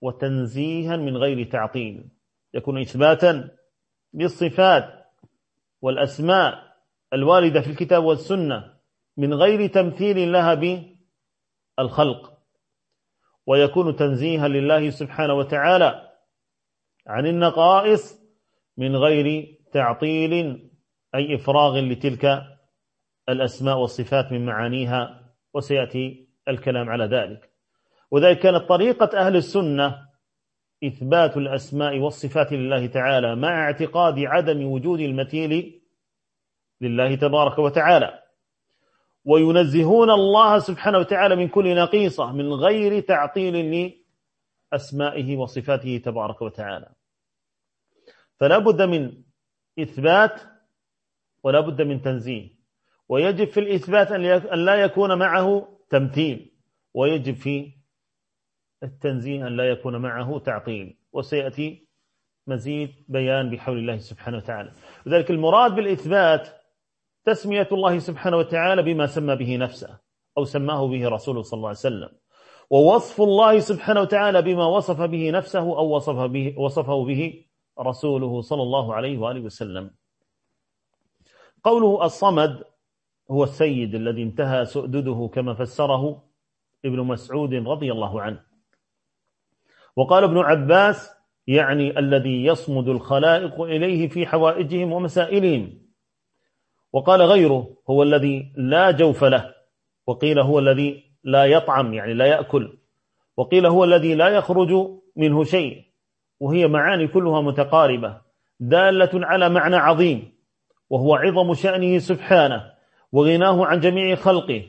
وتنزيها 0.01 0.95
من 0.95 1.17
غير 1.17 1.51
تعطيل 1.51 2.09
يكون 2.53 2.81
إثباتا 2.81 3.49
بالصفات 4.13 5.05
والأسماء 5.81 6.71
الواردة 7.13 7.61
في 7.61 7.69
الكتاب 7.69 8.03
والسنة 8.03 8.73
من 9.17 9.33
غير 9.33 9.67
تمثيل 9.67 10.31
لها 10.31 10.53
بالخلق. 11.79 12.31
ويكون 13.45 13.95
تنزيها 13.95 14.47
لله 14.47 14.89
سبحانه 14.89 15.33
وتعالى 15.33 16.11
عن 17.07 17.27
النقائص 17.27 18.21
من 18.77 18.95
غير 18.95 19.57
تعطيل 19.71 20.33
أي 21.15 21.35
إفراغ 21.35 21.79
لتلك 21.79 22.43
الأسماء 23.29 23.77
والصفات 23.77 24.31
من 24.31 24.45
معانيها 24.45 25.33
وسيأتي 25.53 26.27
الكلام 26.47 26.89
على 26.89 27.05
ذلك. 27.05 27.50
وذلك 28.11 28.39
كانت 28.39 28.69
طريقة 28.69 29.17
أهل 29.17 29.35
السنة 29.35 30.07
إثبات 30.83 31.37
الأسماء 31.37 31.99
والصفات 31.99 32.53
لله 32.53 32.87
تعالى 32.87 33.35
مع 33.35 33.63
اعتقاد 33.63 34.19
عدم 34.19 34.65
وجود 34.65 34.99
المثيل 34.99 35.81
لله 36.81 37.15
تبارك 37.15 37.59
وتعالى. 37.59 38.19
وينزهون 39.25 40.09
الله 40.09 40.59
سبحانه 40.59 40.97
وتعالى 40.97 41.35
من 41.35 41.47
كل 41.47 41.75
نقيصة 41.75 42.31
من 42.31 42.53
غير 42.53 42.99
تعطيل 42.99 43.93
لأسمائه 44.73 45.37
وصفاته 45.37 46.01
تبارك 46.05 46.41
وتعالى. 46.41 46.89
فلا 48.39 48.57
بد 48.57 48.81
من 48.81 49.23
إثبات 49.79 50.41
ولا 51.43 51.59
بد 51.59 51.81
من 51.81 52.01
تنزيه. 52.01 52.49
ويجب 53.09 53.47
في 53.47 53.59
الإثبات 53.59 54.11
أن 54.11 54.65
لا 54.65 54.75
يكون 54.75 55.19
معه 55.19 55.77
تمثيل. 55.89 56.51
ويجب 56.93 57.33
في 57.35 57.80
التنزيه 58.83 59.47
أن 59.47 59.57
لا 59.57 59.69
يكون 59.69 59.97
معه 59.97 60.39
تعطيل 60.39 60.97
وسيأتي 61.13 61.87
مزيد 62.47 62.93
بيان 63.07 63.49
بحول 63.49 63.77
الله 63.77 63.97
سبحانه 63.97 64.37
وتعالى. 64.37 64.71
لذلك 65.05 65.31
المراد 65.31 65.75
بالإثبات 65.75 66.49
تسمية 67.25 67.67
الله 67.71 67.99
سبحانه 67.99 68.37
وتعالى 68.37 68.83
بما 68.83 69.05
سمى 69.05 69.35
به 69.35 69.57
نفسه 69.57 69.99
أو 70.37 70.43
سماه 70.43 70.87
به 70.87 71.09
رسوله 71.09 71.41
صلى 71.41 71.57
الله 71.57 71.69
عليه 71.69 71.77
وسلم. 71.77 72.09
ووصف 72.69 73.21
الله 73.21 73.59
سبحانه 73.59 74.01
وتعالى 74.01 74.41
بما 74.41 74.65
وصف 74.65 75.01
به 75.01 75.31
نفسه 75.31 75.59
أو 75.59 75.95
وصف 75.95 76.15
به 76.15 76.55
وصفه 76.57 77.05
به 77.05 77.45
رسوله 77.79 78.41
صلى 78.41 78.61
الله 78.61 78.95
عليه 78.95 79.17
وآله 79.17 79.41
وسلم. 79.41 79.91
قوله 81.63 82.05
الصمد 82.05 82.63
هو 83.31 83.43
السيد 83.43 83.95
الذي 83.95 84.23
انتهى 84.23 84.65
سؤدده 84.65 85.29
كما 85.33 85.53
فسره 85.53 86.23
ابن 86.85 86.99
مسعود 86.99 87.53
رضي 87.53 87.91
الله 87.91 88.21
عنه. 88.21 88.50
وقال 89.95 90.23
ابن 90.23 90.37
عباس 90.37 91.11
يعني 91.47 91.99
الذي 91.99 92.45
يصمد 92.45 92.87
الخلائق 92.87 93.61
إليه 93.61 94.07
في 94.07 94.25
حوائجهم 94.25 94.91
ومسائلهم. 94.91 95.81
وقال 96.93 97.21
غيره 97.21 97.67
هو 97.89 98.03
الذي 98.03 98.53
لا 98.57 98.91
جوف 98.91 99.23
له. 99.23 99.53
وقيل 100.07 100.39
هو 100.39 100.59
الذي 100.59 101.03
لا 101.23 101.45
يطعم 101.45 101.93
يعني 101.93 102.13
لا 102.13 102.25
يأكل. 102.25 102.77
وقيل 103.37 103.65
هو 103.65 103.83
الذي 103.83 104.15
لا 104.15 104.29
يخرج 104.29 104.69
منه 105.15 105.43
شيء. 105.43 105.83
وهي 106.39 106.67
معاني 106.67 107.07
كلها 107.07 107.41
متقاربة 107.41 108.21
دالة 108.59 109.09
على 109.13 109.49
معنى 109.49 109.75
عظيم. 109.75 110.33
وهو 110.89 111.15
عظم 111.15 111.53
شأنه 111.53 111.97
سبحانه 111.97 112.71
وغناه 113.11 113.65
عن 113.65 113.79
جميع 113.79 114.15
خلقه 114.15 114.63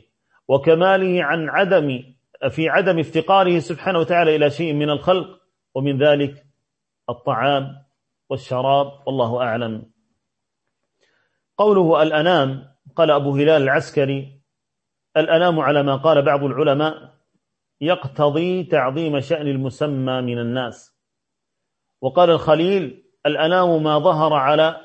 وكماله 0.47 1.23
عن 1.23 1.49
عدم 1.49 2.03
في 2.49 2.69
عدم 2.69 2.99
افتقاره 2.99 3.59
سبحانه 3.59 3.99
وتعالى 3.99 4.35
إلى 4.35 4.49
شيء 4.49 4.73
من 4.73 4.89
الخلق 4.89 5.39
ومن 5.75 5.97
ذلك 5.97 6.45
الطعام 7.09 7.83
والشراب 8.29 9.07
والله 9.07 9.41
أعلم. 9.41 9.91
قوله 11.57 12.03
الأنام 12.03 12.73
قال 12.95 13.11
أبو 13.11 13.35
هلال 13.35 13.61
العسكري 13.61 14.41
الأنام 15.17 15.59
على 15.59 15.83
ما 15.83 15.95
قال 15.95 16.21
بعض 16.21 16.43
العلماء 16.43 17.13
يقتضي 17.81 18.63
تعظيم 18.63 19.19
شأن 19.19 19.47
المسمى 19.47 20.21
من 20.21 20.39
الناس. 20.39 20.93
وقال 22.01 22.29
الخليل 22.29 23.03
الأنام 23.25 23.83
ما 23.83 23.99
ظهر 23.99 24.33
على 24.33 24.81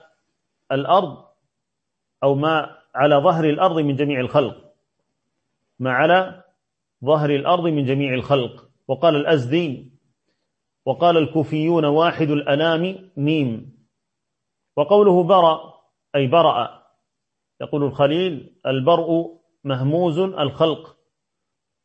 الأرض 0.72 1.24
أو 2.22 2.34
ما 2.34 2.78
على 2.94 3.16
ظهر 3.16 3.44
الأرض 3.44 3.78
من 3.78 3.96
جميع 3.96 4.20
الخلق 4.20 4.74
ما 5.78 5.92
على 5.92 6.44
ظهر 7.04 7.30
الأرض 7.30 7.66
من 7.66 7.84
جميع 7.84 8.14
الخلق. 8.14 8.68
وقال 8.88 9.16
الأزدي 9.16 9.98
وقال 10.86 11.16
الكوفيون 11.16 11.84
واحد 11.84 12.30
الأنام 12.30 13.10
ميم. 13.16 13.78
وقوله 14.76 15.22
برأ 15.24 15.74
أي 16.16 16.26
برأ. 16.26 16.86
يقول 17.60 17.84
الخليل 17.84 18.60
البرء 18.66 19.38
مهموز 19.64 20.18
الخلق. 20.18 20.98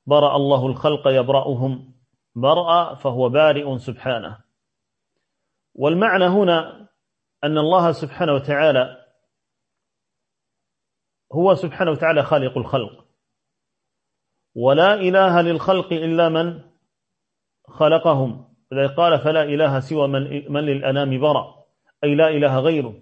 برأ 0.05 0.35
الله 0.35 0.67
الخلق 0.67 1.07
يبرأهم. 1.07 1.93
برأ 2.35 2.95
فهو 2.95 3.29
بارئ 3.29 3.77
سبحانه. 3.77 4.43
والمعنى 5.75 6.25
هنا 6.25 6.89
أن 7.43 7.57
الله 7.57 7.91
سبحانه 7.91 8.33
وتعالى 8.33 9.05
هو 11.33 11.55
سبحانه 11.55 11.91
وتعالى 11.91 12.23
خالق 12.23 12.57
الخلق. 12.57 13.05
ولا 14.55 14.93
إله 14.93 15.41
للخلق 15.41 15.93
إلا 15.93 16.29
من 16.29 16.59
خلقهم. 17.67 18.45
إذا 18.73 18.87
قال 18.87 19.19
فلا 19.19 19.43
إله 19.43 19.79
سوى 19.79 20.07
من, 20.07 20.51
من 20.51 20.61
للأنام 20.61 21.19
برأ 21.19 21.65
أي 22.03 22.15
لا 22.15 22.29
إله 22.29 22.59
غيره. 22.59 22.93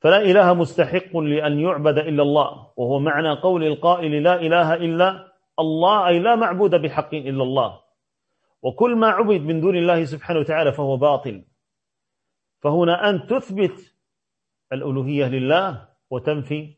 فلا 0.00 0.22
إله 0.22 0.54
مستحق 0.54 1.16
لأن 1.16 1.60
يعبد 1.60 1.98
إلا 1.98 2.22
الله 2.22 2.72
وهو 2.76 2.98
معنى 2.98 3.40
قول 3.40 3.64
القائل 3.64 4.22
لا 4.22 4.34
إله 4.40 4.74
إلا 4.74 5.32
الله 5.58 6.08
أي 6.08 6.18
لا 6.18 6.36
معبود 6.36 6.74
بحق 6.74 7.14
إلا 7.14 7.42
الله. 7.42 7.80
وكل 8.62 8.96
ما 8.96 9.08
عبد 9.08 9.40
من 9.40 9.60
دون 9.60 9.76
الله 9.76 10.04
سبحانه 10.04 10.40
وتعالى 10.40 10.72
فهو 10.72 10.96
باطل. 10.96 11.44
فهنا 12.60 13.10
أن 13.10 13.26
تثبت 13.26 13.94
الألوهية 14.72 15.28
لله 15.28 15.88
وتنفي 16.10 16.77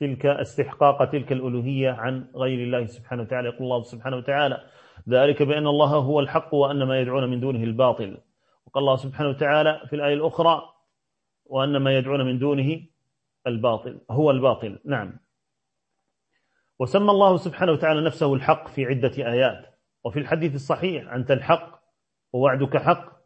تلك 0.00 0.26
استحقاق 0.26 1.04
تلك 1.04 1.32
الألوهية 1.32 1.90
عن 1.90 2.30
غير 2.36 2.58
الله 2.64 2.86
سبحانه 2.86 3.22
وتعالى. 3.22 3.48
يقول 3.48 3.62
الله 3.62 3.82
سبحانه 3.82 4.16
وتعالى 4.16 4.66
ذلك 5.08 5.42
بأن 5.42 5.66
الله 5.66 5.96
هو 5.96 6.20
الحق 6.20 6.54
وأن 6.54 6.82
ما 6.82 7.00
يدعون 7.00 7.30
من 7.30 7.40
دونه 7.40 7.64
الباطل. 7.64 8.18
وقال 8.66 8.82
الله 8.82 8.96
سبحانه 8.96 9.28
وتعالى 9.28 9.80
في 9.86 9.96
الآية 9.96 10.14
الأخرى 10.14 10.62
وأن 11.44 11.76
ما 11.76 11.98
يدعون 11.98 12.26
من 12.26 12.38
دونه 12.38 12.80
الباطل. 13.46 14.00
هو 14.10 14.30
الباطل. 14.30 14.78
نعم. 14.84 15.18
وسمى 16.78 17.10
الله 17.10 17.36
سبحانه 17.36 17.72
وتعالى 17.72 18.00
نفسه 18.00 18.34
الحق 18.34 18.68
في 18.68 18.84
عدة 18.84 19.12
آيات. 19.32 19.66
وفي 20.04 20.18
الحديث 20.18 20.54
الصحيح 20.54 21.12
أنت 21.12 21.30
الحق 21.30 21.80
ووعدك 22.32 22.76
حق 22.76 23.20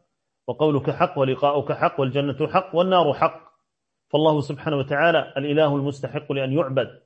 وقولك 0.47 0.91
حق 0.91 1.19
ولقاؤك 1.19 1.71
حق 1.71 1.99
والجنة 1.99 2.47
حق 2.47 2.75
والنار 2.75 3.13
حق. 3.13 3.44
فالله 4.15 4.41
سبحانه 4.41 4.77
وتعالى 4.77 5.33
الإله 5.37 5.75
المستحق 5.75 6.31
لأن 6.31 6.53
يعبد 6.53 7.01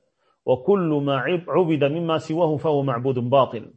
وكل 0.46 1.02
ما 1.04 1.16
عبد 1.48 1.84
مما 1.84 2.18
سواه 2.18 2.56
فهو 2.56 2.82
معبود 2.82 3.18
باطل. 3.18 3.74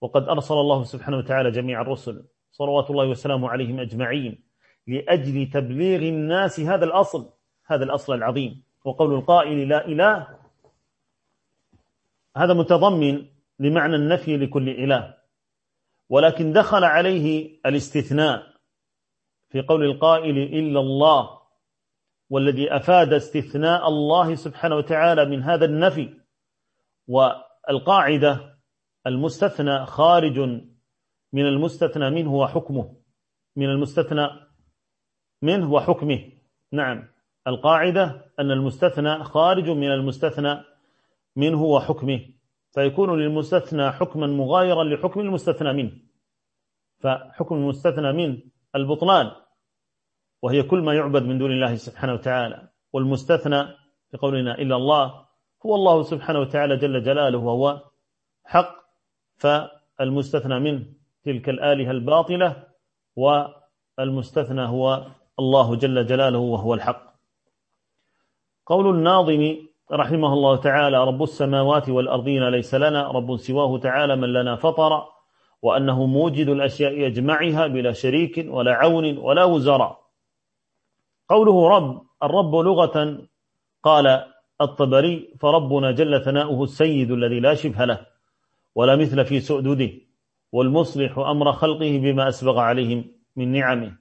وقد 0.00 0.28
أرسل 0.28 0.54
الله 0.54 0.84
سبحانه 0.84 1.16
وتعالى 1.16 1.50
جميع 1.50 1.80
الرسل 1.80 2.24
صلوات 2.50 2.90
الله 2.90 3.08
وسلامه 3.08 3.48
عليهم 3.48 3.80
أجمعين 3.80 4.44
لأجل 4.86 5.50
تبليغ 5.50 6.00
الناس 6.00 6.60
هذا 6.60 6.84
الأصل 6.84 7.32
هذا 7.66 7.84
الأصل 7.84 8.14
العظيم. 8.14 8.62
وقول 8.84 9.14
القائل 9.14 9.68
لا 9.68 9.86
إله 9.86 10.38
هذا 12.36 12.54
متضمن 12.54 13.26
لمعنى 13.58 13.96
النفي 13.96 14.36
لكل 14.36 14.68
إله. 14.68 15.14
ولكن 16.08 16.52
دخل 16.52 16.84
عليه 16.84 17.60
الاستثناء 17.66 18.42
في 19.48 19.62
قول 19.62 19.84
القائل 19.84 20.38
إلا 20.38 20.80
الله. 20.80 21.41
والذي 22.32 22.76
أفاد 22.76 23.12
استثناء 23.12 23.88
الله 23.88 24.34
سبحانه 24.34 24.76
وتعالى 24.76 25.24
من 25.24 25.42
هذا 25.42 25.64
النفي. 25.64 26.20
والقاعدة 27.08 28.58
المستثنى 29.06 29.86
خارج 29.86 30.38
من 31.32 31.46
المستثنى 31.46 32.10
منه 32.10 32.34
وحكمه. 32.34 32.96
من 33.56 33.66
المستثنى 33.66 34.28
منه 35.42 35.72
وحكمه. 35.72 36.32
نعم. 36.72 37.08
القاعدة 37.46 38.32
أن 38.38 38.50
المستثنى 38.50 39.24
خارج 39.24 39.70
من 39.70 39.92
المستثنى 39.92 40.64
منه 41.36 41.62
وحكمه. 41.62 42.20
فيكون 42.74 43.20
للمستثنى 43.20 43.92
حكما 43.92 44.26
مغايرا 44.26 44.84
لحكم 44.84 45.20
المستثنى 45.20 45.72
منه. 45.72 45.92
فحكم 46.98 47.54
المستثنى 47.54 48.12
من 48.12 48.40
البطلان. 48.74 49.41
وهي 50.42 50.62
كل 50.62 50.80
ما 50.80 50.94
يعبد 50.94 51.22
من 51.22 51.38
دون 51.38 51.50
الله 51.52 51.74
سبحانه 51.74 52.14
وتعالى. 52.14 52.68
والمستثنى 52.92 53.64
في 54.10 54.16
قولنا 54.16 54.58
إلا 54.58 54.76
الله 54.76 55.24
هو 55.66 55.74
الله 55.74 56.02
سبحانه 56.02 56.38
وتعالى 56.40 56.76
جل 56.76 57.02
جلاله 57.02 57.38
وهو 57.38 57.80
حق. 58.44 58.74
فالمستثنى 59.36 60.60
من 60.60 60.84
تلك 61.24 61.48
الآلهة 61.48 61.90
الباطلة 61.90 62.66
والمستثنى 63.16 64.62
هو 64.62 65.06
الله 65.38 65.76
جل 65.76 66.06
جلاله 66.06 66.38
وهو 66.38 66.74
الحق. 66.74 67.12
قول 68.66 68.94
الناظم 68.96 69.56
رحمه 69.92 70.32
الله 70.32 70.56
تعالى 70.56 71.04
رب 71.04 71.22
السماوات 71.22 71.88
والأرضين 71.88 72.48
ليس 72.48 72.74
لنا 72.74 73.10
رب 73.10 73.36
سواه 73.36 73.78
تعالى 73.78 74.16
من 74.16 74.32
لنا 74.32 74.56
فطر 74.56 75.04
وأنه 75.62 76.06
موجد 76.06 76.48
الأشياء 76.48 77.06
أجمعها 77.06 77.66
بلا 77.66 77.92
شريك 77.92 78.46
ولا 78.48 78.74
عون 78.74 79.18
ولا 79.18 79.44
وزراء 79.44 80.01
قوله 81.32 81.68
رب 81.68 82.02
الرب 82.22 82.54
لغة 82.54 82.96
قال 83.82 84.24
الطبري 84.60 85.34
فربنا 85.40 85.90
جل 85.90 86.24
ثناؤه 86.24 86.64
السيد 86.64 87.10
الذي 87.10 87.40
لا 87.40 87.54
شبه 87.54 87.84
له 87.84 88.06
ولا 88.74 88.96
مثل 88.96 89.24
في 89.24 89.40
سؤدده 89.40 89.90
والمصلح 90.52 91.18
أمر 91.18 91.52
خلقه 91.52 91.98
بما 91.98 92.28
أسبغ 92.28 92.58
عليهم 92.58 93.04
من 93.36 93.52
نعمه 93.52 93.96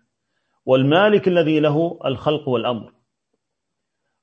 والمالك 0.65 1.27
الذي 1.27 1.59
له 1.59 1.99
الخلق 2.05 2.49
والأمر. 2.49 2.93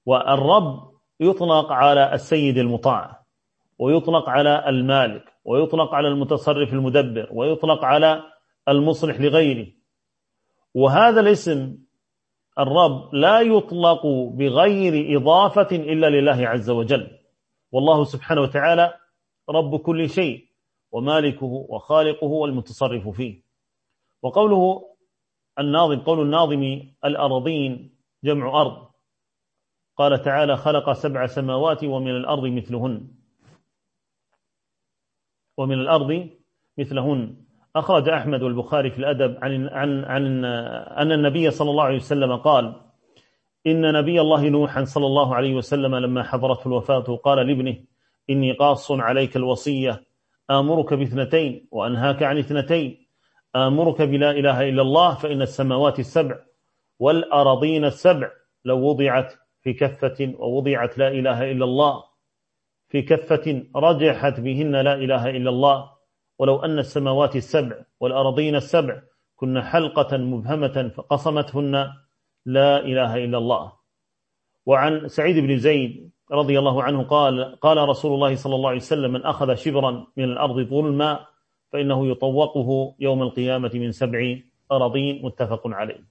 والرب 0.07 0.91
يطلق 1.21 1.73
على 1.73 2.15
السيد 2.15 2.59
المطاع 2.59 3.25
ويطلق 3.79 4.29
على 4.29 4.69
المالك 4.69 5.25
ويطلق 5.45 5.95
على 5.95 6.09
المتصرف 6.09 6.73
المدبر 6.73 7.29
ويطلق 7.33 7.85
على 7.85 8.23
المصلح 8.69 9.21
لغيره. 9.21 9.67
وهذا 10.75 11.21
الاسم 11.21 11.88
الرب 12.59 13.15
لا 13.15 13.41
يطلق 13.41 14.07
بغير 14.07 15.17
إضافة 15.17 15.77
إلا 15.77 16.11
لله 16.11 16.49
عز 16.49 16.71
وجل. 16.71 17.19
والله 17.73 18.05
سبحانه 18.05 18.41
وتعالى 18.41 18.95
رب 19.49 19.77
كل 19.77 20.11
شيء 20.11 20.49
ومالكه 20.93 21.47
وخالقه 21.47 22.27
والمتصرف 22.27 23.09
فيه. 23.09 23.43
وقوله 24.23 24.95
الناظم 25.59 26.01
قول 26.01 26.21
الناظم 26.21 26.83
الأرضين 27.05 27.99
جمع 28.25 28.61
أرض. 28.61 28.89
قال 29.97 30.23
تعالى 30.23 30.57
خلق 30.57 30.93
سبع 30.93 31.27
سماوات 31.27 31.85
ومن 31.85 32.11
الأرض 32.11 32.47
مثلهن. 32.47 33.09
ومن 35.57 35.75
الأرض 35.75 36.31
مثلهن. 36.79 37.48
أخرج 37.77 38.09
أحمد 38.09 38.43
والبخاري 38.43 38.91
في 38.91 38.99
الأدب 38.99 39.39
عن, 39.43 39.69
عن, 39.69 40.05
عن 40.05 40.45
أن 40.99 41.13
النبي 41.13 41.51
صلى 41.51 41.71
الله 41.71 41.85
عليه 41.85 41.97
وسلم 41.97 42.37
قال 42.37 42.75
إن 43.67 43.93
نبي 43.93 44.21
الله 44.21 44.49
نوحا 44.49 44.85
صلى 44.85 45.07
الله 45.07 45.35
عليه 45.35 45.55
وسلم 45.55 45.95
لما 45.95 46.23
حضرته 46.23 46.69
الوفاة 46.69 47.01
قال 47.01 47.47
لابنه 47.47 47.77
إني 48.31 48.53
قاص 48.53 48.91
عليك 48.91 49.37
الوصية 49.37 50.05
آمرك 50.51 50.95
باثنتين 50.95 51.69
وأنهاك 51.71 52.23
عن 52.23 52.39
اثنتين 52.39 53.07
آمرك 53.57 54.03
بلا 54.03 54.31
إله 54.31 54.69
إلا 54.69 54.83
الله 54.83 55.15
فإن 55.15 55.43
السماوات 55.43 55.99
السبع 55.99 56.39
والأرضين 56.99 57.85
السبع 57.85 58.31
لو 58.65 58.79
وضعت 58.79 59.35
في 59.63 59.73
كفة 59.73 60.35
ووضعت 60.39 60.99
لا 60.99 61.09
إله 61.09 61.51
إلا 61.53 61.65
الله 61.65 62.05
في 62.89 63.03
كفة 63.03 63.63
رجحت 63.77 64.41
بهن 64.41 64.77
لا 64.77 64.95
إله 64.95 65.31
إلا 65.31 65.51
الله 65.51 65.98
ولو 66.39 66.65
أن 66.65 66.79
السماوات 66.79 67.37
السبع 67.37 67.77
والأرضين 68.01 68.57
السبع 68.57 69.03
كن 69.37 69.63
حلقة 69.63 70.17
مبهمة 70.17 70.89
فقصمتهن 70.97 71.93
لا 72.47 72.79
إله 72.79 73.25
إلا 73.25 73.39
الله. 73.39 73.73
وعن 74.67 75.09
سعيد 75.09 75.37
بن 75.39 75.59
زيد 75.59 76.11
رضي 76.33 76.59
الله 76.59 76.83
عنه 76.83 77.03
قال 77.03 77.57
قال 77.61 77.89
رسول 77.89 78.15
الله 78.15 78.35
صلى 78.35 78.55
الله 78.55 78.69
عليه 78.69 78.79
وسلم 78.79 79.13
من 79.13 79.25
أخذ 79.25 79.55
شبرا 79.55 80.07
من 80.17 80.25
الأرض 80.25 80.61
ظلما 80.61 81.27
فإنه 81.73 82.07
يطوقه 82.07 82.95
يوم 82.99 83.23
القيامة 83.23 83.71
من 83.75 83.93
سبع 83.93 84.39
أراضين. 84.73 85.25
متفق 85.25 85.63
عليه. 85.67 86.05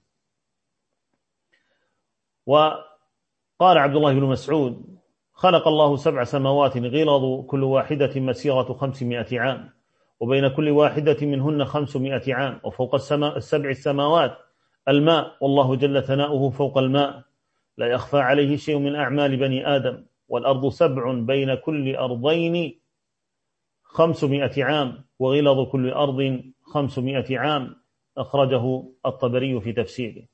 وقال 2.46 3.78
عبد 3.78 3.96
الله 3.96 4.12
بن 4.14 4.22
مسعود 4.22 4.98
خلق 5.32 5.68
الله 5.68 5.96
سبع 5.96 6.24
سماوات 6.24 6.76
غلظ 6.76 7.46
كل 7.46 7.64
واحدة 7.64 8.20
مسيرة 8.20 8.72
خمسمائة 8.72 9.40
عام. 9.40 9.77
وبين 10.20 10.48
كل 10.48 10.70
واحدة 10.70 11.26
منهن 11.26 11.64
خمسمائة 11.64 12.34
عام 12.34 12.60
وفوق 12.64 12.94
السماء 12.94 13.36
السبع 13.36 13.70
السماوات 13.70 14.38
الماء 14.88 15.36
والله 15.40 15.76
جل 15.76 16.02
ثناؤه 16.02 16.50
فوق 16.50 16.78
الماء. 16.78 17.22
لا 17.78 17.86
يخفى 17.86 18.18
عليه 18.18 18.56
شيء 18.56 18.78
من 18.78 18.94
أعمال 18.94 19.36
بني 19.36 19.76
آدم. 19.76 20.04
والأرض 20.28 20.68
سبع 20.68 21.12
بين 21.12 21.54
كل 21.54 21.96
أرضين 21.96 22.80
خمسمائة 23.82 24.64
عام. 24.64 25.04
وغلظ 25.18 25.68
كل 25.68 25.90
أرض 25.90 26.42
خمسمائة 26.62 27.38
عام. 27.38 27.76
أخرجه 28.18 28.84
الطبري 29.06 29.60
في 29.60 29.72
تفسيره. 29.72 30.24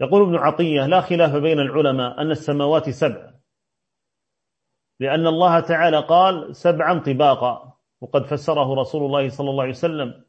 يقول 0.00 0.22
ابن 0.22 0.36
عطية 0.36 0.86
لا 0.86 1.00
خلاف 1.00 1.36
بين 1.36 1.60
العلماء 1.60 2.20
أن 2.20 2.30
السماوات 2.30 2.90
سبع. 2.90 3.34
لأن 5.00 5.26
الله 5.26 5.60
تعالى 5.60 6.00
قال 6.00 6.56
سبعا 6.56 6.98
طباقا. 6.98 7.73
وقد 8.04 8.26
فسره 8.26 8.74
رسول 8.74 9.06
الله 9.06 9.28
صلى 9.28 9.50
الله 9.50 9.62
عليه 9.62 9.72
وسلم 9.72 10.24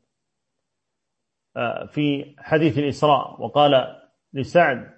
آه، 1.58 1.86
في 1.86 2.36
حديث 2.38 2.78
الإسراء 2.78 3.42
وقال 3.42 4.02
لسعد 4.34 4.92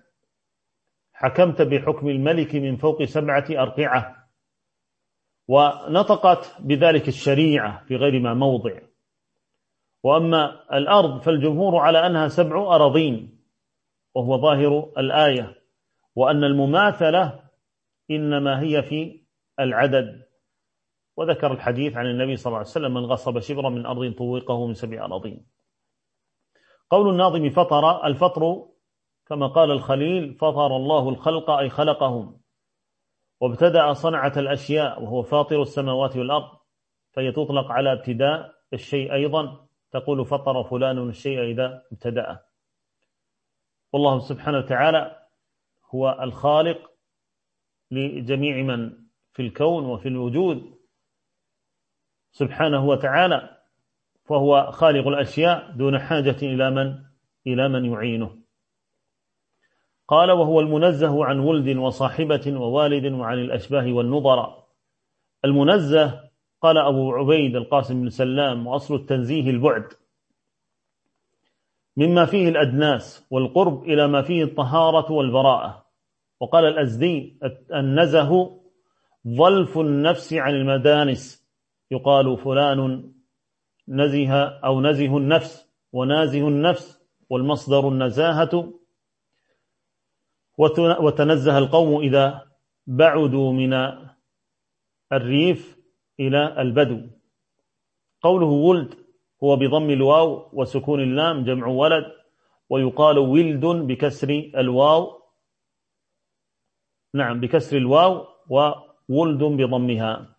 حكمت 1.14 1.62
بحكم 1.62 2.10
الملك 2.10 2.56
من 2.56 2.76
فوق 2.78 3.04
سبعة 3.04 3.46
أرقعة 3.50 4.30
ونطقت 5.48 6.56
بذلك 6.60 7.08
الشريعة 7.08 7.86
في 7.86 7.96
غير 7.96 8.20
ما 8.20 8.34
موضع 8.34 8.80
وأما 10.04 10.78
الأرض 10.78 11.22
فالجمهور 11.22 11.78
على 11.78 12.08
أنها 12.08 12.28
سبع 12.28 12.76
أراضين 12.76 13.40
وهو 14.16 14.38
ظاهر 14.38 14.94
الآية 14.98 15.56
وأن 16.16 16.44
المماثلة 16.44 17.44
إنما 18.12 18.62
هي 18.62 18.84
في 18.84 19.22
العدد. 19.60 20.27
وذكر 21.18 21.52
الحديث 21.52 21.98
عن 21.98 22.06
النبي 22.06 22.36
صلى 22.36 22.48
الله 22.48 22.58
عليه 22.58 22.70
وسلم 22.70 22.94
من 22.94 23.06
غصب 23.06 23.40
شبرا 23.40 23.70
من 23.70 23.86
أرض 23.86 24.14
طوقه 24.14 24.68
من 24.68 24.74
سبع 24.74 25.06
أراضين. 25.06 25.46
قول 26.90 27.10
الناظم 27.10 27.50
فطر 27.50 28.06
الفطر 28.06 28.68
كما 29.28 29.48
قال 29.48 29.72
الخليل 29.72 30.34
فطر 30.34 30.76
الله 30.76 31.10
الخلق 31.10 31.50
أي 31.50 31.70
خلقهم 31.70 32.42
وابتدأ 33.42 33.94
صنعة 33.94 34.34
الأشياء 34.38 35.04
وهو 35.04 35.24
فاطر 35.24 35.62
السماوات 35.62 36.18
والأرض 36.18 36.58
فهي 37.12 37.32
تطلق 37.32 37.72
على 37.72 37.94
ابتداء 37.94 38.54
الشيء 38.74 39.14
أيضا 39.14 39.68
تقول 39.92 40.26
فطر 40.26 40.64
فلان 40.64 41.10
الشيء 41.10 41.44
إذا 41.44 41.84
ابتدأ 41.92 42.40
والله 43.94 44.20
سبحانه 44.20 44.58
وتعالى 44.58 45.28
هو 45.96 46.20
الخالق 46.22 46.92
لجميع 47.92 48.64
من 48.64 49.08
في 49.34 49.42
الكون 49.42 49.86
وفي 49.86 50.08
الوجود 50.08 50.77
سبحانه 52.38 52.86
وتعالى 52.86 53.58
فهو 54.26 54.72
خالق 54.72 55.08
الأشياء 55.08 55.72
دون 55.72 56.00
حاجة 56.00 56.36
إلى 56.42 56.72
من؟ 56.72 56.96
إلى 57.48 57.70
من 57.70 57.86
يعينه. 57.86 58.38
قال 60.08 60.32
وهو 60.32 60.60
المنزه 60.60 61.26
عن 61.26 61.40
ولد 61.40 61.78
وصاحبة 61.78 62.42
ووالد 62.48 63.14
وعن 63.14 63.40
الأشباه 63.40 63.94
والنظر. 63.94 64.64
المنزه 65.46 66.30
قال 66.62 66.78
أبو 66.78 67.14
عبيد 67.14 67.56
القاسم 67.56 68.02
بن 68.02 68.10
سلام 68.10 68.68
وأصل 68.68 68.96
التنزيه 68.96 69.50
البعد. 69.50 69.88
مما 71.98 72.26
فيه 72.26 72.50
الأدناس 72.50 73.28
والقرب 73.32 73.84
إلى 73.84 74.08
ما 74.08 74.22
فيه 74.22 74.44
الطهارة 74.44 75.12
والبراءة. 75.12 75.86
وقال 76.40 76.66
الأزدي 76.66 77.40
النزه 77.74 78.60
ظلف 79.28 79.78
النفس 79.78 80.34
عن 80.34 80.54
المدانس. 80.56 81.47
يقال 81.92 82.38
فلان 82.38 83.14
نزه 83.88 84.34
أو 84.44 84.82
نزه 84.82 85.18
النفس 85.18 85.70
ونازه 85.94 86.48
النفس 86.48 87.02
والمصدر 87.30 87.88
النزاهة. 87.88 88.74
وتنزه 91.00 91.58
القوم 91.58 92.02
إذا 92.02 92.48
بعدوا 92.88 93.54
من 93.54 93.74
الريف 95.14 95.78
إلى 96.20 96.62
البدو. 96.62 97.02
قوله 98.22 98.46
ولد 98.48 98.96
هو 99.44 99.56
بضم 99.56 99.90
الواو 99.90 100.50
وسكون 100.54 101.00
اللام 101.02 101.44
جمع 101.44 101.68
ولد 101.68 102.06
ويقال 102.70 103.18
ولد 103.18 103.66
بكسر 103.66 104.52
الواو. 104.56 105.22
نعم 107.14 107.40
بكسر 107.40 107.78
الواو 107.78 108.28
وولد 109.10 109.44
بضمها. 109.44 110.37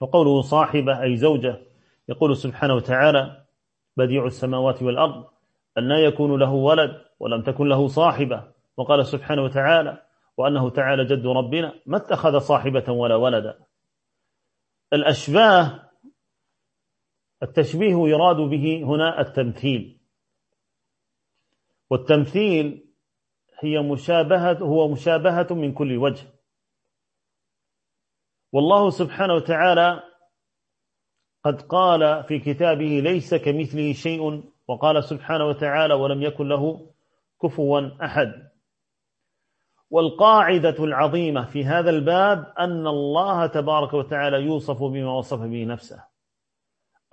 وقوله 0.00 0.40
صاحبة 0.40 1.02
أي 1.02 1.16
زوجة 1.16 1.60
يقول 2.08 2.36
سبحانه 2.36 2.74
وتعالى 2.74 3.44
بديع 3.96 4.26
السماوات 4.26 4.82
والأرض 4.82 5.26
أن 5.78 5.90
يكون 5.90 6.40
له 6.40 6.52
ولد 6.52 7.04
ولم 7.20 7.42
تكن 7.42 7.68
له 7.68 7.86
صاحبة. 7.86 8.52
وقال 8.76 9.06
سبحانه 9.06 9.42
وتعالى 9.42 10.02
وأنه 10.36 10.70
تعالى 10.70 11.04
جد 11.04 11.26
ربنا 11.26 11.74
ما 11.86 11.96
اتخذ 11.96 12.38
صاحبة 12.38 12.92
ولا 12.92 13.14
ولدا. 13.14 13.58
الأشباه 14.92 15.90
التشبيه 17.42 18.08
يراد 18.08 18.36
به 18.36 18.82
هنا 18.84 19.20
التمثيل. 19.20 19.98
والتمثيل 21.90 22.88
هي 23.60 23.78
مشابهة 23.80 24.58
هو 24.58 24.88
مشابهة 24.88 25.46
من 25.50 25.72
كل 25.72 25.96
وجه. 25.96 26.26
والله 28.52 28.90
سبحانه 28.90 29.34
وتعالى 29.34 30.02
قد 31.44 31.62
قال 31.62 32.24
في 32.24 32.38
كتابه 32.38 33.00
ليس 33.00 33.34
كمثله 33.34 33.92
شيء 33.92 34.42
وقال 34.68 35.04
سبحانه 35.04 35.44
وتعالى 35.44 35.94
ولم 35.94 36.22
يكن 36.22 36.48
له 36.48 36.90
كفوا 37.42 38.04
أحد. 38.04 38.48
والقاعدة 39.90 40.84
العظيمة 40.84 41.44
في 41.44 41.64
هذا 41.64 41.90
الباب 41.90 42.54
أن 42.58 42.86
الله 42.86 43.46
تبارك 43.46 43.94
وتعالى 43.94 44.36
يوصف 44.36 44.82
بما 44.82 45.12
وصف 45.12 45.40
به 45.40 45.64
نفسه 45.64 46.04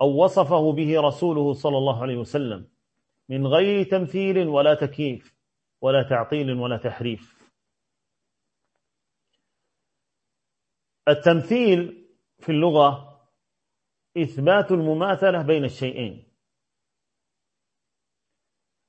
أو 0.00 0.24
وصفه 0.24 0.72
به 0.72 1.00
رسوله 1.00 1.52
صلى 1.52 1.78
الله 1.78 2.02
عليه 2.02 2.16
وسلم 2.16 2.68
من 3.28 3.46
غير 3.46 3.82
تمثيل 3.90 4.48
ولا 4.48 4.74
تكييف 4.74 5.34
ولا 5.80 6.02
تعطيل 6.02 6.52
ولا 6.52 6.76
تحريف. 6.76 7.35
التمثيل 11.08 12.08
في 12.38 12.52
اللغة 12.52 13.16
إثبات 14.16 14.72
المماثلة 14.72 15.42
بين 15.42 15.64
الشيئين. 15.64 16.32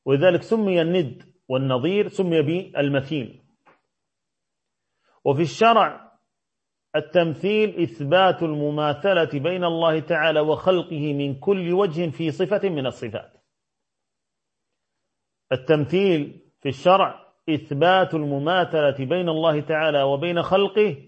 ولذلك 0.05 0.41
سمي 0.41 0.82
الند 0.82 1.24
والنظير 1.47 2.07
سمي 2.07 2.41
بالمثيل 2.41 3.43
وفي 5.26 5.41
الشرع 5.41 6.18
التمثيل 6.95 7.82
إثبات 7.82 8.43
المماثلة 8.43 9.39
بين 9.39 9.63
الله 9.63 9.99
تعالى 9.99 10.39
وخلقه 10.39 11.13
من 11.13 11.39
كل 11.39 11.74
وجه 11.74 12.09
في 12.09 12.32
صفة 12.32 12.70
من 12.70 12.86
الصفات. 12.86 13.38
التمثيل 15.51 16.51
في 16.61 16.70
الشرع 16.70 17.34
إثبات 17.49 18.13
المماثلة 18.13 19.05
بين 19.05 19.30
الله 19.30 19.61
تعالى 19.61 20.03
وبين 20.03 20.41
خلقه 20.41 21.07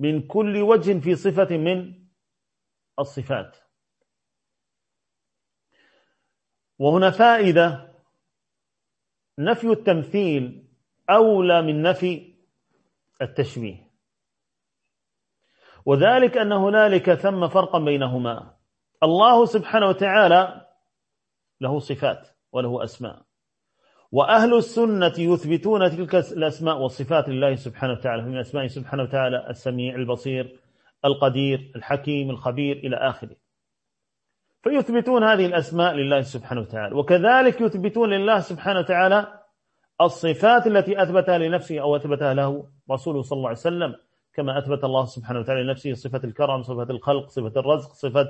من 0.00 0.26
كل 0.26 0.56
وجه 0.56 1.00
في 1.00 1.14
صفة 1.14 1.56
من 1.56 2.06
الصفات. 2.98 3.56
وهنا 6.78 7.10
فائدة 7.10 7.92
نفي 9.38 9.66
التمثيل 9.66 10.68
أولى 11.10 11.62
من 11.62 11.82
نفي 11.82 12.34
التشبيه. 13.22 13.90
وذلك 15.86 16.36
أن 16.36 16.52
هنالك 16.52 17.14
ثم 17.14 17.48
فرقا 17.48 17.78
بينهما. 17.78 18.56
الله 19.02 19.44
سبحانه 19.44 19.86
وتعالى 19.86 20.66
له 21.60 21.78
صفات 21.78 22.28
وله 22.52 22.84
أسماء. 22.84 23.29
وأهل 24.12 24.54
السنة 24.54 25.12
يثبتون 25.18 25.90
تلك 25.90 26.14
الأسماء 26.14 26.78
والصفات 26.78 27.28
لله 27.28 27.54
سبحانه 27.54 27.92
وتعالى 27.92 28.22
من 28.22 28.38
أسماء 28.38 28.66
سبحانه 28.66 29.02
وتعالى 29.02 29.50
السميع 29.50 29.94
البصير 29.94 30.56
القدير 31.04 31.72
الحكيم 31.76 32.30
الخبير 32.30 32.76
إلى 32.76 32.96
آخره. 32.96 33.36
فيثبتون 34.62 35.24
هذه 35.24 35.46
الأسماء 35.46 35.94
لله 35.94 36.20
سبحانه 36.20 36.60
وتعالى 36.60 36.94
وكذلك 36.94 37.60
يثبتون 37.60 38.10
لله 38.10 38.40
سبحانه 38.40 38.78
وتعالى 38.78 39.40
الصفات 40.00 40.66
التي 40.66 41.02
أثبتها 41.02 41.38
لنفسه 41.38 41.80
أو 41.80 41.96
أثبتها 41.96 42.34
له 42.34 42.68
رسوله 42.90 43.22
صلى 43.22 43.36
الله 43.36 43.48
عليه 43.48 43.58
وسلم 43.58 43.96
كما 44.34 44.58
أثبت 44.58 44.84
الله 44.84 45.04
سبحانه 45.04 45.40
وتعالى 45.40 45.62
لنفسه 45.62 45.94
صفة 45.94 46.20
الكرم 46.24 46.62
صفة 46.62 46.90
الخلق 46.90 47.28
صفة 47.28 47.60
الرزق 47.60 47.92
صفة 47.92 48.26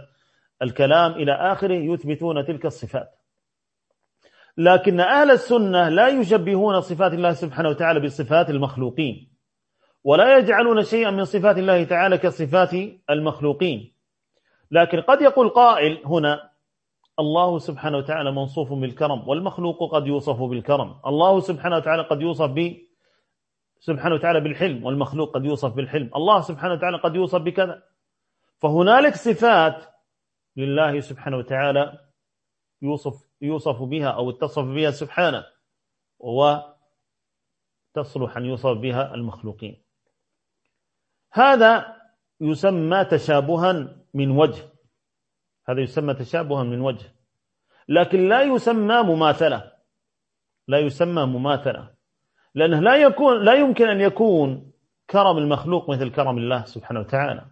الكلام 0.63 1.13
إلى 1.13 1.33
آخره 1.33 1.75
يثبتون 1.75 2.45
تلك 2.45 2.67
الصفات. 2.67 3.20
لكن 4.61 5.01
أهل 5.01 5.31
السنة 5.31 5.89
لا 5.89 6.09
يشبهون 6.09 6.81
صفات 6.81 7.13
الله 7.13 7.33
سبحانه 7.33 7.69
وتعالى 7.69 8.01
بصفات 8.01 8.51
المخلوقين 8.51 9.33
ولا 10.05 10.39
يجعلون 10.39 10.83
شيئا 10.83 11.11
من 11.11 11.25
صفات 11.25 11.59
الله 11.59 11.85
تعالى 11.85 12.19
كصفات 12.19 12.75
المخلوقين. 13.11 13.93
لكن 14.71 15.01
قد 15.01 15.23
يقول 15.23 15.49
قائل 15.49 16.03
هنا 16.05 16.51
الله 17.19 17.59
سبحانه 17.59 17.99
وتعالى 17.99 18.33
منصوف 18.33 18.73
بالكرم 18.73 19.29
والمخلوق 19.29 19.95
قد 19.95 20.07
يوصف 20.07 20.43
بالكرم. 20.43 21.01
الله 21.07 21.41
سبحانه 21.41 21.77
وتعالى 21.77 22.03
قد 22.03 22.21
يوصف 22.21 22.51
ب 22.51 22.77
سبحانه 23.81 24.15
وتعالى 24.15 24.41
بالحلم 24.41 24.85
والمخلوق 24.85 25.35
قد 25.35 25.45
يوصف 25.45 25.75
بالحلم. 25.75 26.11
الله 26.17 26.41
سبحانه 26.41 26.75
وتعالى 26.75 26.99
قد 26.99 27.15
يوصف 27.15 27.41
بكذا. 27.41 27.83
فهنالك 28.59 29.15
صفات 29.15 29.85
لله 30.57 31.01
سبحانه 31.01 31.37
وتعالى 31.37 31.99
يوصف 32.83 33.30
يوصف 33.41 33.83
بها 33.83 34.09
أو 34.09 34.31
اتصف 34.31 34.65
بها 34.65 34.91
سبحانه 34.91 35.45
وتصلح 36.19 36.77
أن 38.37 38.45
يوصف 38.45 38.79
بها 38.79 39.15
المخلوقين. 39.15 39.83
هذا 41.33 41.97
يسمى 42.41 43.05
تشابها 43.05 43.97
من 44.15 44.31
وجه. 44.31 44.63
هذا 45.69 45.81
يسمى 45.81 46.15
تشابها 46.15 46.63
من 46.63 46.81
وجه. 46.81 47.15
لكن 47.89 48.29
لا 48.29 48.43
يسمى 48.43 49.03
مماثلة. 49.03 49.73
لا 50.69 50.79
يسمى 50.79 51.27
مماثلة. 51.27 51.95
لأنه 52.55 52.81
لا 52.81 52.97
يكون 52.97 53.45
لا 53.45 53.55
يمكن 53.55 53.89
أن 53.89 54.01
يكون 54.01 54.73
كرم 55.11 55.39
المخلوق 55.39 55.91
مثل 55.91 56.11
كرم 56.11 56.39
الله 56.39 56.65
سبحانه 56.65 57.01
وتعالى. 57.01 57.47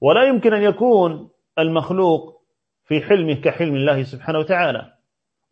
ولا 0.00 0.22
يمكن 0.22 0.54
أن 0.54 0.62
يكون 0.62 1.30
المخلوق 1.58 2.42
في 2.84 3.00
حلمه 3.00 3.34
كحلم 3.34 3.74
الله 3.74 4.02
سبحانه 4.02 4.38
وتعالى. 4.38 4.91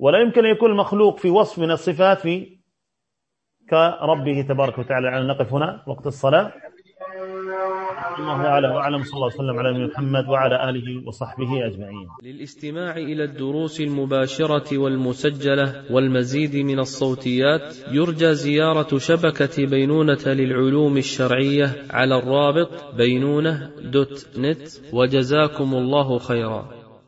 ولا 0.03 0.19
يمكن 0.19 0.45
أن 0.45 0.51
يكون 0.51 0.71
المخلوق 0.71 1.19
في 1.19 1.31
وصف 1.31 1.59
من 1.59 1.71
الصفات 1.71 2.19
في 2.21 2.59
كربه 3.71 4.47
تبارك 4.49 4.79
وتعالى. 4.79 5.09
على 5.09 5.27
نقف 5.29 5.53
هنا 5.55 5.83
وقت 5.87 6.07
الصلاة. 6.07 6.53
الله 8.19 8.47
أعلم 8.47 8.71
وأعلم. 8.71 9.03
صلى 9.03 9.15
الله 9.15 9.27
وسلم 9.27 9.59
على 9.59 9.87
محمد 9.87 10.29
وعلى 10.29 10.71
آله 10.71 11.07
وصحبه 11.07 11.67
أجمعين. 11.67 12.09
للاستماع 12.23 12.97
إلى 12.97 13.25
الدروس 13.25 13.81
المباشرة 13.81 14.79
والمسجلة 14.79 15.85
والمزيد 15.91 16.57
من 16.57 16.79
الصوتيات 16.79 17.77
يرجى 17.93 18.35
زيارة 18.35 18.99
شبكة 18.99 19.67
بينونة 19.67 20.25
للعلوم 20.27 20.97
الشرعية 20.97 21.67
على 21.91 22.19
الرابط 22.19 22.95
بينونة 22.95 23.71
دوت 23.81 24.39
نت. 24.39 24.69
وجزاكم 24.93 25.75
الله 25.75 26.19
خيرا. 26.19 26.80